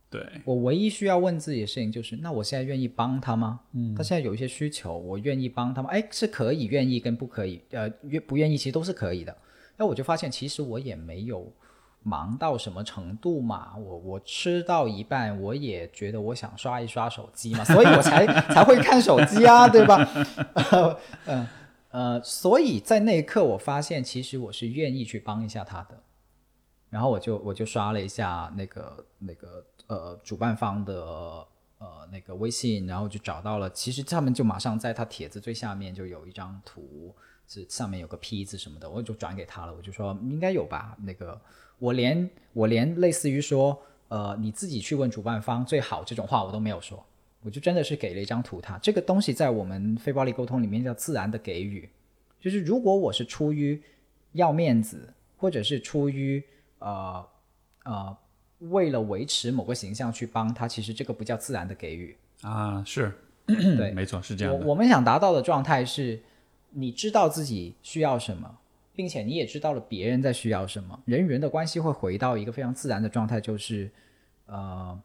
[0.09, 3.60] 对，我唯一需要问自己的事情就是，那我现在愿意帮他吗？
[3.72, 5.89] 嗯，他现在有一些需求，我愿意帮他吗？
[5.90, 9.34] 哎，是可以愿意跟不可以，呃，愿不愿意其实都是可以的。
[9.82, 11.52] 那我就发现，其实我也没有
[12.04, 13.76] 忙到什么程度嘛。
[13.76, 20.09] 我我吃到一半，我也觉得我想刷一刷手机嘛，所以我才 才会看手机啊，对吧？
[20.70, 20.96] 嗯
[21.26, 21.48] 呃
[21.90, 26.00] 呃，所以在那一刻，我发现其实我是愿意去帮一下他的。
[26.88, 30.94] 然后我就我就刷了一下那个那个呃主办方的
[31.78, 37.12] 呃那个微信，然后就找到了，其实他们就马上在他帖子最下面就有一张图，
[37.53, 41.39] 是上面有个 P 字什么的，我就转给他了，我就说应该有吧，那个
[41.79, 47.05] 我连我连类似于说呃你自己去问主办方最好这种话我都没有说，
[47.43, 51.89] 我就真的是给了一张图他，这个东西在我们非暴力沟通里面叫自然的给予，
[52.41, 53.83] 就是如果我是出于
[54.33, 56.43] 要面子，或者是出于
[56.79, 57.27] 呃
[57.85, 58.16] 呃
[58.70, 62.16] 为了维持某个形象去帮他，其实这个不叫自然的给予。
[62.43, 63.12] 啊，是，
[63.47, 64.61] 对，没错，是这样的。
[64.61, 66.20] 我我们想达到的状态是，
[66.73, 68.59] 你知道自己需要什么，
[68.94, 73.90] 并且你也知道了别人在需要什么，人与人的关系会回到一个非常自然的状态，就是
[74.47, 74.99] 呃，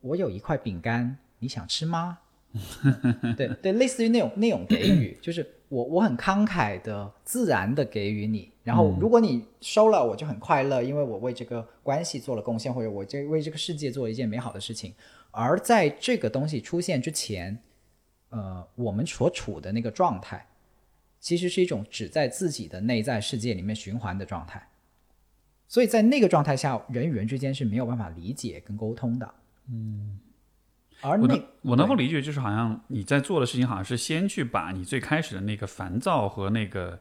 [0.00, 2.18] 我有一块饼干，你想吃吗？
[3.36, 14.94] 对对，类似于那种那种给予， 就是我我很慷慨的、自然的给予你，然后如果你收了，我就很快乐，因为我为这个关系做了贡献，或者我这为这个世界做了一件美好的事情。
[15.30, 17.56] 而在这个东西出现之前，
[18.30, 20.44] 呃，我们所处的那个状态，
[21.28, 24.66] 其实是一种只在自己的内在世界里面循环的状态。
[25.66, 29.34] 所以在那个状态下，人与人之间是没有办法理解跟沟通的。
[29.70, 30.18] 嗯
[31.02, 36.98] 而那我能我能够理解，就是好像你在做的事情，好像是先去把你最开始的那个烦躁和那个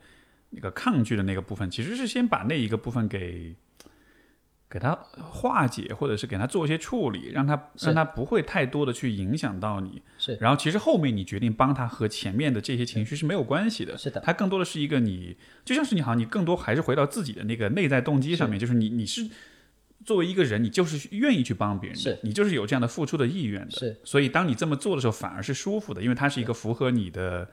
[0.49, 3.55] 那个抗拒的那个部分，其实是先把那一个部分给
[4.69, 4.93] 给他
[5.31, 10.01] 化解，或者是给他做一些处理，让他让他不会太多的去影响到你。
[10.17, 19.29] 是然后其实后面你决定帮他和前面的这些情绪是没有关系的，是的它更多的是一个你就像是你好像你更多还是回到自己的那个内在动机上面，就是你你是
[20.03, 23.71] 作为一个人，你就是愿意去帮别人是，你就是有这样的付出的意愿的。
[23.71, 27.49] 是所以当你这么做的时候，反而是舒服的，因为它是一个符合你的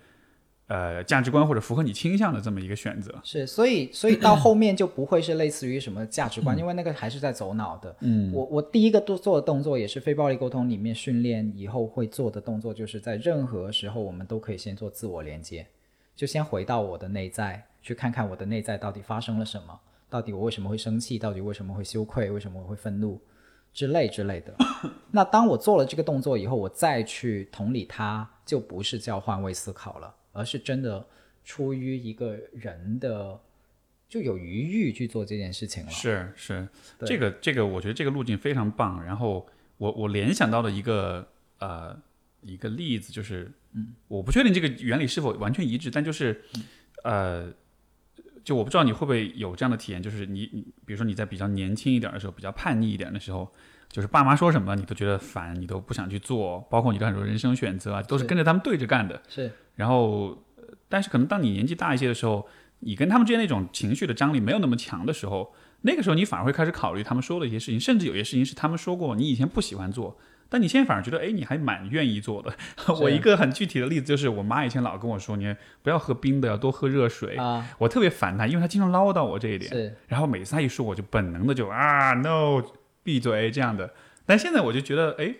[0.75, 3.15] 呃价值观或者符合你倾向的这么一个选择。
[3.23, 7.95] 是，所以所以到后面就不会是类似于什么价值观，因为那个还是在走脑的。
[8.01, 15.67] 嗯，我我第一个做做的动作也是非暴力沟通里面训练以后会做的动作，就是在任何时候我们都可以先做自我连接，
[16.17, 19.79] 就先回到我的内在，去看看我的内在到底发生了什么，
[20.11, 23.21] 到底我为什么会生气，到底为什么会羞愧，为什么我会愤怒
[23.73, 24.55] 之类之类的。
[25.11, 31.07] 那当我做了这个动作以后，我再去同理他，就不是叫换位思考了，而是真的
[31.43, 33.41] 出于一个人的
[34.07, 35.91] 就有余欲去做这件事情了。
[35.91, 36.69] 是是，
[37.07, 39.03] 这个这个，我觉得这个路径非常棒。
[39.03, 39.49] 然后
[39.79, 41.27] 我我联想到的一个
[41.61, 41.99] 呃
[42.43, 46.43] 一个例子就是，嗯，我不确定这个原理是否完全一致，但就是
[47.05, 47.51] 呃，
[48.45, 53.51] 就我不知道你会不会有这样的体验，就是你你比如说你在比较年轻一点的时候，比较叛逆一点的时候。
[53.91, 59.23] 就是爸妈说什么你都觉得烦，你都不想去做，包括你的很多人生选择啊，都是是跟着他们对着干的。
[59.29, 62.47] 是然后，呃但是可能当你年纪大一些的时候，
[62.81, 65.53] 你跟他们之间那种情绪的张力没有那么强的时候，
[65.83, 70.17] 那个时候你反而会开始考虑他们说的一些事情，甚至有些事情是他们说过你以前不喜欢做，
[70.49, 72.55] 但你现在反而觉得，哎，你还蛮愿意做的。
[73.01, 77.35] 我一个很具体的例子就是，我妈以前老跟我说，你不要喝冰的，要多喝热水。
[77.37, 79.71] 啊，我特别烦她，因为她经常唠叨我这一点。
[79.73, 82.63] 是然后每次她一说，我就本能的就啊 no
[83.03, 83.93] 闭嘴这样的。
[84.27, 85.35] 但现在我就觉得，哎，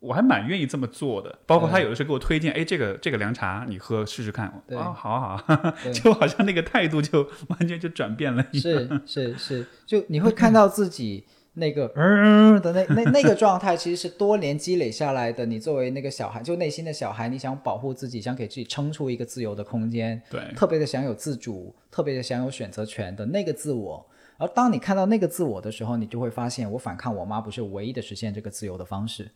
[0.00, 1.38] 我还蛮愿意这么做的。
[1.46, 4.62] 包括他有的时候给我推荐，哎，这个这个凉茶你喝试试看。
[4.66, 9.00] 对啊，好啊好 就好像那个态度就完全就转变了一样。
[9.06, 11.24] 是是是，就你会看到自己
[11.54, 15.44] 那个嗯的那那那个状态，其实是多年积累下来的。
[15.44, 24.06] 你作为那个小孩，就内心的小孩，你想保护自己，想给自己撑出一个自由的空间，对，特别的想有自主，特别的想有选择权的那个自我。
[24.38, 29.30] 而当你看到那个自我的时候，你就会发现，我反抗我妈不是唯一的实现这个自由的方式，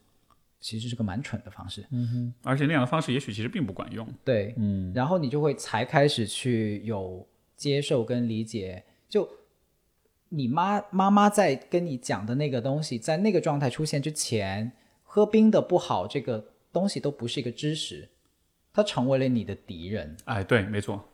[0.65, 1.85] 其实是个蛮蠢的方式。
[1.91, 4.09] 嗯哼而且那样的方式也许其实并不管用。
[4.25, 8.83] 对，嗯，然后你就会才开始去有接受跟理解。
[9.07, 9.29] 就
[10.31, 14.73] 你妈妈妈在跟你讲的那个东西，在那个状态出现之前，
[15.03, 16.43] 喝冰的不好这个
[16.73, 18.09] 东西都不是一个知识，
[18.73, 21.07] 它成为了你的敌人，哎，对，没错，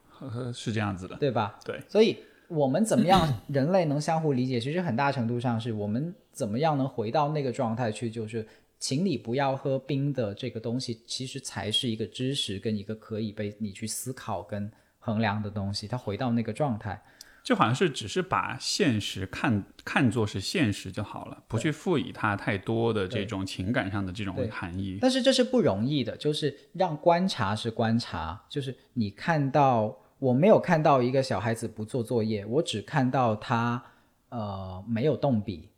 [0.55, 1.16] 是这样子的。
[1.16, 1.59] 对吧？
[1.64, 8.47] 对，所以我们怎么样人类能相互理解，其实很大程度上是我们怎么样能回到那个状态去，就是
[8.81, 15.86] 请你不要喝冰的这个东西，其实才是一个知识跟一个可以被你去思考跟衡量的东西。
[15.86, 17.02] 它回到那个状态，
[17.44, 24.98] 就好像是只是把现实看看作是现实就好了，不去赋予它太多的这种情感上的这种含义。
[24.98, 33.82] 但是这是不容易的，就是让观察是观察，就是你看到我没有看到一个小孩子不做作业，我只看到他
[34.31, 35.69] 呃没有动笔，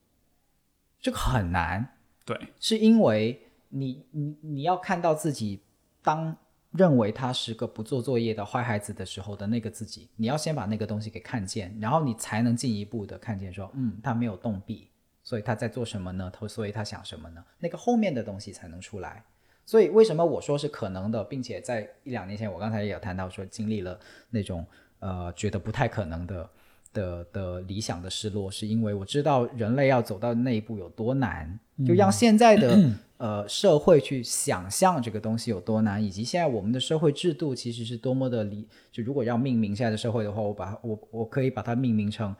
[1.01, 1.97] 这个很难。
[2.25, 5.61] 对，是因为你你你要看到自己
[6.03, 6.37] 当
[6.73, 14.89] 认为他是个不做作业的坏孩子的时候的那个自己，你要先把那个东西给看见，然后你才能进一步的看见说，嗯，他没有动笔，
[15.23, 16.33] 所以他在做什么呢？
[16.33, 17.45] 他所以他想什么呢？
[17.59, 19.23] 那个后面的东西才能出来。
[19.65, 23.99] 所以为什么我说是可能的，并且在一两年前我刚才也有谈到说经历了
[24.31, 24.67] 那种
[24.99, 26.51] 呃觉得不太可能的
[26.93, 42.35] 的的理想的失落，是因为我知道人类要走到那一步有多难，就让现在的、 呃社会去想象这个东西有多难，以及现在我们的社会制度其实是多么的理，就如果要命名现在的社会的话，我把它我我可以把它命名成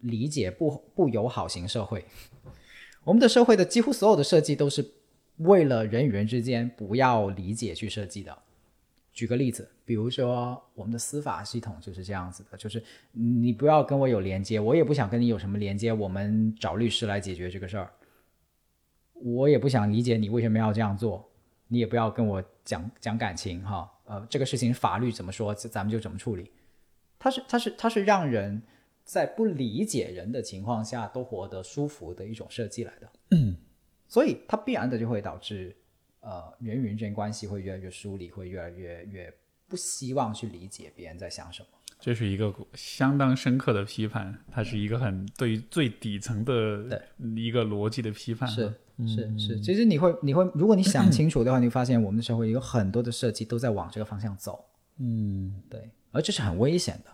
[0.00, 2.04] 理解不不友好型社会。
[3.04, 4.84] 我们的社会的几乎所有的设计都是
[5.38, 8.36] 为了人与人之间不要理解去设计的。
[9.14, 17.90] 举个例子，比如说我们的司法系统就是这样子的，就是你不要跟我有连接，我也不想跟你有什么连接，我们找律师来解决这个事儿。
[19.26, 21.28] 我也不想理解你为什么要这样做，
[21.66, 23.90] 你也不要跟我讲讲感情哈。
[24.04, 26.52] 呃，这个事情法律怎么说，咱们就怎么处理。
[27.18, 28.62] 它是它是它是让人
[29.02, 33.12] 在不理解人的情况下都活得舒服的一种设计来的。
[33.32, 33.56] 嗯，
[34.06, 35.74] 所以它必然的就会导致
[36.20, 39.34] 呃人与人之间关系会越来越疏离，会越来越越
[39.66, 41.68] 不希望去理解别人在想什么。
[41.98, 47.02] 这是一个相当深刻的批判，它是一个很对于最底层的
[47.34, 48.48] 一个逻辑的批判。
[48.48, 48.72] 是
[49.04, 54.64] 是是，其实你会你会，如果你想清楚的话，你会发现我们的社会有很多的设计都在往这个方向走。
[54.98, 57.10] 嗯，对，而这是很危险的。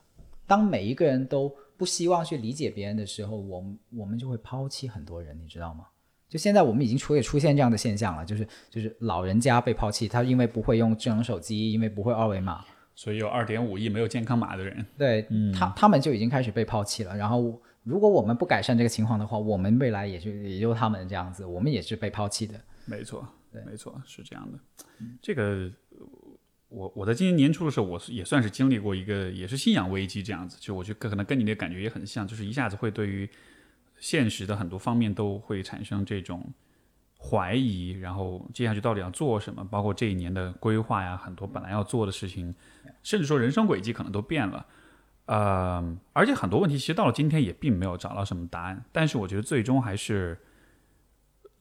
[0.46, 5.86] 当每一个人都不希望去理解别人的时候，我们我们就会抛弃很多人，你知道吗？
[6.28, 12.64] 就现在我们已经出也出现这样的现象了，就是就是老人家被抛弃，他因为不会用智能手机，因为不会二维码，
[12.94, 17.16] 所以有二点五亿没有健康码的人，对、他他们就已经开始被抛弃了。
[17.16, 22.54] 然后如果我们不改善这个情况的话，我们未来也就也就他们这样子，我们也是被抛弃的。
[22.84, 23.26] 没错，
[23.66, 24.58] 没错，是这样的。
[25.20, 25.70] 这个
[26.68, 33.28] 我我在今年年初的时候，我是也算是经历过一个也是信仰危机这样子，就我觉得可能跟你的感觉也很像，就是一下子会对于
[33.98, 36.44] 现实的很多方面都会产生这种
[37.18, 42.54] 怀疑，然后接下去到底要做什么，包括这一年的规划呀，很多本来要做的事情，
[43.02, 44.64] 甚至说人生轨迹可能都变了。
[45.32, 50.38] 呃，而且很多问题其实到了今天也并没有找到什么答案，但是我觉得最终还是，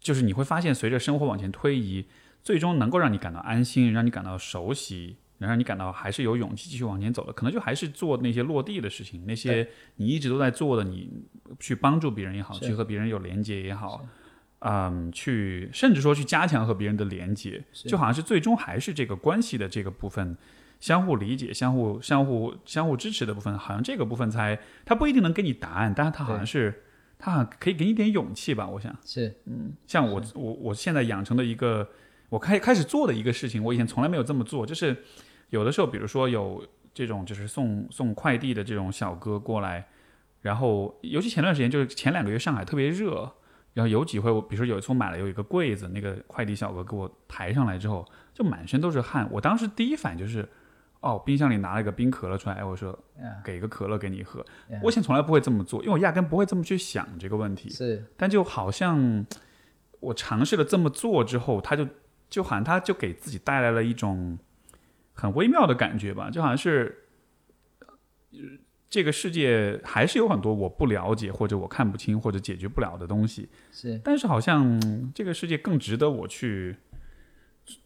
[0.02, 2.06] 就是你会发现，随着生活往前推移，
[2.43, 9.65] 最终能够让你感到安心，让你感到熟悉，能让你感到还是有勇气继续往前走的，可能就还是做那些落地的事情，那些
[9.95, 11.10] 你一直都在做的，你
[11.57, 14.06] 去帮助别人也好，去和别人有连接也好，
[14.60, 20.35] 嗯，去甚至说去加强和别人的连接，就好像是最终还是这个关系的这个部分。
[20.82, 26.84] 相互理解、相互、相互、相互支持的部分，好像这个部分才，他不一定能给你答案，但是他好像是，
[27.20, 28.68] 他好像可以给你点勇气吧。
[28.68, 31.88] 我想，是嗯像我我我现在养成的一个，
[32.30, 34.98] 我开开始做的一个事情，我以前从来没有这么做，就是
[35.52, 39.86] 有的时候，比如说有这种就是送送快递的这种小哥过来，
[40.41, 43.32] 然后尤其前段时间就是前两个月上海特别热，
[43.76, 48.03] 然后有几回我比如说有一次我买了有一个柜子，那个快递小哥给我抬上来之后，
[48.34, 50.49] 就满身都是汗，我当时第一反应就是。
[51.02, 52.98] 哦，冰箱里拿了一个冰可乐出来，哎，我说
[53.44, 54.45] 给个可乐给你喝。
[54.84, 57.69] 我以前从来不会这么做，因为我压根不会这么去想这个问题。
[57.69, 59.26] 是，但就好像
[59.99, 61.88] 我尝试了这么做之后，他就
[62.30, 64.38] 就好像他就给自己带来了一种
[65.14, 67.06] 很微妙的感觉吧，就好像是
[67.80, 67.88] 呃
[68.88, 74.80] 这个世界还是有很多我不了解或者我看不清或者解决不了的东西，是但是好像
[75.15, 76.78] 这个世界更值得我去。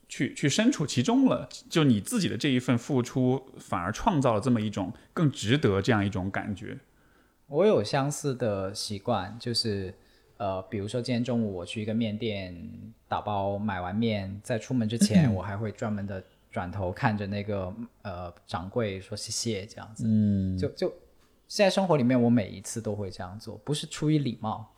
[0.07, 6.77] 去去身处其中了，就你自己的这一份付出，反而创造了这么一种更值得这样一种感觉。
[7.48, 9.94] 我有相似的习惯，就是
[10.38, 12.56] 呃，比如说今天中午我去一个面店
[13.07, 20.06] 打包，买完面在出门之前， 我还会专门的转头看着那个呃掌柜说谢谢这样子。
[20.07, 20.91] 嗯，就就
[21.48, 24.74] 现在生活里面，我每一次都会这样做，不是出于礼貌，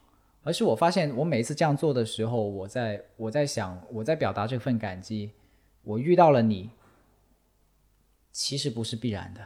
[0.48, 5.32] 而是我发现我每一次这样做的时候，我在我在想，我在表达这份感激，
[5.84, 6.70] 我遇到了你，
[8.32, 9.42] 其实不是必然的。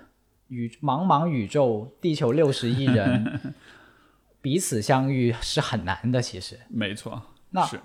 [0.49, 3.55] 宇茫茫宇宙，地球六十亿人，
[4.43, 6.21] 彼此相遇是很难的。
[6.21, 7.19] 其实，没错，
[7.49, 7.79] 那是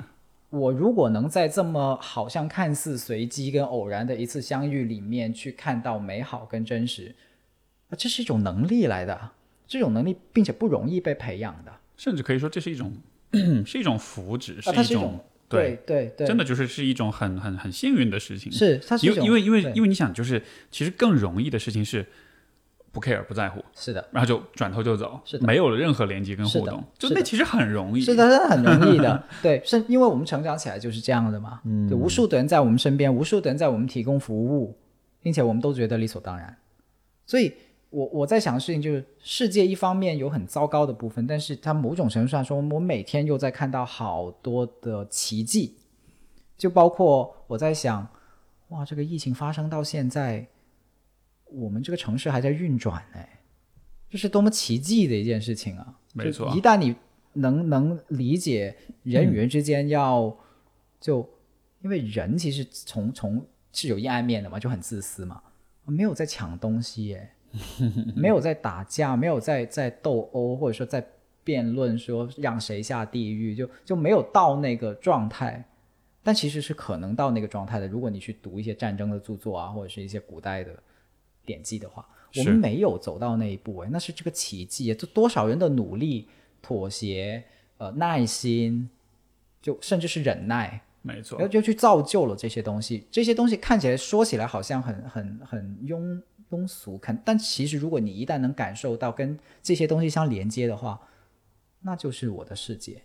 [0.50, 7.14] 我如果能在这么好像看似随机跟偶然的一次相遇里面去看到美好跟真实，
[7.88, 9.30] 啊，这是一种能力来的，
[9.66, 11.72] 这种能力并且不容易被培养的。
[11.96, 12.92] 甚至可以说这是一种
[13.66, 18.50] 是一种福祉，啊，是一一种对对对，真的就是是一种很很很幸运的事情。
[18.50, 22.04] 是它是一种因为因为因为因为你想，就是其实更容易的事情是
[22.90, 28.00] 不 care 不在乎，是的，然后就转头就走，是的没有了任何连接跟互动，就那其实很容易。
[28.00, 29.22] 是的，是的很容易的。
[29.42, 31.60] 对，是因为我们成长起来就是这样的嘛。
[31.64, 34.76] 嗯，就无数的人在我们身边，无数的人在我们提供服务，
[35.22, 36.56] 并且我们都觉得理所当然。
[37.26, 37.52] 所以
[37.90, 45.76] 我我在想的事情就是，世界一方面有很糟糕的部分，但是它某种程度上说，我每天又在看到好多的奇迹，
[46.56, 48.06] 就包括我在想，
[48.68, 50.46] 哇，这个疫情发生到现在，
[51.44, 53.40] 我们这个城市还在运转哎，
[54.10, 55.98] 这是多么奇迹的一件事情啊！
[56.12, 56.96] 没错一旦你
[57.34, 60.36] 能能理解人与人之间要、
[61.00, 61.28] 就，
[61.82, 65.40] 因为人其实从从是有阴暗面的嘛，就很自私嘛，
[65.84, 67.30] 没有在抢东西耶，
[68.16, 71.06] 没有在打架，没有在在斗殴，或者说在
[71.44, 75.64] 辩论说让谁下地狱，就就没有到那个状态。
[76.22, 77.86] 但其实是可能到那个状态的。
[77.86, 80.72] 如果你去读一些战争的著作啊，或者是一些古代的
[81.44, 82.04] 典籍的话，
[82.36, 86.26] 我们没有走到那一步，哎，那是这个奇迹，这多少人的努力、
[86.60, 87.44] 妥协、
[87.78, 88.90] 呃耐心，
[89.62, 93.06] 就甚至是忍耐，没错然后，就去造就了这些东西。
[93.08, 96.20] 这些东西看起来说起来好像很很很庸
[96.50, 101.00] 庸俗，看，但其实如果你一旦能感受到跟这些东西相连接的话，
[101.80, 103.02] 那就是我的世界。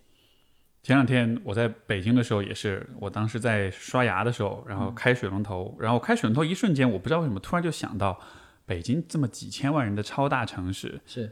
[0.83, 8.19] 前两天我在北京的时候也是，我当时在刷牙的时候，然后开水龙头，然后开水龙头一瞬间，我不知道为什么突然就想到，
[8.65, 11.31] 北京这么几千万人的超大城市，是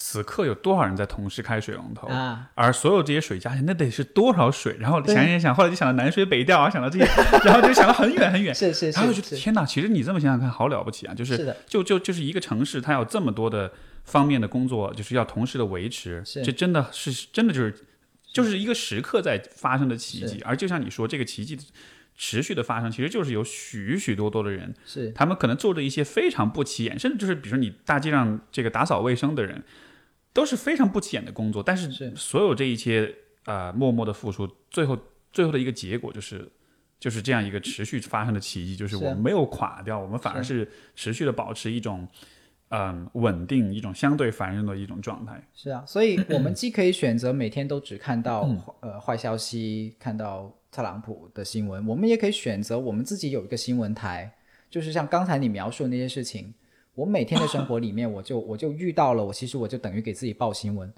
[0.00, 2.06] 此刻有多少人在同时开水龙头？
[2.06, 4.76] 啊，而所有这些水加起来，那得是多少水？
[4.78, 7.04] 然后想想一想，后来就想到南水北调啊，想到这些，
[7.44, 8.54] 然后就想到很远很远。
[8.54, 11.12] 是是然后就天哪，其实你这么想想看，好了不起啊！
[11.12, 13.72] 就是就就就是一个城市，它有这么多的
[14.04, 17.74] 方面的工作，就是要同时的维持，是这真的是真的就是
[18.32, 20.40] 就是一个时刻在发生的奇迹。
[20.44, 21.58] 而就像你说，这个奇迹
[22.16, 29.64] 持续的发生，其实就是有许许多多的人，是他们可能做着一些非常不起眼，甚至就是比如说你大街上这个打扫卫生的人，
[30.38, 33.12] 都是非常不起眼的工作，但是是所有这一切
[33.44, 34.96] 呃默默的付出，最后
[35.32, 36.48] 最后的一个结果就是。
[37.00, 42.08] 就是这样一个持续发生的奇迹，就是是我们没有垮掉，我们反而是持续的保持一种
[42.70, 45.40] 嗯稳定、一种相对繁荣的一种状态。
[45.54, 54.34] 是啊，所以我们既可以选择每天都只看到、嗯呃坏消息，看到特朗普的新闻，我们也可以选择我们自己有一个新闻台，
[54.68, 56.52] 就是像刚才你描述的那些事情，
[56.98, 60.92] 我每天的生活里面，我就我就遇到了，我其实我就等于给自己报新闻，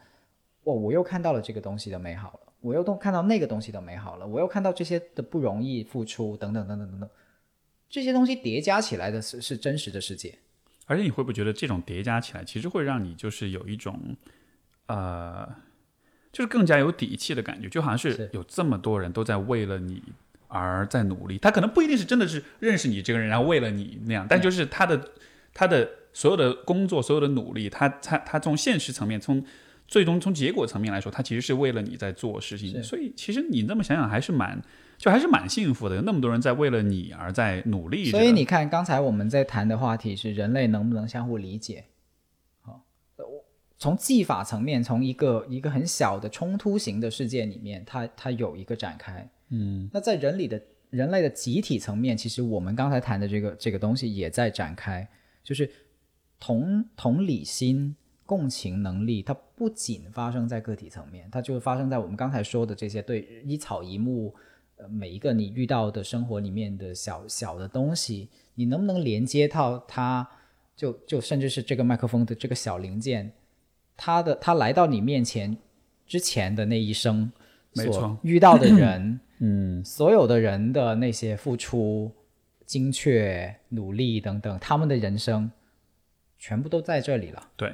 [0.64, 7.10] 哇，我又看到了这个东西的美好了，我又都看到那个东西的美好了，我又看到这些的不容易付出，等等等等等等，
[7.90, 10.39] 这些东西叠加起来的是是真实的世界。
[10.86, 14.16] 而且你会不会觉得这种叠加起来，其实会让你就是有一种
[14.86, 15.47] 呃，
[16.32, 20.02] 就是更加有底气的感觉，就好像是是有这么多人都在为了你
[20.48, 21.36] 而在努力。
[21.36, 25.10] 他可能不一定是真的是认识你这个人，然后为了你那样，但就是他的
[25.52, 29.44] 他的所有的工作、所有的努力，他他他从现实层面，从
[29.86, 32.82] 最终从结果层面来说，他其实是为了你在做事情。
[32.82, 34.60] 所以其实你这么想想，还是蛮
[34.98, 38.10] 就还是蛮幸福的，有那么多人在为了你而在努力。
[38.10, 41.85] 所以你看，刚才我们在谈的话题是人类能不能相互理解。
[43.78, 49.27] 从技法层面，从一个一个很小的冲突型的世界里面，它它有一个展开。
[49.48, 50.60] 嗯，那在人里的
[50.90, 55.09] 人类的集体层面，其实我们刚才谈的这个这个东西也在展开，
[55.43, 55.71] 就是
[56.39, 57.95] 同同理心、
[58.25, 64.35] 共情能力，它不仅发生在个体层面，它就发生在我们刚才说的这些对一草一木，
[64.77, 70.27] 呃，每一个你遇到的生活里面的小小的东西，你能不能连接到它？
[70.77, 73.33] 就就甚至是这个麦克风的这个小零件，
[73.99, 75.55] 它的它来到你面前
[76.07, 77.31] 之前的那一生
[77.75, 79.21] 所没错遇到的人。
[79.41, 82.11] 嗯，所有的人的那些付出、
[82.71, 85.51] 精确、努力等等，他们的人生
[86.39, 87.51] 全部都在这里了。
[87.57, 87.73] 对。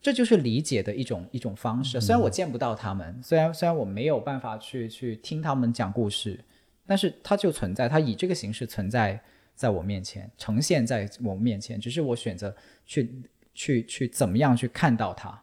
[0.00, 2.00] 这就是理解的一种一种方式。
[2.00, 6.42] 虽然我见不到他们，虽然虽然我没有办法去去听他们讲故事，
[6.86, 9.20] 但是它就存在，它以这个形式存在
[9.54, 12.56] 在我面前，呈现在我面前，只是我选择
[12.86, 13.22] 去
[13.52, 15.38] 去去怎么样去看到它。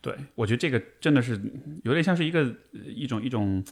[0.00, 1.40] 对，我觉得这个真的是
[1.82, 2.40] 有点像是一个
[2.74, 3.64] 呃一种一种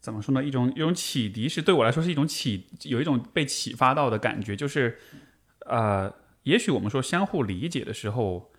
[0.00, 0.44] 怎么说呢？
[0.44, 4.56] 一种一种启迪，是对我来说是一种启，有一种被启发到的感觉。
[4.56, 4.98] 就是
[5.66, 6.12] 呃，
[6.44, 8.52] 也许我们说相互理解的时候，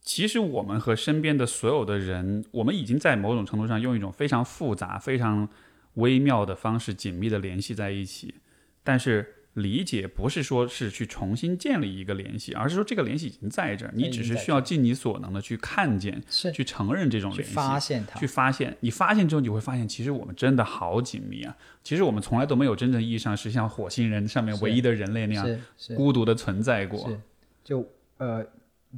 [0.00, 5.48] 其实我们和身边的所有的人，我们已经在某种程度上用一种非常复杂、非常
[5.94, 8.34] 微妙的方式紧密的联系在一起，
[8.82, 9.34] 但是。
[9.60, 16.22] 理解不是说是去重新建立一个联系，而是说这个联系已经在这儿，你只是需要尽你所能的去看见、
[16.54, 18.26] 去承认这种联系，发现它去。
[18.26, 18.76] 发现。
[18.80, 21.56] 你发现之后，你会发现，其实我们真的好紧密啊！
[21.82, 25.58] 其实我们从来都没有真正意义上是像火星人上面唯一的人类那样
[25.96, 27.08] 孤独的存在过。
[27.08, 27.20] 是，
[27.64, 27.84] 就
[28.18, 28.44] 呃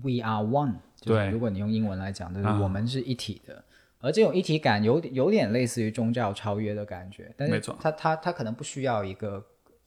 [0.02, 0.74] ，we are one。
[1.00, 3.64] 就是对如果你用英文来讲，就是啊我们是一体的。
[4.00, 9.42] 而这种一体感有有点类似于宗教超越的感觉，但是没错它它它可能不需要一个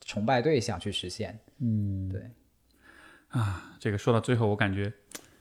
[0.06, 1.40] 崇拜对象去实现。
[1.60, 2.30] 嗯，对，
[3.30, 4.92] 啊这个说到最后，我感觉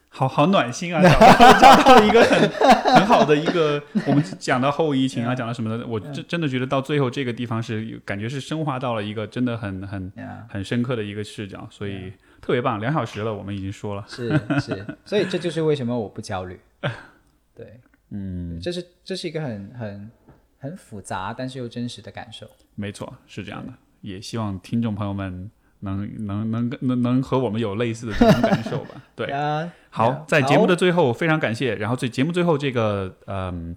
[0.09, 1.01] 好好暖心啊！
[1.01, 2.49] 找 到一个很
[2.95, 10.11] 很好的一个，我们讲到后疫情啊，讲到什么的，我真真的觉得到最后这个地方是感觉是升华到了一个真的很很
[10.47, 12.79] 很深刻的一个视角，所以特别棒。
[12.79, 14.29] 两小时了，我们已经说了，是
[14.61, 16.59] 是，所以这就是为什么我不焦虑。
[17.55, 17.79] 对，
[18.11, 20.11] 嗯，这是这是一个很很
[20.59, 22.47] 很复杂但是又真实的感受。
[22.75, 23.73] 没错，是这样的。
[24.03, 25.49] 也希望听众朋友们
[25.79, 29.01] 能能能能能和我们有类似的这种感受吧。
[29.15, 33.75] 对，啊，好，在节目的最后非常感谢，然后最节目最后这个嗯，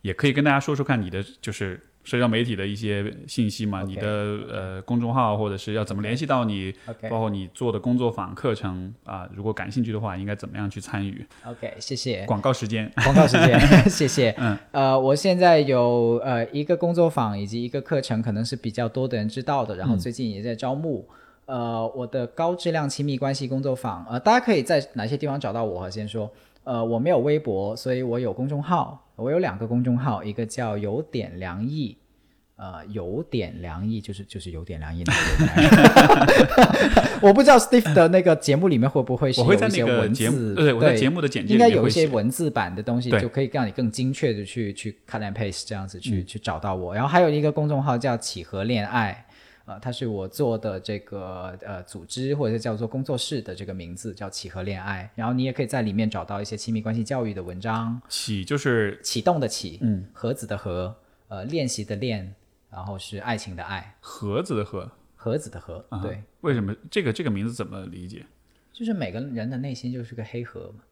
[0.00, 6.72] 也可以跟大家说说看你的就是社交媒体的一些信息嘛你的呃公众号或者是要怎么联系到你
[7.10, 12.24] 包括你做的工作坊课程啊、如果感兴趣的话，应该怎么样去参与？OK，谢谢。
[12.24, 13.58] 广告时间，广告时间，
[13.90, 14.34] 谢谢。
[14.38, 21.06] 嗯，呃，我现在有呃一个工作坊以及一个课程，可能是比较多的人知道的，然后最近也在招募。
[21.46, 25.88] 呃，我的高质量亲密关系工作坊，呃，大家可以在哪些地方找到我？
[25.88, 26.28] 先说，
[26.64, 31.96] 呃，我没有微博，所以我有公众号，我有两个公众号，一个叫有点凉意，
[32.56, 35.18] 呃，有点凉意，就是就是有点凉意那个。
[37.26, 46.94] 我不知道 Steve 的那个节目里面会不会是有一些文字，对，我在对节目的简介应该有一些文字版的东西，就可以让你更精确的去去 cut and paste 这样子去、嗯去找到我。
[46.94, 49.25] 然后还有一个公众号叫启和恋爱，
[49.66, 55.10] 呃，它是我做的这个呃组织或者是叫做工作室的这个名字叫启和恋爱。
[55.14, 60.96] 然后你也可以在里面找到一些亲密关系教育的文章，启就是启动的启，嗯，盒子的盒，
[61.28, 62.32] 呃，练习的练，
[62.70, 68.24] 然后是爱情的爱，盒子的盒，盒子的盒，啊对，为什么这个这个名字怎么理解
[68.72, 70.85] 就是每个人的内心就是个黑盒嘛，啊？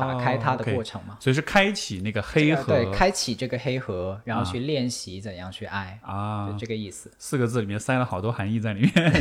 [0.00, 1.16] 打开它的过程嘛。
[1.20, 7.10] 所以是开启那个黑盒，这个对，开启这个黑盒，然后去练习怎样去爱，啊就，这个意思。
[7.18, 8.92] 四个字里面塞了好多含义在里面，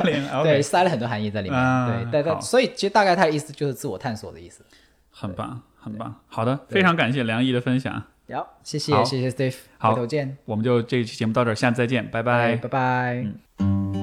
[0.42, 1.58] 对，塞了很多含义在里面。
[1.58, 4.64] 啊对，但但好所以其实大概它的意思就是自我探索的意思。
[5.10, 6.14] 很棒，很棒。
[6.26, 8.02] 好的，非常感谢梁毅的分享，
[8.32, 12.68] 好，谢谢谢谢 Steve，好回头见，我们就这一期节目到这儿，下次再见，拜拜拜。
[12.68, 13.26] 拜。
[13.58, 13.93] 嗯